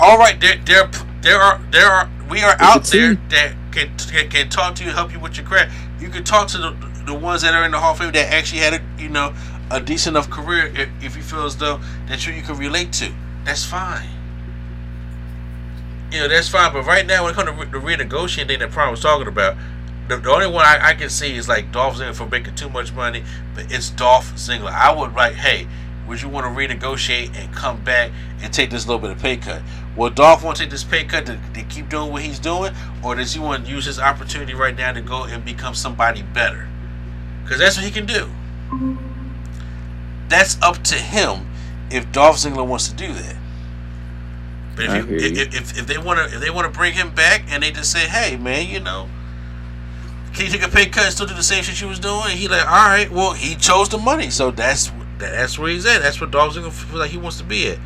[0.00, 0.90] All right, there there
[1.20, 4.90] there are there are we are out there that can, can can talk to you,
[4.90, 5.72] help you with your craft.
[6.00, 6.76] You can talk to the
[7.06, 9.34] the ones that are in the Hall of Fame that actually had a you know
[9.70, 10.66] a decent enough career.
[10.74, 13.12] If, if you feel as though that you you can relate to,
[13.44, 14.08] that's fine.
[16.10, 16.72] You know that's fine.
[16.72, 19.56] But right now, when it comes to the renegotiating thing that Prime was talking about,
[20.08, 22.68] the, the only one I, I, can see is like Dolph Ziggler for making too
[22.68, 24.70] much money, but it's Dolph Ziggler.
[24.72, 25.66] I would like, hey,
[26.06, 28.10] would you want to renegotiate and come back
[28.42, 29.62] and take this little bit of pay cut?
[29.96, 32.74] Will Dolph want to take this pay cut to, to keep doing what he's doing,
[33.02, 36.22] or does he want to use his opportunity right now to go and become somebody
[36.22, 36.68] better?
[37.42, 38.30] Because that's what he can do.
[40.28, 41.48] That's up to him
[41.90, 43.36] if Dolph Ziggler wants to do that.
[44.76, 47.14] But if, you, if, if, if they want to if they want to bring him
[47.14, 49.08] back and they just say, hey man, you know
[50.34, 52.22] can you take a pay cut and still do the same shit you was doing?
[52.24, 55.86] And he like, all right, well, he chose the money, so that's that's where he's
[55.86, 56.02] at.
[56.02, 57.78] That's where Dolph Ziggler feels like he wants to be at.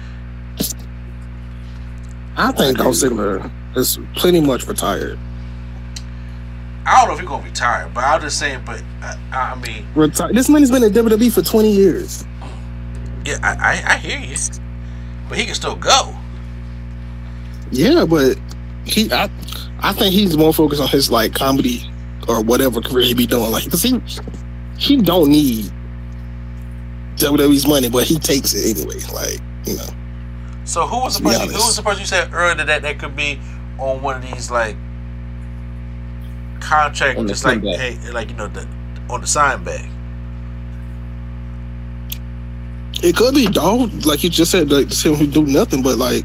[2.36, 5.18] I think Dolph Ziggler is pretty much retired.
[6.86, 8.62] I don't know if he's gonna retire, but I'm just saying.
[8.64, 10.32] But uh, I, I mean, retire.
[10.32, 12.24] This man's been in WWE for 20 years.
[13.26, 14.36] Yeah, I, I, I hear you,
[15.28, 16.14] but he can still go.
[17.70, 18.38] Yeah, but
[18.86, 19.28] he, I,
[19.80, 21.90] I think he's more focused on his like comedy
[22.26, 23.50] or whatever career he be doing.
[23.50, 24.00] Like, cause he
[24.78, 25.70] he don't need
[27.18, 29.00] WWE's money, but he takes it anyway.
[29.12, 29.88] Like, you know.
[30.64, 31.48] So who was the person?
[31.48, 33.40] Who was the person you said earlier that that could be
[33.78, 34.76] on one of these like
[36.60, 38.68] contract, just like hey, like you know, the,
[39.08, 39.88] on the sign bag?
[43.02, 46.24] It could be Dolph, like you just said, like him who do nothing, but like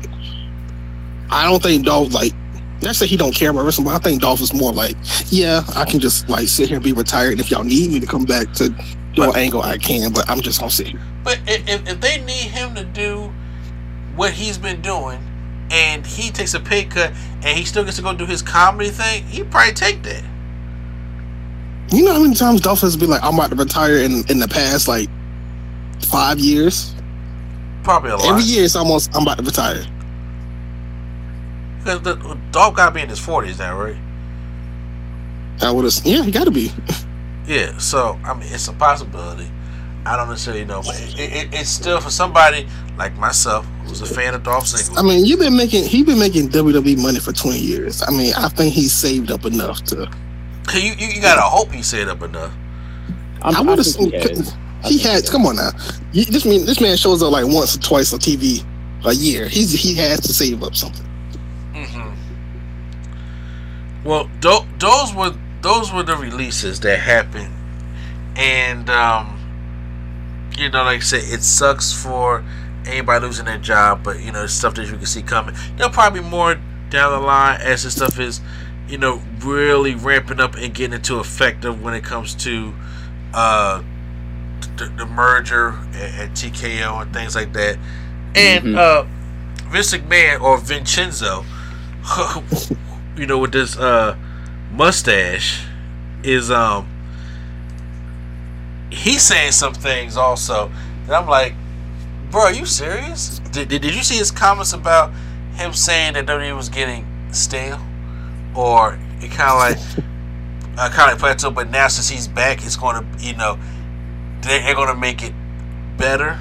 [1.29, 2.33] I don't think Dolph like
[2.81, 4.97] not say he don't care about wrestling, but I think Dolph is more like,
[5.29, 7.31] yeah, I can just like sit here and be retired.
[7.31, 8.73] And if y'all need me to come back to
[9.17, 10.11] an angle, I can.
[10.11, 11.01] But I'm just gonna sit here.
[11.23, 13.31] But if, if they need him to do
[14.15, 15.19] what he's been doing,
[15.71, 17.13] and he takes a pay cut,
[17.43, 20.23] and he still gets to go do his comedy thing, he probably take that.
[21.91, 24.39] You know how many times Dolph has been like, I'm about to retire in in
[24.39, 25.09] the past like
[26.01, 26.95] five years.
[27.83, 28.29] Probably a lot.
[28.29, 29.85] Every year it's almost I'm about to retire.
[31.79, 32.15] Because the
[32.51, 33.97] dog got to be in his forties now, right?
[35.61, 35.93] I would have.
[36.05, 36.71] Yeah, he got to be.
[37.45, 37.77] yeah.
[37.77, 39.49] So I mean, it's a possibility.
[40.05, 42.67] I don't necessarily know, but it, it, it's still for somebody
[42.97, 44.97] like myself who's a fan of Dolph Ziggler.
[44.97, 48.03] I mean, you've been making he been making WWE money for twenty years.
[48.05, 50.09] I mean, I think he's saved up enough to.
[50.73, 52.53] You you, you gotta hope he saved up enough.
[53.41, 54.55] I'm, i would assume He, has.
[54.85, 55.25] he had.
[55.27, 55.71] Come on now.
[56.13, 58.65] this mean this man shows up like once or twice on TV
[59.05, 59.47] a year.
[59.47, 61.05] He's he has to save up something.
[61.73, 62.15] Mhm.
[64.03, 65.33] Well, th- those were
[65.63, 67.53] those were the releases that happened,
[68.35, 69.39] and um,
[70.57, 72.43] you know, like I said, it sucks for
[72.85, 75.55] anybody losing their job, but you know, stuff that you can see coming.
[75.77, 76.55] There'll probably be more
[76.89, 78.41] down the line as this stuff is,
[78.87, 82.73] you know, really ramping up and getting into effective when it comes to
[83.33, 83.81] uh,
[84.77, 87.77] the, the merger at, TKO and things like that.
[88.35, 88.77] And mm-hmm.
[88.77, 91.45] uh, Vince McMahon or Vincenzo.
[93.15, 94.17] you know, with this uh
[94.73, 95.65] mustache
[96.23, 96.87] is um
[98.91, 100.71] he's saying some things also
[101.03, 101.53] and I'm like,
[102.31, 103.39] bro, are you serious?
[103.51, 105.11] Did, did, did you see his comments about
[105.55, 107.79] him saying that WWE was getting stale?
[108.55, 110.05] Or it kind of like
[110.77, 113.59] uh, kind of like plateau, but now since he's back, it's going to, you know,
[114.41, 115.33] they're, they're going to make it
[115.97, 116.39] better.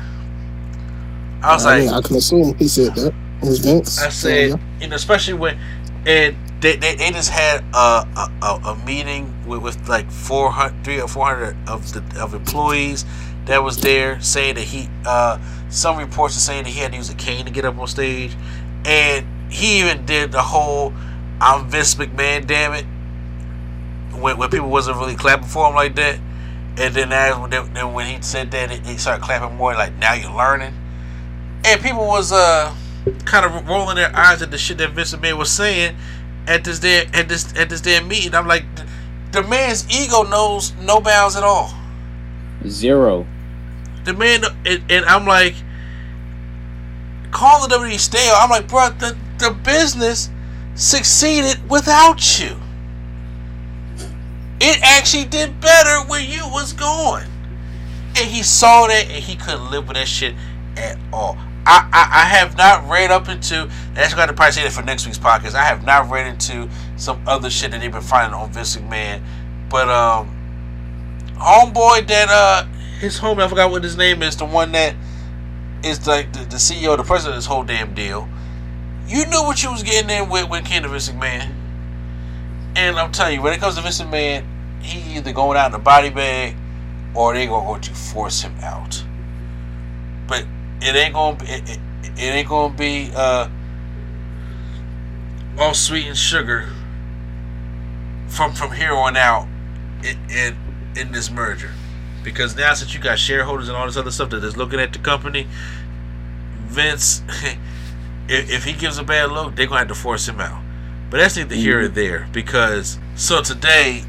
[1.42, 3.12] I was I like, mean, I can assume he said that.
[3.42, 4.56] I said, yeah.
[4.80, 5.58] you know, especially when,
[6.06, 8.06] and they, they, they just had a,
[8.40, 13.04] a, a meeting with, with like 400, three or 400 of the of employees
[13.46, 16.98] that was there saying that he, uh, some reports are saying that he had to
[16.98, 18.36] use a cane to get up on stage.
[18.84, 20.94] And he even did the whole,
[21.40, 22.84] I'm Vince McMahon, damn it.
[24.16, 26.20] When, when people wasn't really clapping for him like that.
[26.78, 30.32] And then, as, then when he said that, they started clapping more like, now you're
[30.32, 30.74] learning.
[31.64, 32.72] And people was uh
[33.24, 35.96] kind of rolling their eyes at the shit that Vince McMahon was saying
[36.46, 38.34] at this damn at this at this damn meeting.
[38.34, 38.64] I'm like,
[39.32, 41.72] the man's ego knows no bounds at all.
[42.66, 43.26] Zero.
[44.04, 45.54] The man, and, and I'm like,
[47.30, 48.34] call the WWE stale.
[48.36, 50.30] I'm like, bro, the, the business
[50.74, 52.56] succeeded without you.
[54.60, 57.26] It actually did better where you was going.
[58.16, 60.34] And he saw that and he couldn't live with that shit
[60.76, 61.38] at all.
[61.64, 65.06] I, I, I have not read up into that's gonna probably say that for next
[65.06, 65.54] week's podcast.
[65.54, 69.22] I have not read into some other shit that they've been finding on Vince McMahon.
[69.70, 70.36] But um
[71.36, 72.66] homeboy that uh
[72.98, 74.94] his homie, I forgot what his name is, the one that
[75.84, 78.28] is like the, the CEO, the president of this whole damn deal.
[79.06, 81.52] You knew what you was getting in with when it came to Vince McMahon.
[82.74, 84.44] And I'm telling you, when it comes to Vince McMahon,
[84.80, 86.56] he either going out in a body bag
[87.14, 89.04] or they gonna go to force him out.
[90.26, 90.46] But
[90.82, 91.78] it ain't gonna be it, it,
[92.16, 93.48] it ain't gonna be uh
[95.58, 96.68] all sweet and sugar
[98.28, 99.46] from from here on out
[100.02, 100.56] in in,
[100.96, 101.70] in this merger.
[102.24, 104.92] Because now since you got shareholders and all this other stuff that is looking at
[104.92, 105.46] the company,
[106.66, 107.22] Vince
[108.28, 110.62] if, if he gives a bad look, they're gonna have to force him out.
[111.10, 114.04] But that's neither here or there because so today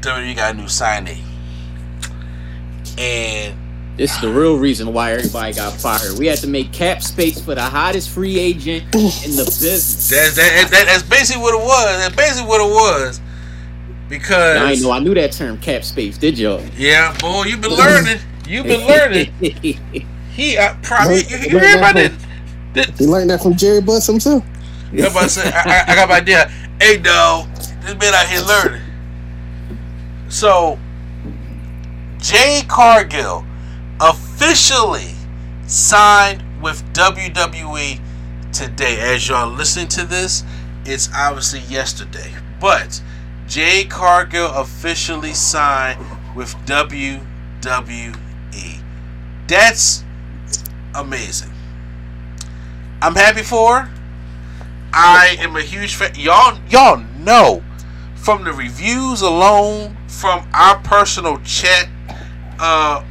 [0.00, 1.22] WWE got a new signee.
[2.98, 3.63] And
[3.96, 6.18] This is the real reason why everybody got fired.
[6.18, 10.10] We had to make cap space for the hottest free agent in the business.
[10.10, 11.98] That's that, that, that's basically what it was.
[11.98, 13.20] That's basically what it was.
[14.08, 16.60] Because I know I knew that term cap space, did y'all?
[16.76, 18.18] Yeah, boy, you've been learning.
[18.46, 19.32] You've been learning.
[20.34, 22.10] He uh, probably you, you hear about it.
[22.98, 24.42] He learned that from Jerry Buss himself.
[24.92, 26.48] I'm about to say, I, I, I got my idea.
[26.80, 28.82] Hey, dog, this man out here learning.
[30.28, 30.76] So,
[32.18, 33.44] Jade Cargill
[34.00, 35.14] officially
[35.66, 38.00] signed with WWE
[38.52, 39.00] today.
[39.00, 40.44] As y'all listening to this,
[40.84, 42.32] it's obviously yesterday.
[42.60, 43.02] But
[43.46, 46.00] Jade Cargill officially signed
[46.34, 48.14] with WWE.
[49.46, 50.04] That's
[50.94, 51.50] amazing.
[53.02, 53.90] I'm happy for.
[54.92, 56.14] I am a huge fan.
[56.14, 57.62] Y'all, y'all know
[58.14, 61.88] from the reviews alone, from our personal chat,
[62.58, 63.04] uh,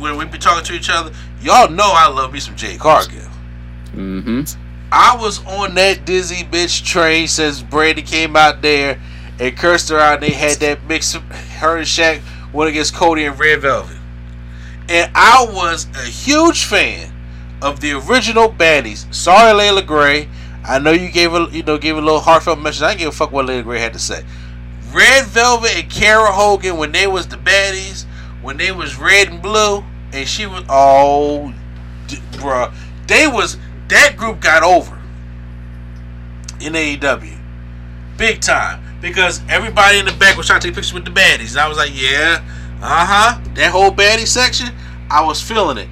[0.00, 3.20] when we be talking to each other, y'all know I love me some Jade Cargill.
[3.92, 4.42] Mm-hmm.
[4.92, 9.00] I was on that Dizzy bitch train since Brandi came out there
[9.38, 10.14] and cursed her out.
[10.14, 12.20] And they had that mix of her and Shaq
[12.52, 13.96] went against Cody and Red Velvet,
[14.88, 17.12] and I was a huge fan
[17.62, 19.12] of the original baddies.
[19.14, 20.28] Sorry, Leila Grey.
[20.64, 22.82] I know you gave a you know gave a little heartfelt message.
[22.82, 24.24] I didn't give a fuck what Leila Grey had to say.
[24.92, 28.04] Red Velvet and Kiera Hogan when they was the baddies,
[28.42, 31.52] when they was red and blue, and she was oh,
[32.06, 32.72] d- bruh,
[33.06, 33.56] they was
[33.88, 34.96] that group got over
[36.60, 37.38] in AEW,
[38.16, 38.82] big time.
[39.00, 41.68] Because everybody in the back was trying to take pictures with the baddies, and I
[41.68, 42.44] was like, yeah,
[42.82, 44.68] uh huh, that whole baddie section,
[45.10, 45.88] I was feeling it,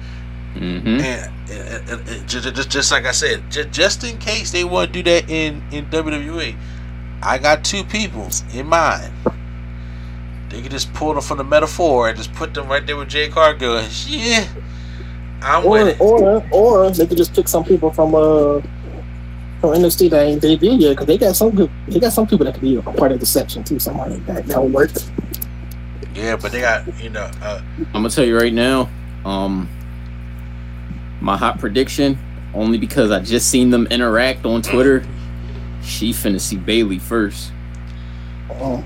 [0.55, 0.87] Mm-hmm.
[0.99, 4.63] and, and, and- and just, just, just like I said, just, just in case they
[4.63, 6.55] want to do that in in WWE,
[7.23, 9.11] I got two people in mind.
[10.49, 13.09] They could just pull them from the metaphor and just put them right there with
[13.09, 13.77] Jade Cargill.
[13.77, 14.47] And yeah,
[15.41, 16.01] I'm Or, with it.
[16.01, 18.61] or, or they could just pick some people from uh
[19.61, 21.69] from NXT that ain't debuted yet because they got some good.
[21.89, 23.77] They got some people that could be a part of the section too.
[23.77, 24.89] Somebody like that that would work.
[26.15, 27.29] Yeah, but they got you know.
[27.41, 28.89] Uh, I'm gonna tell you right now.
[29.25, 29.69] Um,
[31.21, 32.17] my hot prediction,
[32.53, 35.05] only because I just seen them interact on Twitter.
[35.83, 37.51] She finna see Bayley first.
[38.49, 38.83] Oh,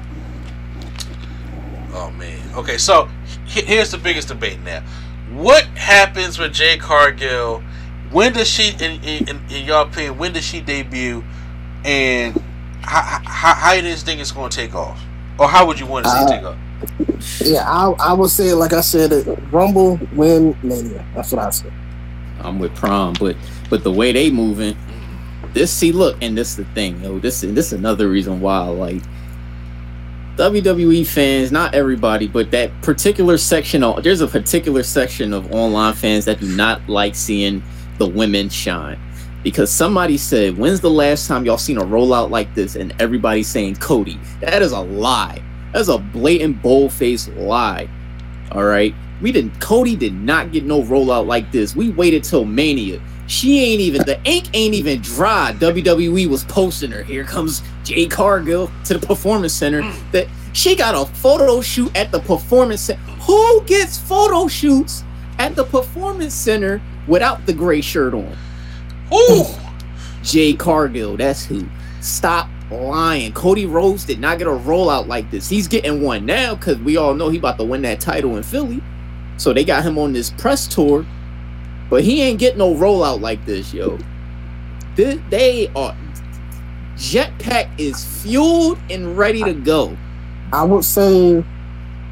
[1.94, 2.40] Oh man.
[2.56, 3.06] Okay, so
[3.45, 4.84] here's the biggest debate now.
[5.32, 7.64] What happens with Jade Cargill?
[8.11, 11.24] When does she, in, in, in, in your opinion, when does she debut?
[11.84, 12.36] And
[12.82, 15.02] how, how, how do you think it's going to take off?
[15.40, 16.57] Or how would you want to see it take off?
[17.41, 21.06] yeah, I I would say like I said, uh, Rumble win Mania.
[21.15, 21.72] That's what I said.
[22.40, 23.36] I'm with prom, but
[23.70, 24.76] but the way they moving,
[25.53, 27.20] this see look, and this the thing, yo.
[27.20, 29.02] This this is another reason why like
[30.38, 35.93] WWE fans, not everybody, but that particular section of there's a particular section of online
[35.93, 37.61] fans that do not like seeing
[37.99, 38.99] the women shine.
[39.43, 42.76] Because somebody said, When's the last time y'all seen a rollout like this?
[42.76, 44.19] And everybody's saying Cody.
[44.39, 45.43] That is a lie.
[45.72, 47.88] That's a blatant bold-faced lie.
[48.51, 48.95] All right.
[49.22, 51.76] We didn't Cody did not get no rollout like this.
[51.76, 53.01] We waited till Mania.
[53.27, 55.55] She ain't even the ink ain't even dry.
[55.60, 57.03] WWE was posting her.
[57.03, 59.81] Here comes Jade Cargill to the performance center.
[59.81, 60.11] Mm.
[60.11, 63.01] That she got a photo shoot at the performance center.
[63.01, 65.03] Who gets photo shoots
[65.39, 68.38] at the performance center without the gray shirt on?
[69.14, 69.45] Ooh!
[70.23, 71.65] Jade Cargill, that's who.
[71.99, 73.31] Stop lying.
[73.34, 75.49] Cody Rhodes did not get a rollout like this.
[75.49, 78.43] He's getting one now because we all know he about to win that title in
[78.43, 78.81] Philly.
[79.38, 81.05] So they got him on this press tour,
[81.89, 83.97] but he ain't getting no rollout like this, yo.
[84.95, 85.95] They, they are
[87.03, 89.97] Jetpack is fueled and ready to go.
[90.53, 91.43] I would say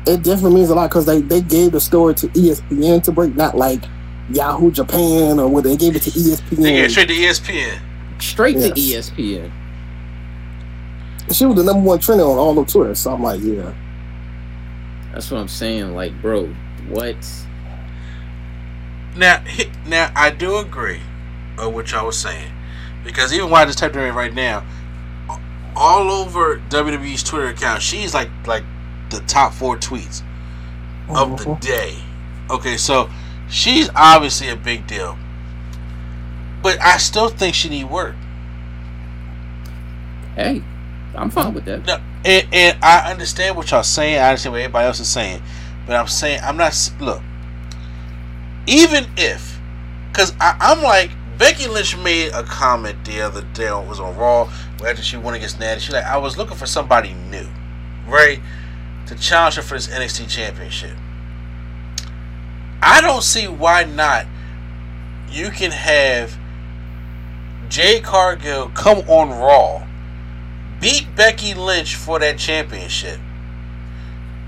[0.05, 3.33] it definitely means a lot because they, they gave the story to ESPN to break,
[3.37, 3.85] not like
[4.31, 6.57] Yahoo Japan or what they gave it to ESPN.
[6.57, 7.79] They get straight to ESPN.
[8.21, 9.09] Straight to Yes.
[9.11, 9.51] ESPN.
[11.31, 13.73] She was the number one trending on all of Twitter, so I'm like, yeah.
[15.13, 15.95] That's what I'm saying.
[15.95, 16.47] Like, bro,
[16.89, 17.15] what?
[19.15, 19.41] Now,
[19.87, 20.99] now I do agree
[21.57, 22.51] with what y'all was saying
[23.05, 24.65] because even while I just typed her in right now,
[25.75, 28.63] all over WWE's Twitter account, she's like like
[29.09, 30.23] the top four tweets
[31.09, 31.59] of the mm-hmm.
[31.59, 31.97] day.
[32.49, 33.09] Okay, so
[33.49, 35.17] she's obviously a big deal,
[36.61, 38.15] but I still think she need work.
[40.35, 40.63] Hey,
[41.15, 41.85] I'm fine with that.
[41.85, 44.17] No, and, and I understand what y'all saying.
[44.17, 45.41] I understand what everybody else is saying,
[45.85, 46.91] but I'm saying I'm not.
[46.99, 47.21] Look,
[48.67, 49.59] even if,
[50.11, 54.51] because I'm like Becky Lynch made a comment the other day on was on Raw
[54.85, 55.81] after she won against Natty.
[55.81, 57.47] She like I was looking for somebody new,
[58.07, 58.39] right,
[59.07, 60.95] to challenge her for this NXT Championship.
[62.81, 64.25] I don't see why not.
[65.29, 66.37] You can have
[67.69, 69.87] Jade Cargill come on Raw
[70.81, 73.19] beat Becky Lynch for that championship.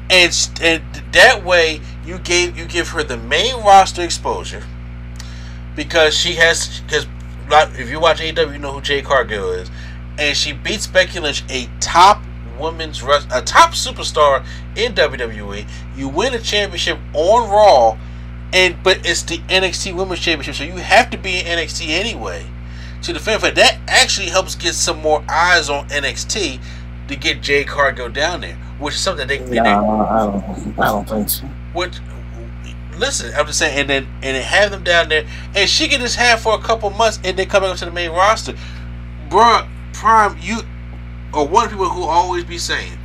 [0.10, 0.84] And, and
[1.14, 4.64] that way you gave you give her the main roster exposure
[5.76, 7.08] because she has because
[7.80, 9.72] if you watch AEW you know who Jade Cargill is
[10.18, 12.22] and she beats Becky Lynch a top
[12.60, 14.46] women's a top superstar
[14.76, 17.98] in WWE you win a championship on Raw
[18.54, 22.46] and but it's the NXT Women's Championship so you have to be in NXT anyway
[23.02, 26.60] to defend for that actually helps get some more eyes on NXT
[27.08, 30.80] to get Jade Cargill down there, which is something they, they Nah, I don't.
[30.80, 31.46] I don't think so.
[31.74, 32.00] which
[32.98, 35.26] listen, I'm just saying, and then and then have them down there,
[35.56, 37.92] and she can just have for a couple months, and then coming up to the
[37.92, 38.54] main roster,
[39.30, 39.68] bruh.
[40.04, 40.60] Prime, you
[41.34, 43.00] are one of the people who always be saying,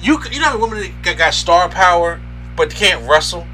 [0.00, 2.18] you you know how women that got, star power
[2.56, 3.46] but can't wrestle,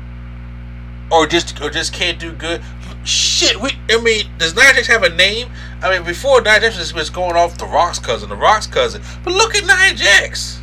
[1.10, 2.62] or just or just can't do good.
[3.02, 5.48] Shit, we I mean, does Nia Jax have a name?
[5.82, 9.34] I mean, before Nia Jax was, going off the Rock's cousin, the Rock's cousin, but
[9.34, 10.60] look at Nia Jax.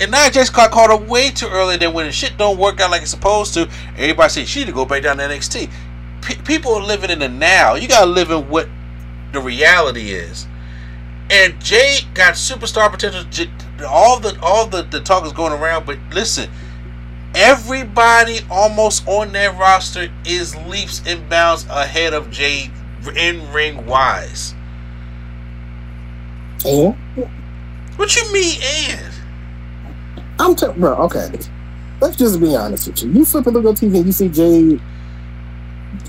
[0.00, 1.76] And Nia Jax got caught up way too early.
[1.76, 4.72] Then when the shit don't work out like it's supposed to, everybody say she to
[4.72, 5.70] go back down to NXT.
[6.22, 7.74] P- people are living in the now.
[7.74, 8.70] You gotta live in what
[9.32, 10.46] the reality is.
[11.30, 13.24] And Jay got superstar potential.
[13.88, 16.48] All the all the, the talk is going around, but listen,
[17.34, 22.70] everybody almost on that roster is leaps and bounds ahead of Jay
[23.16, 24.54] in ring wise.
[26.64, 26.94] And
[27.96, 29.14] What you mean, and?
[30.38, 30.94] I'm t- bro.
[31.04, 31.30] Okay,
[32.00, 33.10] let's just be honest with you.
[33.10, 34.80] You flipping through your TV and you see Jade.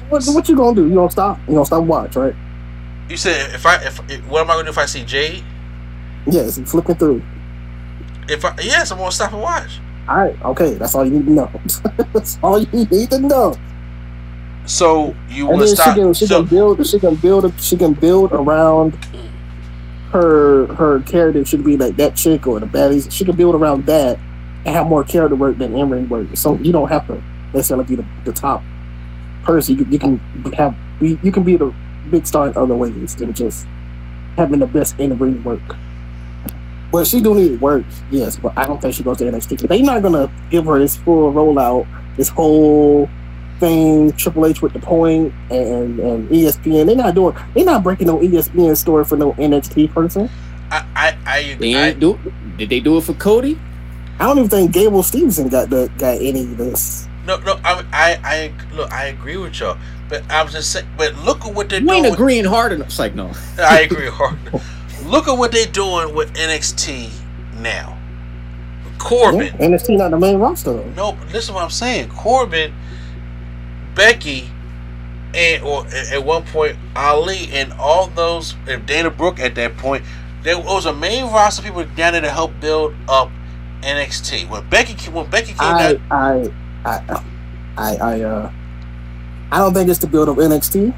[0.10, 0.88] What, what you gonna do?
[0.88, 1.40] You gonna stop?
[1.48, 2.36] You gonna stop watch, right?
[3.10, 5.44] You said if I if, what am I gonna do if I see Jade?
[6.26, 7.22] Yes, flipping through.
[8.28, 9.80] If I yes, I'm gonna stop and watch.
[10.10, 11.52] All right, okay, that's all you need to know.
[12.14, 13.56] that's all you need to know.
[14.66, 15.96] So you will then stop.
[15.96, 18.94] she can she so, can build she can build she can build around
[20.12, 23.12] her her character should be like that chick or the baddies.
[23.12, 24.20] She can build around that
[24.66, 26.28] and have more character work than in work.
[26.36, 27.24] So you don't have to
[27.54, 28.62] necessarily be the, the top
[29.44, 29.78] person.
[29.78, 30.00] You, can- you
[30.44, 31.74] can have you can be the
[32.12, 33.66] big star in other ways than just
[34.36, 35.62] having the best in ring work.
[36.92, 38.38] Well, she do need work, yes.
[38.38, 39.68] But I don't think she goes to NXT.
[39.68, 41.86] They're not gonna give her this full rollout,
[42.16, 43.10] this whole
[43.60, 46.86] thing, Triple H with the point and and ESPN.
[46.86, 47.36] They're not doing.
[47.54, 50.30] They're not breaking no ESPN story for no NXT person.
[50.72, 52.18] I I I, They I, do.
[52.58, 53.60] Did they do it for Cody?
[54.20, 57.08] I don't even think Gable Steveson got the got any of this.
[57.26, 59.78] no no I I I look I agree with y'all,
[60.10, 60.88] but I was just saying.
[60.98, 62.06] But look at what they're You doing.
[62.06, 62.88] ain't agreeing hard enough.
[62.88, 63.32] It's like no.
[63.60, 64.38] I agree hard.
[65.06, 67.10] look at what they're doing with NXT
[67.60, 67.98] now.
[69.00, 69.54] Corbin.
[69.60, 70.74] Yeah, NXT not the main roster.
[70.74, 70.90] though.
[70.96, 72.10] No, but listen to what I'm saying.
[72.10, 72.74] Corbin,
[73.96, 74.50] Becky,
[75.36, 79.78] and or at at one point Ali and all those and Dana Brooke at that
[79.78, 80.04] point,
[80.44, 83.30] there was a main roster of people down there to help build up
[83.82, 84.50] NXT.
[84.50, 86.52] When Becky when Becky came I down, I
[86.86, 87.24] I
[87.78, 88.52] I I uh
[89.52, 90.94] I don't think it's to build up NXT.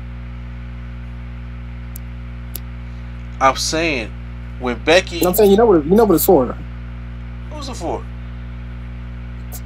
[3.41, 4.11] I'm saying
[4.59, 5.51] when Becky You know what I'm saying?
[5.51, 6.45] You know what you know what it's for.
[6.47, 8.03] what was it for?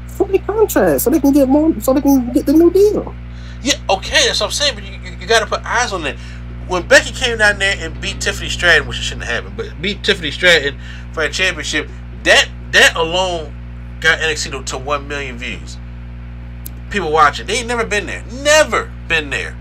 [0.08, 3.16] For the contract, so they can get more, so they can get the new deal.
[3.64, 4.76] Yeah, okay, that's what I'm saying.
[4.76, 6.18] But you, you, you got to put eyes on it.
[6.68, 10.04] when Becky came down there and beat Tiffany Stratton, which shouldn't have happened, but beat
[10.04, 10.78] Tiffany Stratton
[11.14, 11.90] for a championship,
[12.24, 13.56] that that alone
[14.02, 15.78] got NXT to, to one million views.
[16.94, 19.58] People watching, they ain't never been there, never been there.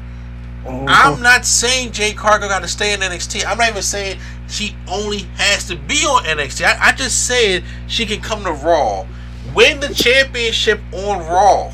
[0.66, 0.84] Oh.
[0.86, 3.46] I'm not saying Jade Cargill got to stay in NXT.
[3.46, 6.66] I'm not even saying she only has to be on NXT.
[6.66, 9.06] I, I just said she can come to Raw,
[9.54, 11.72] win the championship on Raw,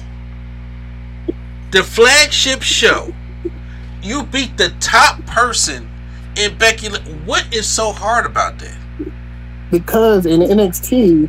[1.73, 3.13] the flagship show.
[4.01, 5.91] You beat the top person
[6.37, 6.87] in Becky.
[7.25, 8.79] What is so hard about that?
[9.73, 11.29] Because in NXT,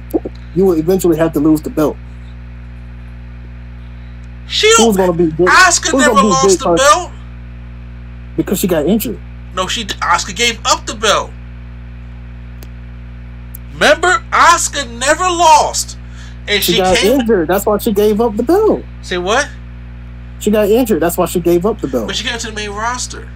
[0.53, 1.97] you will eventually have to lose the belt.
[4.49, 5.47] She gonna be big?
[5.47, 7.11] Asuka who's never lost the belt.
[8.35, 9.19] because she got injured.
[9.55, 11.31] No, she Asuka gave up the belt.
[13.73, 15.97] Remember, Asuka never lost,
[16.47, 17.21] and She, she, got came.
[17.21, 17.47] injured.
[17.47, 18.83] That's why she gave up the belt.
[19.01, 19.47] Say what?
[20.39, 21.01] She got injured.
[21.01, 22.07] That's why she gave up the belt.
[22.07, 23.29] But she got to the main roster.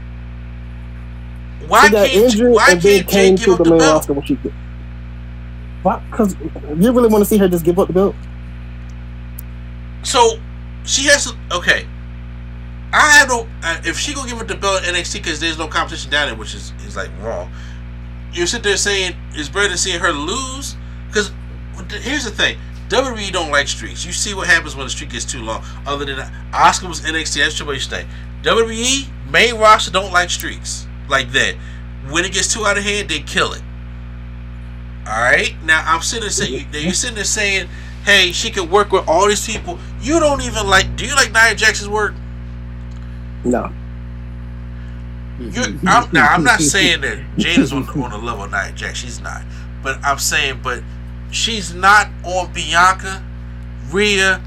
[1.67, 3.69] Why she got can't injured why and can't Jay came give to up the the
[3.69, 3.93] main belt?
[3.95, 4.53] roster when she did.
[5.83, 6.01] Why?
[6.09, 6.35] Because
[6.77, 8.15] you really want to see her just give up the belt?
[10.03, 10.39] So
[10.85, 11.37] she has to.
[11.51, 11.87] Okay,
[12.91, 13.47] I have no.
[13.63, 16.27] Uh, if she gonna give it the belt at NXT because there's no competition down
[16.27, 17.51] there, which is is like wrong.
[18.31, 20.75] You sit there saying it's better than seeing her lose
[21.07, 21.31] because
[22.01, 22.57] here's the thing.
[22.89, 24.05] WWE don't like streaks.
[24.05, 25.63] You see what happens when the streak gets too long.
[25.85, 26.17] Other than
[26.51, 28.07] Asuka was NXT, that's Triple H thing.
[28.43, 31.55] WWE main roster don't like streaks like that.
[32.09, 33.63] When it gets too out of hand, they kill it.
[35.07, 35.55] All right.
[35.63, 37.69] Now I'm sitting there saying you're sitting there saying,
[38.03, 40.95] "Hey, she can work with all these people." You don't even like.
[40.95, 42.13] Do you like Nia Jackson's work?
[43.43, 43.71] No.
[45.85, 48.99] I'm, now I'm not saying that Jada's on, on the level of Nia Jax.
[48.99, 49.41] She's not.
[49.81, 50.81] But I'm saying, but
[51.31, 53.23] she's not on Bianca,
[53.91, 54.41] Rhea,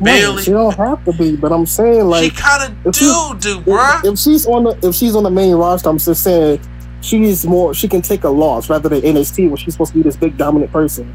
[0.00, 0.42] No, Bayley.
[0.42, 4.04] she don't have to be, but I'm saying like she kind of do, do, bruh.
[4.04, 6.60] if she's on the if she's on the main roster, I'm just saying
[7.00, 10.02] she's more she can take a loss rather than NXT where she's supposed to be
[10.02, 11.14] this big dominant person.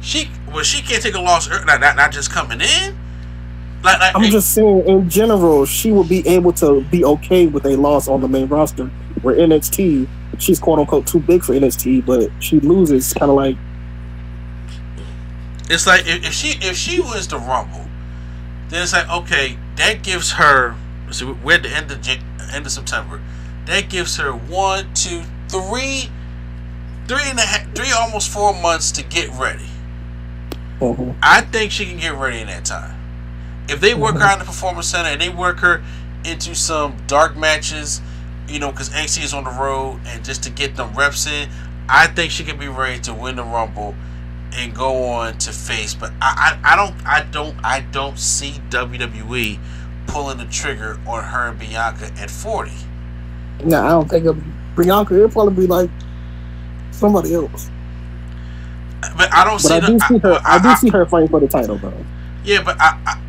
[0.00, 1.48] She well, she can't take a loss.
[1.50, 2.96] ear- Not, not, not just coming in.
[3.82, 7.64] Like, like I'm just saying in general, she would be able to be okay with
[7.66, 8.86] a loss on the main roster.
[9.22, 10.08] Where NXT,
[10.38, 13.56] she's quote unquote too big for NXT, but she loses kind of like
[15.68, 17.86] it's like if, if she if she wins the Rumble,
[18.68, 20.74] then it's like okay, that gives her.
[21.10, 22.06] So we're at the end of
[22.52, 23.20] end of September.
[23.66, 26.10] That gives her one, two, three,
[27.06, 29.66] three and a half, three almost four months to get ready.
[30.80, 31.16] Mhm.
[31.22, 32.94] I think she can get ready in that time.
[33.68, 35.82] If they work her out in the performance center and they work her
[36.24, 38.00] into some dark matches,
[38.48, 41.48] you know, because NXT is on the road, and just to get them reps in,
[41.88, 43.94] I think she can be ready to win the Rumble
[44.52, 45.94] and go on to face.
[45.94, 49.58] But I, I, I don't, I don't, I don't see WWE
[50.06, 52.72] pulling the trigger on her and Bianca at forty.
[53.64, 54.42] No, I don't think of
[54.76, 55.14] Bianca.
[55.16, 55.90] It'll probably be like
[56.90, 57.70] somebody else.
[59.16, 59.86] But I don't But see I the.
[59.86, 60.32] do see her.
[60.44, 62.04] I- I, do I- see her fighting for the title though.
[62.44, 63.20] Yeah, but I, I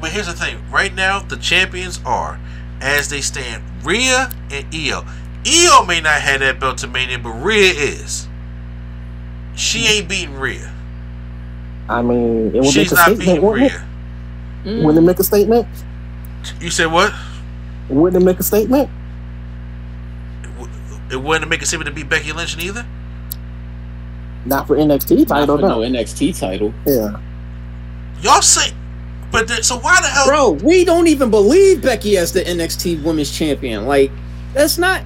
[0.00, 0.58] but here's the thing.
[0.70, 2.38] Right now, the champions are
[2.80, 5.04] as they stand Rhea and Io.
[5.46, 8.28] Io may not have that belt to Mania, but Rhea is.
[9.54, 9.90] She mm.
[9.98, 10.72] ain't beating Rhea.
[11.88, 13.20] I mean, it would She's make a not statement.
[13.20, 13.84] beating Wouldn't Rhea.
[14.64, 14.68] it?
[14.68, 14.84] Mm.
[14.84, 15.66] Wouldn't it make a statement?
[16.60, 17.12] You said what?
[17.88, 18.90] Wouldn't it make a statement?
[21.10, 22.84] It wouldn't make a statement to beat Becky Lynch neither.
[24.46, 25.80] Not for NXT Not title, for no.
[25.82, 26.72] no NXT title.
[26.86, 27.20] Yeah.
[28.20, 28.72] Y'all say,
[29.32, 30.26] but the, so why the hell?
[30.26, 33.86] Bro, we don't even believe Becky as the NXT Women's Champion.
[33.86, 34.10] Like,
[34.52, 35.02] that's not.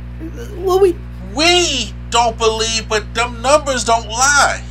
[0.59, 0.97] Well, we.
[1.35, 4.65] We don't believe, but them numbers don't lie.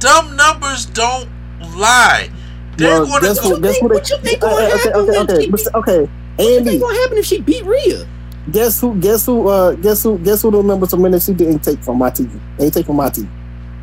[0.00, 1.28] Them numbers don't
[1.76, 2.30] lie.
[2.76, 3.50] They're Well, going to guess go.
[3.50, 3.62] what?
[3.62, 3.92] Guess think- what?
[3.92, 6.00] what you think gonna okay, happen okay, when okay, she- okay, okay.
[6.36, 8.06] What's Andy, gonna happen if she beat Rhea?
[8.50, 8.94] Guess who?
[9.00, 9.48] Guess who?
[9.48, 10.18] Uh, guess who?
[10.18, 10.50] Guess who?
[10.50, 12.40] The members minutes NXT didn't take from my TV.
[12.58, 13.28] They take from my TV.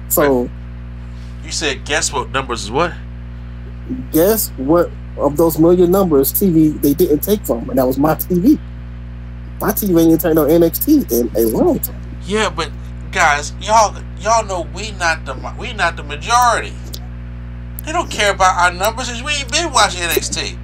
[0.09, 0.49] So
[1.43, 2.93] You said guess what numbers is what?
[4.11, 4.89] guess what?
[5.17, 8.57] Of those million numbers, TV they didn't take from, and that was my TV.
[9.59, 11.99] My TV ain't turned on NXT in a long time.
[12.23, 12.71] Yeah, but
[13.11, 16.73] guys, y'all y'all know we not the we not the majority.
[17.85, 20.57] They don't care about our numbers since we ain't been watching NXT.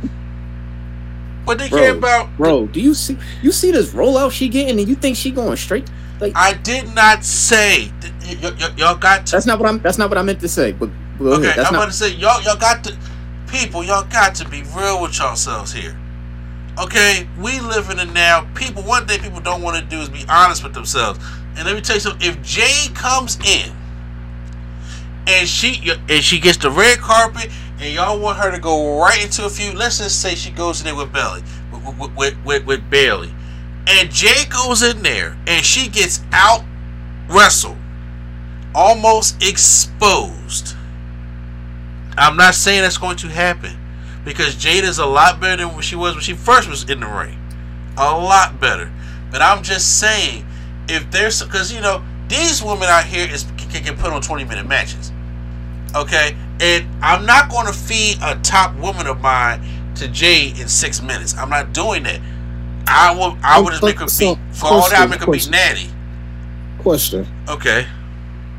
[1.46, 2.36] But they Bro, care about.
[2.38, 5.58] Bro, do you see you see this rollout she getting and you think she going
[5.58, 5.90] straight?
[6.20, 9.32] Like I did not say y- y- y'all got to.
[9.34, 10.72] that's not what I'm that's not what I meant to say.
[10.72, 10.90] But,
[11.20, 12.98] Okay, I'm not about to say y'all y'all got to
[13.48, 15.98] people y'all got to be real with yourselves here.
[16.78, 18.46] Okay, we live in the now.
[18.54, 21.20] People, one thing people don't want to do is be honest with themselves.
[21.56, 22.28] And let me tell you something.
[22.28, 23.72] If Jade comes in
[25.28, 27.50] and she and she gets the red carpet
[27.86, 30.82] and y'all want her to go right into a feud, let's just say she goes
[30.82, 33.32] in there with Belly, with, with, with, with, Bayley.
[33.88, 36.64] And Jay goes in there and she gets out
[37.30, 37.78] wrestled,
[38.74, 40.76] almost exposed.
[42.18, 43.78] I'm not saying that's going to happen
[44.24, 47.08] because Jade is a lot better than she was when she first was in the
[47.08, 47.38] ring.
[47.98, 48.92] A lot better.
[49.32, 50.46] But I'm just saying,
[50.90, 54.44] if there's because you know these women out here is can get put on 20
[54.46, 55.12] minute matches.
[55.96, 59.62] Okay, and I'm not going to feed a top woman of mine
[59.96, 61.36] to Jade in six minutes.
[61.38, 62.20] I'm not doing that.
[62.88, 63.38] I will.
[63.44, 64.94] I would just make her So, beat for all that.
[64.94, 65.52] I question, make her question.
[65.52, 65.90] Natty.
[66.80, 67.28] Question.
[67.50, 67.88] Okay.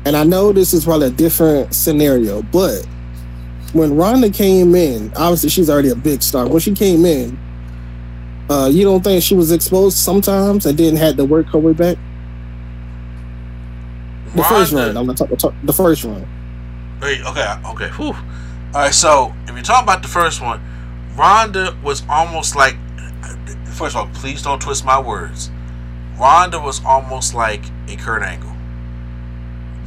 [0.05, 2.85] And I know this is probably a different scenario, but
[3.73, 6.47] when Ronda came in, obviously she's already a big star.
[6.47, 7.37] When she came in,
[8.49, 11.73] uh, you don't think she was exposed sometimes and didn't have to work her way
[11.73, 11.97] back?
[14.35, 14.97] The first Ronda- run.
[14.97, 16.25] I'm not talking talk, the first run.
[17.01, 17.89] Wait, okay, okay.
[17.89, 18.13] Whew.
[18.13, 20.61] All right, so if you're talking about the first one,
[21.15, 22.75] Ronda was almost like.
[23.73, 25.51] First of all, please don't twist my words.
[26.19, 28.51] Ronda was almost like a Kurt Angle.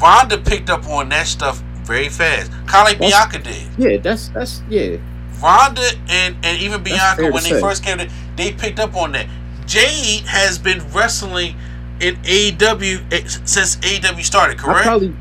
[0.01, 3.69] Ronda picked up on that stuff very fast, kind like Bianca did.
[3.77, 4.97] Yeah, that's that's yeah.
[5.43, 7.61] Ronda and, and even Bianca, when they say.
[7.61, 9.27] first came, to, they picked up on that.
[9.66, 11.57] Jade has been wrestling
[12.01, 14.85] in AEW eh, since AEW started, I correct?
[14.85, 15.15] probably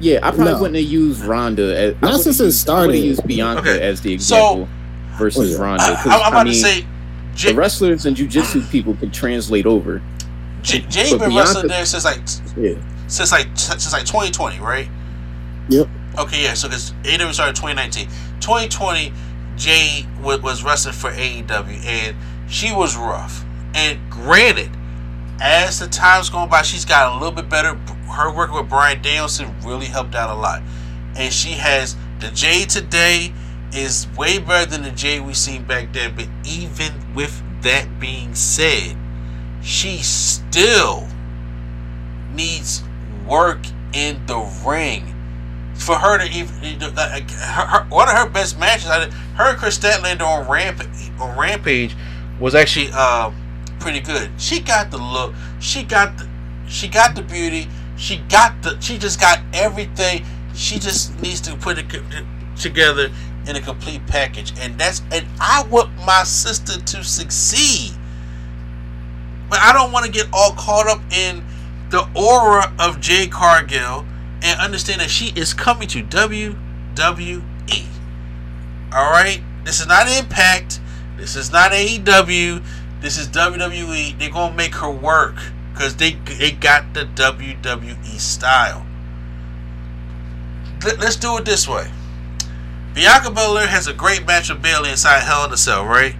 [0.00, 0.60] yeah, I probably No.
[0.60, 2.96] wouldn't have used Ronda as Not since would've it used- I would've started.
[2.98, 3.80] used Bianca Okay.
[3.80, 4.68] as the So- example
[5.18, 5.64] versus Oh, yeah.
[5.68, 5.84] Ronda.
[5.84, 6.84] I, 'cause, am I about mean, to say,
[7.48, 10.00] the wrestlers and jujitsu people can translate over.
[10.62, 12.20] J- Jade but been Bianca- wrestling there since like
[12.56, 12.74] Yeah.
[13.06, 14.88] since like since like 2020, right?
[15.68, 15.88] Yep.
[16.18, 16.54] Okay, yeah.
[16.54, 18.08] So because AEW started 2019,
[18.40, 19.12] 2020,
[19.56, 22.16] Jay was, was wrestling for AEW, and
[22.48, 23.44] she was rough.
[23.74, 24.70] And granted,
[25.40, 27.74] as the time's going by, she's got a little bit better.
[28.10, 30.62] Her working with Bryan Danielson really helped out a lot,
[31.16, 33.32] and she has the Jade today
[33.72, 36.14] is way better than the Jade we seen back then.
[36.14, 38.96] But even with that being said,
[39.62, 41.08] she still
[42.32, 42.82] needs
[43.26, 43.60] work
[43.92, 45.14] in the ring
[45.74, 48.86] for her to even her, her, one of her best matches.
[48.86, 51.96] Her and Kris Statlander on Rampage on Rampage
[52.38, 53.32] was actually uh,
[53.84, 54.30] pretty good.
[54.38, 55.34] She got the look.
[55.60, 56.26] She got the
[56.66, 57.68] she got the beauty.
[57.98, 60.24] She got the she just got everything.
[60.54, 61.84] She just needs to put it
[62.58, 63.10] together
[63.46, 67.92] in a complete package, and that's and I want my sister to succeed.
[69.50, 71.44] But I don't want to get all caught up in
[71.90, 74.06] the aura of Jade Cargill
[74.42, 77.42] and understand that she is coming to WWE.
[78.94, 80.80] All right, this is not Impact.
[81.18, 82.64] This is not AEW.
[83.04, 84.18] This is WWE.
[84.18, 85.34] They're gonna make her work
[85.74, 88.86] because they they got the WWE style.
[90.82, 91.90] Let- Let's do it this way.
[92.94, 96.16] Bianca Belair has a great match with Bayley inside Hell in a Cell, right?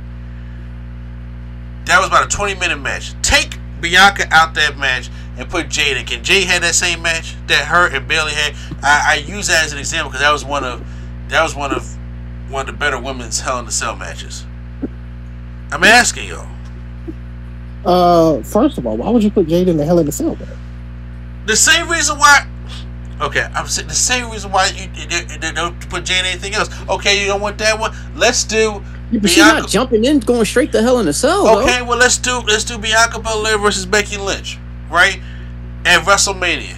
[1.87, 3.15] That was about a 20 minute match.
[3.23, 5.09] Take Bianca out that match
[5.39, 6.05] and put Jade in.
[6.05, 8.55] Can Jade have that same match that her and Bayley had?
[8.83, 10.87] I, I use that as an example because that was one of
[11.29, 11.97] that was one of
[12.51, 14.45] one of the better women's Hell in a Cell matches.
[15.73, 16.54] I'm asking y'all.
[17.85, 20.37] Uh, first of all, why would you put Jade in the hell in the cell?
[20.37, 20.49] man?
[21.47, 22.47] The same reason why.
[23.21, 26.55] Okay, I'm saying the same reason why you, you- you don't put Jade in anything
[26.55, 26.69] else.
[26.89, 27.95] Okay, you don't want that one.
[28.17, 28.83] Let's do
[29.13, 31.45] Yeah, but she's not jumping in, going straight to hell in a cell.
[31.45, 31.63] though.
[31.63, 34.59] Okay, well let's do let's do Bianca Belair versus Becky Lynch,
[34.91, 35.21] right?
[35.85, 36.77] At WrestleMania.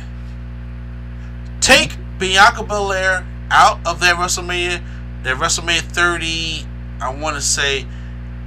[1.60, 4.82] Take Bianca Belair out of that WrestleMania,
[5.22, 6.66] that WrestleMania 30,
[7.00, 7.86] I want to say,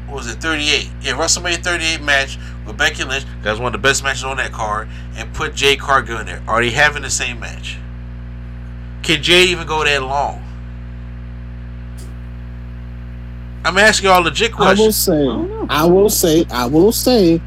[0.09, 0.89] what was it, 38?
[1.01, 3.25] Yeah, WrestleMania 38 match with Becky Lynch.
[3.43, 4.87] That was one of the best matches on that card.
[5.15, 6.41] And put Jade Cargill in there.
[6.47, 7.77] Are they having the same match?
[9.03, 10.43] Can Jay even go that long?
[13.65, 15.07] I'm asking y'all legit questions.
[15.09, 15.59] I will questions.
[15.59, 17.41] say, I will say, I will say,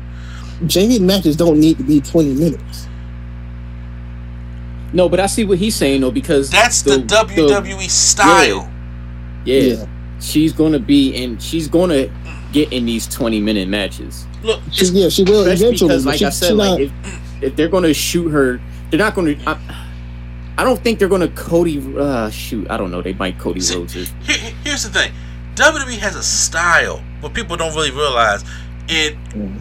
[0.67, 2.87] Jade matches don't need to be 20 minutes.
[4.93, 8.71] No, but I see what he's saying though because That's the, WWE style.
[9.47, 9.87] yeah, Yeah.
[10.21, 12.09] she's gonna be and She's gonna
[12.53, 14.27] get in these twenty minute matches.
[14.43, 15.89] Look, She, yeah, she will Especially eventually.
[15.89, 16.93] because, like she, I she said, not, if,
[17.43, 18.61] if they're gonna shoot her,
[18.91, 19.37] they're not gonna.
[19.47, 19.59] I,
[20.59, 21.83] I don't think they're gonna Cody.
[21.97, 23.01] Uh, shoot, I don't know.
[23.03, 23.95] They might Cody See, Rhodes.
[23.95, 25.13] here- here- here's the thing
[25.55, 28.43] WWE has a style, but people don't really realize
[28.89, 29.17] it.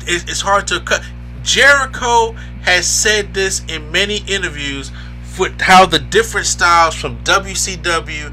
[0.07, 1.01] it- it's hard to cut.
[1.43, 4.91] Jericho has said this in many interviews
[5.23, 8.31] for how the different styles from WCW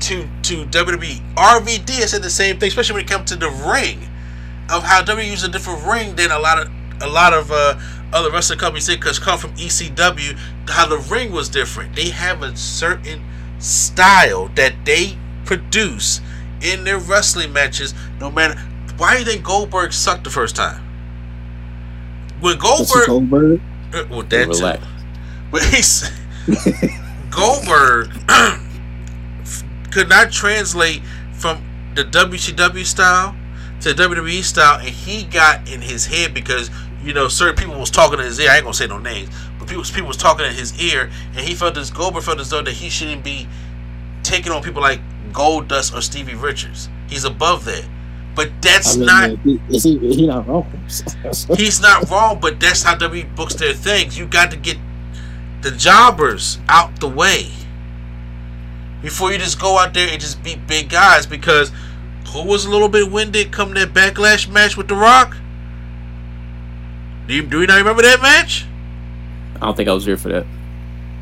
[0.00, 1.34] to to WWE.
[1.34, 4.08] RVD has said the same thing, especially when it comes to the ring,
[4.70, 6.70] of how WWE uses a different ring than a lot of
[7.02, 7.78] a lot of uh,
[8.12, 10.38] other wrestling companies did, because come from ECW,
[10.68, 11.94] how the ring was different.
[11.94, 13.24] They have a certain
[13.58, 16.20] style that they produce
[16.62, 17.94] in their wrestling matches.
[18.20, 18.58] No matter
[18.98, 20.82] why do you think Goldberg sucked the first time?
[22.40, 23.60] When Jesse Goldberg, Goldberg.
[23.94, 24.50] uh, well, that too.
[24.50, 24.84] Relax.
[25.50, 26.10] But he's
[27.30, 28.10] Goldberg
[29.90, 31.02] could not translate
[31.32, 33.34] from the WCW style
[33.80, 36.70] to WWE style, and he got in his head because
[37.02, 38.50] you know certain people was talking in his ear.
[38.50, 41.40] I ain't gonna say no names, but people people was talking in his ear, and
[41.40, 43.48] he felt this Goldberg felt as though that he shouldn't be
[44.22, 45.00] taking on people like
[45.32, 46.88] Goldust or Stevie Richards.
[47.08, 47.84] He's above that,
[48.34, 49.98] but that's I mean, not he- is he?
[49.98, 50.70] He not wrong.
[51.56, 54.18] He's not wrong, but that's how WWE books their things.
[54.18, 54.76] You got to get
[55.62, 57.50] the jobbers out the way
[59.02, 61.26] before you just go out there and just beat big guys.
[61.26, 61.72] Because
[62.28, 65.36] who was a little bit winded come that backlash match with The Rock?
[67.26, 68.66] Do you do you not remember that match?
[69.56, 70.46] I don't think I was here for that.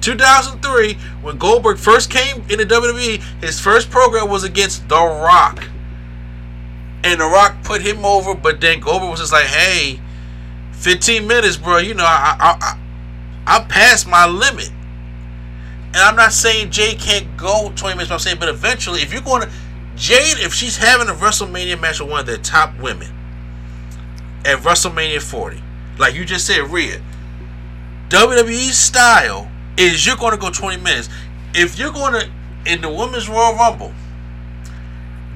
[0.02, 5.64] 2003, when Goldberg first came into WWE, his first program was against The Rock.
[7.02, 10.00] And The Rock put him over, but then Goldberg was just like, hey,
[10.72, 11.78] 15 minutes, bro.
[11.78, 14.70] You know, I, I, I, I passed my limit.
[15.96, 19.14] And I'm not saying Jade can't go 20 minutes, but I'm saying, but eventually, if
[19.14, 19.50] you're going to,
[19.94, 23.08] Jade, if she's having a WrestleMania match with one of the top women
[24.44, 25.62] at WrestleMania 40,
[25.98, 27.00] like you just said, Rhea,
[28.10, 31.08] WWE style is you're going to go 20 minutes.
[31.54, 32.30] If you're going to,
[32.70, 33.94] in the Women's Royal Rumble,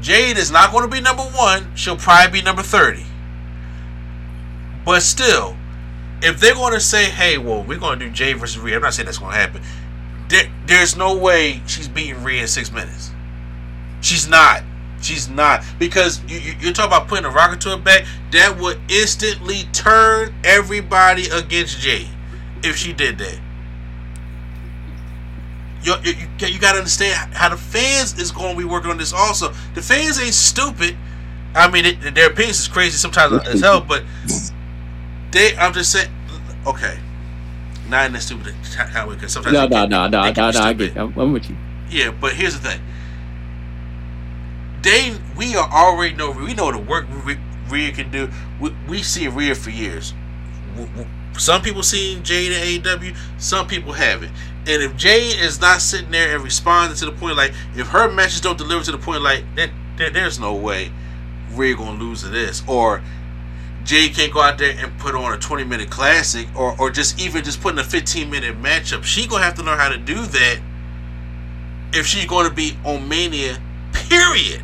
[0.02, 1.74] Jade is not going to be number one.
[1.74, 3.02] She'll probably be number 30.
[4.84, 5.56] But still,
[6.22, 8.82] if they're going to say, hey, well, we're going to do Jade versus Rhea, I'm
[8.82, 9.62] not saying that's going to happen.
[10.30, 13.10] There, there's no way she's beating Rhea in six minutes.
[14.00, 14.62] She's not.
[15.02, 15.64] She's not.
[15.78, 18.06] Because you, you, you're talking about putting a rocket to her back.
[18.30, 22.08] That would instantly turn everybody against Jade
[22.62, 23.40] if she did that.
[25.82, 28.90] You, you, you, you got to understand how the fans is going to be working
[28.90, 29.48] on this also.
[29.74, 30.96] The fans ain't stupid.
[31.54, 34.04] I mean, it, their opinions is crazy sometimes as hell, but
[35.32, 36.10] they, I'm just saying,
[36.66, 37.00] okay.
[37.90, 40.60] Not in the stupid kind of way, because sometimes No, no, no, no, no, no.
[40.60, 40.96] I get.
[40.96, 41.56] I'm, I'm with you.
[41.90, 42.80] Yeah, but here's the thing.
[44.82, 46.30] They, we are already know.
[46.30, 47.06] We know the work
[47.68, 48.30] Rhea- can do.
[48.60, 50.14] We, we see Rhea for years.
[51.36, 53.16] Some people seen Jade in AEW.
[53.38, 54.32] Some people haven't.
[54.66, 58.10] And if Jade is not sitting there and responding to the point, like if her
[58.10, 60.92] matches don't deliver to the point, like that, there, there's no way
[61.52, 63.02] Rhea gonna lose to this, or
[63.90, 67.20] Jade can't go out there and put on a 20 minute classic, or or just
[67.20, 69.02] even just putting a 15 minute matchup.
[69.02, 70.60] She gonna have to learn how to do that
[71.92, 73.60] if she's to be on Mania,
[73.92, 74.62] period.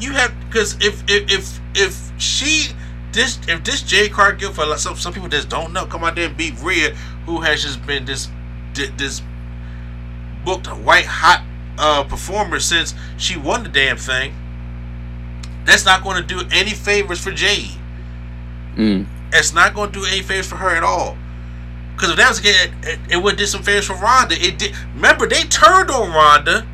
[0.00, 2.70] You have because if if if if she
[3.12, 6.26] this if this Jade Cargill for some some people just don't know come out there
[6.26, 6.96] and beat Rhea,
[7.26, 8.28] who has just been this
[8.74, 9.22] this
[10.44, 11.44] booked a white hot
[11.78, 14.34] uh performer since she won the damn thing.
[15.68, 17.76] That's not going to do any favors for Jade.
[18.74, 19.06] Mm.
[19.34, 21.14] It's not going to do any favors for her at all.
[21.94, 24.34] Because if that was the case, it, it, it would did some favors for Ronda.
[24.34, 24.74] It did.
[24.94, 26.66] Remember, they turned on Ronda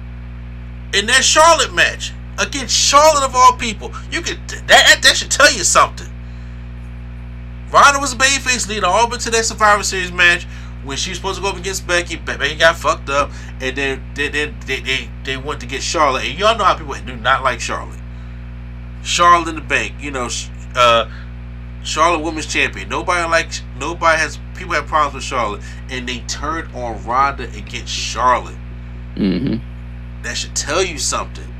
[0.94, 3.90] in that Charlotte match against Charlotte of all people.
[4.12, 4.38] You could
[4.68, 6.06] that that, should tell you something.
[7.72, 10.44] Ronda was a babyface leader all up into that Survivor Series match
[10.84, 12.14] when she was supposed to go up against Becky.
[12.14, 15.82] Be- Becky got fucked up, and then they they, they, they, they went to get
[15.82, 16.26] Charlotte.
[16.26, 17.98] And y'all know how people do not like Charlotte.
[19.04, 20.28] Charlotte in the bank, you know,
[20.74, 21.08] uh,
[21.82, 22.88] Charlotte Women's Champion.
[22.88, 23.62] Nobody likes.
[23.78, 24.38] Nobody has.
[24.56, 28.56] People have problems with Charlotte, and they turned on Ronda against Charlotte.
[29.16, 29.56] hmm
[30.22, 31.54] That should tell you something.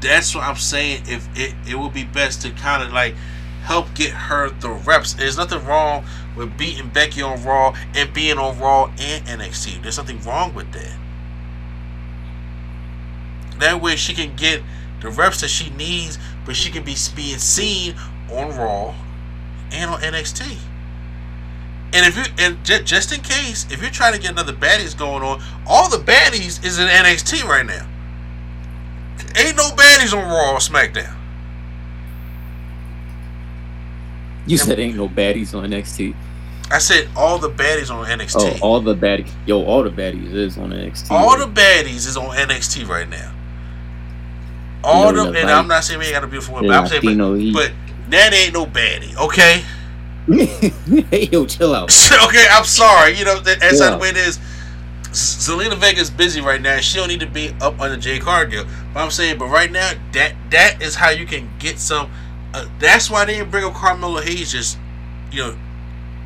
[0.00, 1.04] That's what I'm saying.
[1.06, 3.14] If it, it would be best to kind of like
[3.64, 5.14] help get her the reps.
[5.14, 6.04] There's nothing wrong
[6.36, 9.82] with beating Becky on Raw and being on Raw and NXT.
[9.82, 10.98] There's nothing wrong with that.
[13.58, 14.62] That way she can get
[15.00, 17.94] the reps that she needs, but she can be being seen
[18.30, 18.94] on Raw
[19.72, 20.56] and on NXT.
[21.92, 24.96] And if you and j- just in case, if you're trying to get another baddies
[24.96, 27.86] going on, all the baddies is in NXT right now.
[29.36, 31.14] Ain't no baddies on Raw or SmackDown.
[34.46, 36.14] You said ain't no baddies on NXT.
[36.70, 38.36] I said all the baddies on NXT.
[38.36, 38.62] Oh, NXT.
[38.62, 39.30] all the baddies.
[39.46, 41.10] Yo, all the baddies is on NXT.
[41.10, 43.32] all the baddies is on NXT right now.
[44.86, 46.76] All know, the the and I'm not saying we ain't got a beautiful the but
[46.76, 47.72] I'm saying but, but
[48.10, 49.62] that ain't no baddie, okay?
[51.10, 51.84] hey, yo, chill out.
[52.26, 53.16] okay, I'm sorry.
[53.16, 54.38] You know that, that's how the way it is.
[55.10, 56.78] Zelina Vega's busy right now.
[56.78, 58.66] She don't need to be up on under Jade Cargill.
[58.92, 62.10] But I'm saying, but right now, that that is how you can get some.
[62.52, 64.78] Uh, that's why they didn't bring up Carmelo Hayes just,
[65.32, 65.56] you know,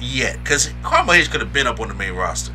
[0.00, 0.38] yet.
[0.42, 2.52] Because Carmelo Hayes could have been up on the main roster.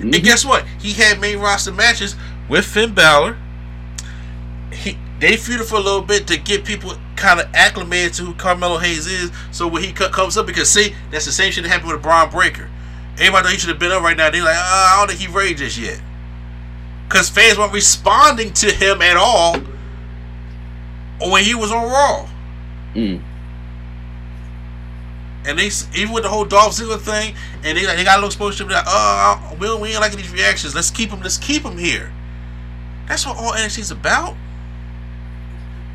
[0.00, 0.24] And Mhm.
[0.24, 0.64] guess what?
[0.80, 2.16] He had main roster matches
[2.48, 3.36] with Finn Balor.
[4.72, 8.34] He they feuded for a little bit to get people kind of acclimated to who
[8.34, 9.30] Carmelo Hayes is.
[9.52, 12.30] So when he comes up, because see, that's the same shit that happened with Bron
[12.30, 12.70] Breakker.
[13.18, 14.30] Everybody thought he should have been up right now.
[14.30, 16.00] They're like, oh, I don't think he ready just yet.
[17.06, 19.58] Because fans weren't responding to him at all
[21.30, 22.28] when he was on Raw.
[22.94, 23.22] Mm.
[25.44, 27.34] And they even with the whole Dolph Ziggler thing,
[27.64, 30.32] and they they got a little exposure to like, oh, we we ain't liking these
[30.32, 30.74] reactions.
[30.74, 31.20] Let's keep him.
[31.20, 32.12] Let's keep him here.
[33.06, 34.36] That's what all NXT's about.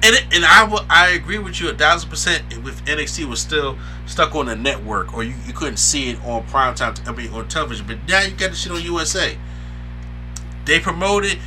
[0.04, 2.44] And it, and I I agree with you a thousand percent.
[2.52, 6.46] If NXT was still stuck on the network, or you, you couldn't see it on
[6.48, 9.38] prime time, I mean on television, but now you got the shit on USA.
[10.66, 11.40] They promoted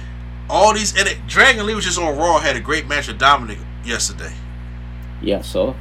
[0.48, 2.38] all these, and it, Dragon Lee was just on Raw.
[2.38, 4.32] Had a great match with Dominik yesterday.
[5.20, 5.76] Yeah, so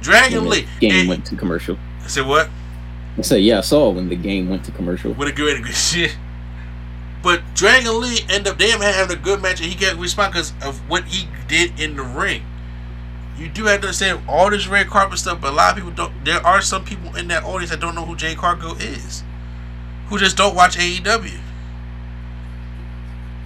[0.00, 0.66] Dragon when Lee.
[0.80, 1.76] game and- went to commercial.
[2.02, 2.48] I said what?
[3.18, 5.12] I said, yeah, I saw when the game went to commercial.
[5.14, 6.16] What a good shit.
[7.22, 10.52] But Dragon Lee ended up damn having a good match, and he got response because
[10.62, 12.42] of what he did in the ring.
[13.36, 15.92] You do have to understand all this red carpet stuff, but a lot of people
[15.92, 16.24] don't.
[16.24, 19.22] There are some people in that audience that don't know who Jade Cargill is,
[20.08, 21.38] who just don't watch AEW.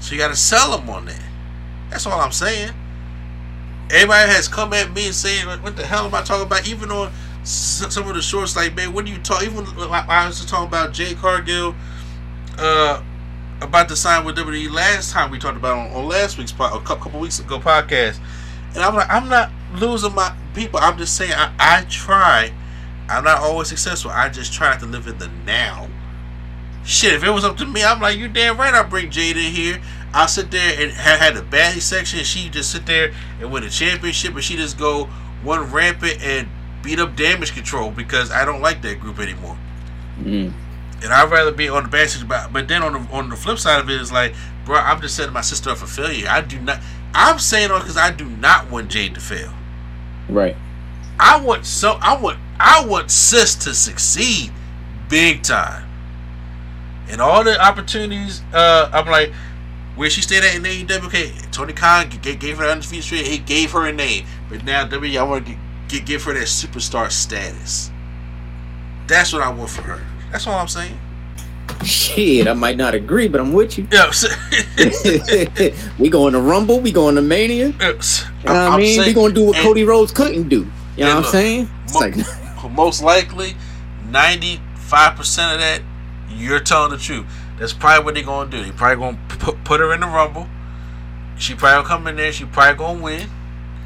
[0.01, 1.23] So you got to sell them on that.
[1.91, 2.73] That's all I'm saying.
[3.91, 6.91] Everybody has come at me and saying, "What the hell am I talking about?" Even
[6.91, 7.13] on
[7.45, 9.43] some of the shorts, like, man, what do you talk?
[9.43, 11.75] Even like, I was just talking about Jade Cargill,
[12.59, 13.03] uh,
[13.69, 16.75] about to sign with WWE last time we talked about on, on last week's pod,
[16.75, 18.19] a couple, weeks ago podcast,
[18.75, 20.81] and I'm like, I'm not losing my people.
[20.81, 22.53] I'm just saying, I, I try.
[23.09, 24.11] I'm not always successful.
[24.11, 25.89] I just try to live in the now.
[26.85, 28.75] Shit, if it was up to me, I'm like, you damn right.
[28.75, 29.81] I'll bring Jade in here.
[30.15, 32.25] I'll sit there and have had a baddie section.
[32.25, 35.05] She just sit there and win a championship, and she just go
[35.43, 36.49] one rampant and
[36.83, 39.57] beat up damage control because I don't like that group anymore.
[40.21, 40.53] Mm.
[41.03, 42.29] And I'd rather be on the bad side.
[42.29, 44.35] But, but then on the on the flip side of it is like,
[44.65, 46.29] bro, I'm just setting my sister up for failure.
[46.29, 46.81] I do not.
[47.15, 49.53] I'm saying on because I do not want Jade to fail.
[50.29, 50.57] Right.
[51.19, 54.53] I want so I want I want sis to succeed
[55.09, 55.89] big time.
[57.09, 59.33] And all the opportunities, uh, I'm like,
[59.97, 63.27] where she stayed at in AEW, okay, Tony Khan g- gave her the undefeated streak,
[63.27, 64.25] he gave her a name.
[64.49, 65.57] But now WWE, I want to
[65.89, 67.91] g- give her that superstar status.
[69.07, 70.01] That's what I want for her.
[70.33, 70.99] That's all I'm saying.
[71.85, 73.87] Shit, I might not agree, but I'm with you.
[73.93, 74.11] Yeah,
[75.99, 77.69] we going to Rumble, we going to Mania.
[77.69, 79.01] You know what I mean?
[79.01, 80.67] we going to do what and- Cody Rhodes couldn't do.
[80.97, 81.71] You know what I'm look, saying?
[81.93, 82.17] Mo- like,
[82.71, 83.55] most likely,
[84.11, 84.59] 95%
[85.55, 85.83] of that,
[86.31, 87.27] you're telling the truth.
[87.59, 88.65] That's probably what they're going to do.
[88.65, 90.49] They probably going to put, put her in the Rumble.
[91.37, 92.33] She probably come in there.
[92.33, 93.29] She probably going to win.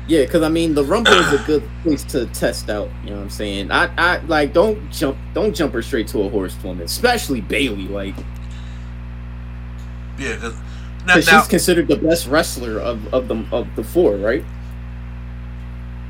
[0.09, 2.89] Yeah, because I mean, the Rumble is a good place to test out.
[3.03, 3.71] You know what I'm saying?
[3.73, 7.89] I, I like don't jump, don't jump her straight to a horsewoman, especially Bayley.
[7.89, 8.15] Like,
[10.19, 10.55] Yeah, because
[11.07, 14.45] now, because now she's considered the best wrestler of, of the of the four, right?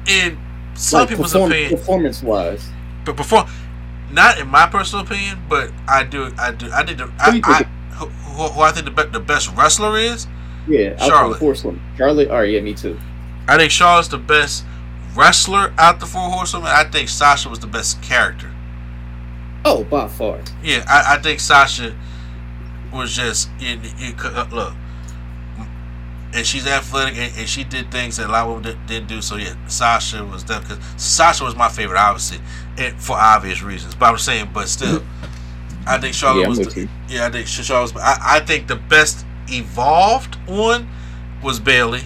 [0.08, 0.38] in
[0.74, 2.68] some like people's perform- opinion, performance wise.
[3.04, 3.44] but before,
[4.12, 7.62] not in my personal opinion, but I do, I do, I did, the, I, I,
[7.94, 10.28] who, who I think the, be, the best wrestler is.
[10.68, 11.38] Yeah, Charlotte.
[11.38, 11.80] horsewoman.
[11.96, 12.28] Charlotte.
[12.30, 12.98] All right, yeah, me too.
[13.48, 14.64] I think Charlotte's the best
[15.14, 16.70] wrestler out the four horsewomen.
[16.72, 18.52] I think Sasha was the best character.
[19.64, 20.40] Oh, by far.
[20.62, 21.94] Yeah, I, I think Sasha
[22.92, 24.74] was just you, you, uh, look,
[26.34, 29.08] and she's athletic and, and she did things that a lot of women did, didn't
[29.08, 29.22] do.
[29.22, 32.38] So yeah, Sasha was that because Sasha was my favorite, obviously,
[32.78, 33.94] and for obvious reasons.
[33.94, 35.02] But I'm saying, but still,
[35.86, 36.58] I think Charlotte Yeah, was.
[36.58, 38.02] The, yeah, I think Charlotte was.
[38.02, 40.88] I, I think the best evolved one
[41.42, 42.02] was Bayley.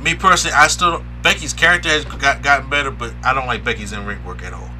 [0.00, 3.92] Me personally, I still Becky's character has got, gotten better, but I don't like Becky's
[3.92, 4.70] in ring work at all.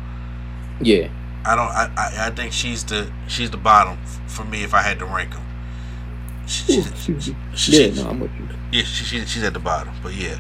[0.81, 1.09] Yeah.
[1.45, 1.69] I don't.
[1.69, 5.07] I, I, I think she's the she's the bottom for me if I had to
[5.07, 5.45] rank them.
[6.47, 8.49] She, she, she, Yeah, no, I'm with you.
[8.73, 9.95] yeah, she, she, she's at the bottom.
[10.03, 10.39] But yeah,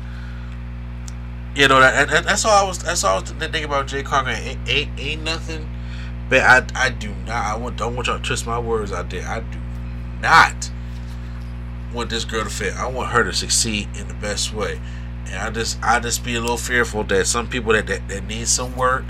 [1.54, 2.78] you know that, that- that's all I was.
[2.78, 4.34] That's all I was thinking about Jade Cargill.
[4.34, 5.68] Ain't, ain't ain't nothing.
[6.28, 7.44] But I I do not.
[7.44, 9.26] I want don't want y'all to twist my words out there.
[9.26, 9.58] I do
[10.20, 10.69] not
[11.92, 12.74] want this girl to fail.
[12.76, 14.80] I want her to succeed in the best way.
[15.26, 18.24] And I just I just be a little fearful that some people that that, that
[18.26, 19.04] need some work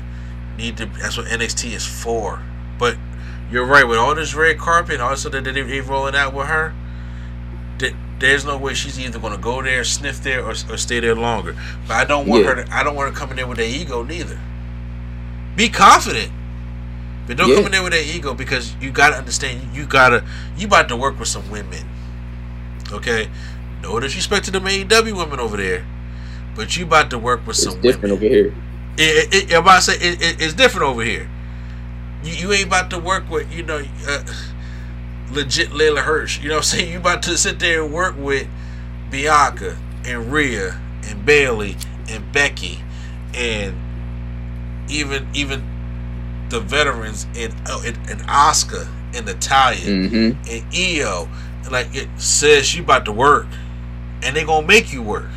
[0.57, 0.87] need to.
[0.87, 2.43] That's what NXT is for.
[2.79, 2.97] But
[3.51, 6.47] you're right with all this red carpet and also that they they rolling out with
[6.47, 6.75] her.
[7.79, 11.01] That there's no way she's either going to go there, sniff there, or, or stay
[11.01, 11.57] there longer.
[11.89, 12.55] But I don't want Yeah.
[12.55, 12.65] her.
[12.65, 14.39] To, I don't want her coming there with that ego neither.
[15.57, 16.31] Be confident,
[17.27, 17.57] but don't Yeah.
[17.57, 19.75] come in there with that ego because you got to understand.
[19.75, 20.25] You gotta.
[20.57, 21.89] You about to work with some women.
[22.93, 23.29] Okay,
[23.83, 25.87] no disrespect to the AEW women over there,
[26.57, 28.27] but you about to work with It's some different women.
[28.27, 28.55] over here.
[28.99, 31.29] It, it, it, I'm about to say it, it, it's different over here.
[32.25, 34.25] You, you ain't about to work with you know uh,
[35.31, 36.41] legit Leyla Hirsch.
[36.41, 36.93] You know what I'm saying?
[36.93, 38.49] You about to sit there and work with
[39.11, 41.77] Bianca and Rhea and Bayley
[42.09, 42.81] and Becky
[43.35, 43.77] and
[44.91, 45.63] even even
[46.49, 50.51] the veterans and oh, and, and Asuka and Natalya Mm-hmm.
[50.51, 51.29] and Iyo
[51.71, 53.47] like it says you about to work
[54.23, 55.31] and they gonna make you work.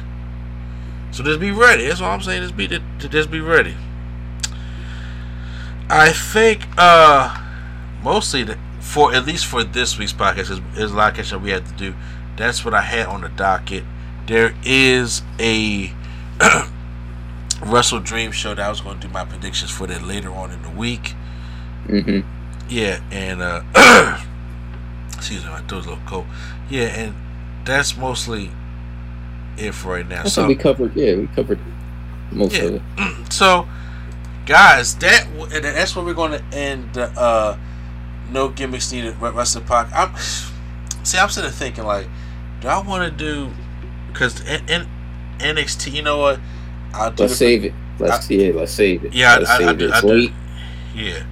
[1.12, 1.86] So just be ready.
[1.86, 2.42] That's all I'm saying.
[2.42, 3.76] Just be just be ready.
[5.90, 7.40] I think uh
[8.02, 11.42] mostly the, for at least for this week's podcast is, is a lot of catching
[11.42, 11.94] we had to do.
[12.36, 13.84] That's what I had on the docket.
[14.26, 15.94] There is a
[17.60, 20.62] WrestleDream show that I was going to do my predictions for that later on in
[20.64, 21.14] the week.
[21.88, 22.28] Mm-hmm.
[22.70, 24.24] Yeah, and uh
[25.24, 26.26] excuse me, my throat's a little cold.
[26.70, 27.16] Yeah, and
[27.66, 28.52] that's mostly
[29.58, 30.24] it for right now.
[30.24, 30.96] I so we covered.
[30.96, 31.60] Yeah, we covered
[32.32, 32.64] most Yeah.
[32.64, 33.32] of it.
[33.34, 33.68] so
[34.46, 37.58] guys, that and that's where we're going to end the uh,
[38.32, 39.94] no gimmicks needed Re- wrestling podcast.
[39.94, 42.08] I'm see, I'm sitting thinking like,
[42.60, 43.50] do I want to do
[44.12, 44.88] because in, in
[45.40, 46.40] NXT, you know what?
[46.94, 47.74] I'll do Let's the- save it.
[48.00, 49.14] Let's yeah, let's save it.
[49.14, 49.92] Yeah, let's I, I, I, do, it.
[49.92, 50.30] I It's do.
[50.96, 51.24] Yeah.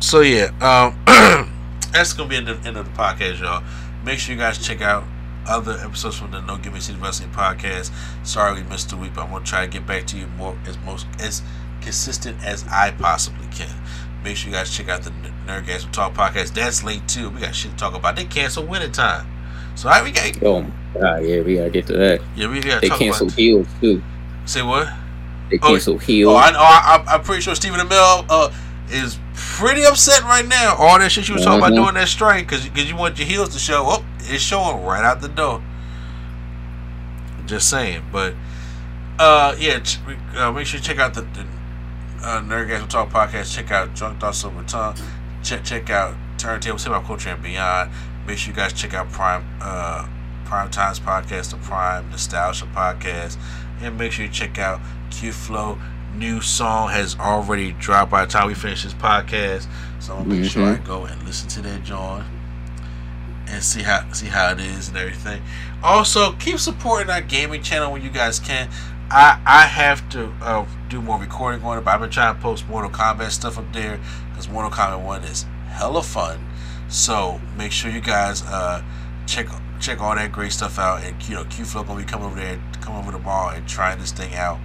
[0.00, 0.94] so yeah, um,
[1.92, 3.62] that's gonna be the end of the podcast, y'all.
[4.04, 5.04] Make sure you guys check out
[5.46, 7.90] other episodes from the No Gimmicks City Wrestling podcast.
[8.26, 10.56] Sorry we missed a week, but I'm gonna try to get back to you more
[10.66, 11.42] as most as
[11.80, 13.74] consistent as I possibly can.
[14.24, 15.10] Make sure you guys check out the
[15.46, 16.52] Nerdgasm Talk podcast.
[16.54, 17.30] That's late too.
[17.30, 18.16] We got shit to talk about.
[18.16, 19.26] They canceled winter time,
[19.74, 22.20] so I we got Oh god, yeah, we gotta get to that.
[22.36, 24.02] yeah we gotta They talk canceled heels too.
[24.44, 24.88] Say what?
[25.50, 26.34] They Oh, canceled heels.
[26.34, 26.58] Oh, I know.
[26.60, 28.52] I, I, I'm pretty sure Stephen Amell uh,
[28.90, 29.18] is
[29.56, 30.74] pretty upset right now.
[30.76, 31.76] All that shit you was talking about Mhm.
[31.84, 33.84] doing that strike because you want your heels to show.
[33.86, 35.62] Oh, it's showing right out the door.
[37.46, 38.34] Just saying, but
[39.18, 39.98] uh, yeah, ch-
[40.36, 41.46] uh, make sure you check out the, the
[42.22, 43.54] uh, Nerdgasm Talk podcast.
[43.54, 44.96] Check out Drunk Thoughts Over Tongue.
[45.42, 47.90] Check check out Turntables, Hip Hop Culture and Beyond.
[48.26, 50.06] Make sure you guys check out Prime uh,
[50.44, 53.38] Prime Times podcast, the Prime Nostalgia podcast,
[53.80, 55.78] and make sure you check out Q Flow.
[56.18, 59.68] New song has already dropped by the time we finish this podcast,
[60.00, 62.24] so I'm gonna make sure I go and listen to that joint
[63.46, 65.42] and see how see how it is and everything.
[65.82, 68.68] Also, keep supporting our gaming channel when you guys can.
[69.10, 72.40] I I have to uh, do more recording on it, but I've been trying to
[72.40, 74.00] post Mortal Kombat stuff up there
[74.30, 76.44] because Mortal Kombat One is hella fun.
[76.88, 78.82] So make sure you guys uh,
[79.26, 79.46] check
[79.80, 81.04] check all that great stuff out.
[81.04, 83.98] And you know, Q Flow gonna be coming over there, come over tomorrow and trying
[83.98, 84.58] this thing out.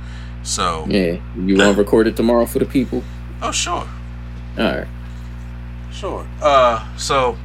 [0.43, 3.03] So yeah, you want to record it tomorrow for the people?
[3.41, 3.73] oh sure.
[3.73, 3.87] All
[4.57, 4.87] right.
[5.91, 6.27] Sure.
[6.41, 7.37] Uh, so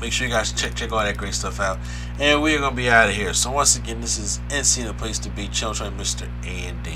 [0.00, 1.78] make sure you guys check check all that great stuff out,
[2.20, 3.32] and we're gonna be out of here.
[3.34, 5.48] So once again, this is NC the place to be.
[5.48, 6.90] Children, Mister A and D,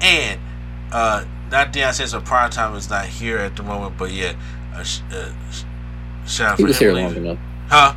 [0.00, 0.40] and
[0.92, 4.34] uh, not Deion says so prime time is not here at the moment, but yeah,
[4.74, 5.64] uh, sh- uh, sh-
[6.26, 7.26] shout out He for was him here long leaving.
[7.26, 7.38] enough.
[7.68, 7.94] Huh?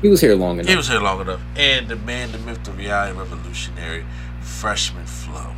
[0.00, 0.68] He was here long enough.
[0.68, 1.40] He was here long enough.
[1.54, 4.04] And the man, the myth, the reality revolutionary,
[4.40, 5.52] freshman flow.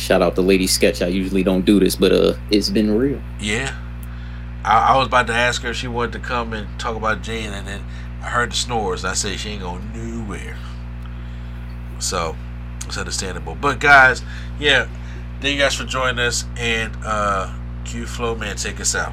[0.00, 1.02] Shout out the Lady Sketch.
[1.02, 3.20] I usually don't do this, but uh, it's been real.
[3.38, 3.78] Yeah.
[4.64, 7.20] I, I was about to ask her if she wanted to come and talk about
[7.20, 7.84] Jane, and then
[8.22, 9.04] I heard the snores.
[9.04, 10.56] I said she ain't going nowhere.
[11.98, 12.34] So
[12.86, 13.58] it's understandable.
[13.60, 14.22] But guys,
[14.58, 14.88] yeah,
[15.42, 16.46] thank you guys for joining us.
[16.56, 17.54] And uh
[17.84, 19.12] Q Flow man, take us out.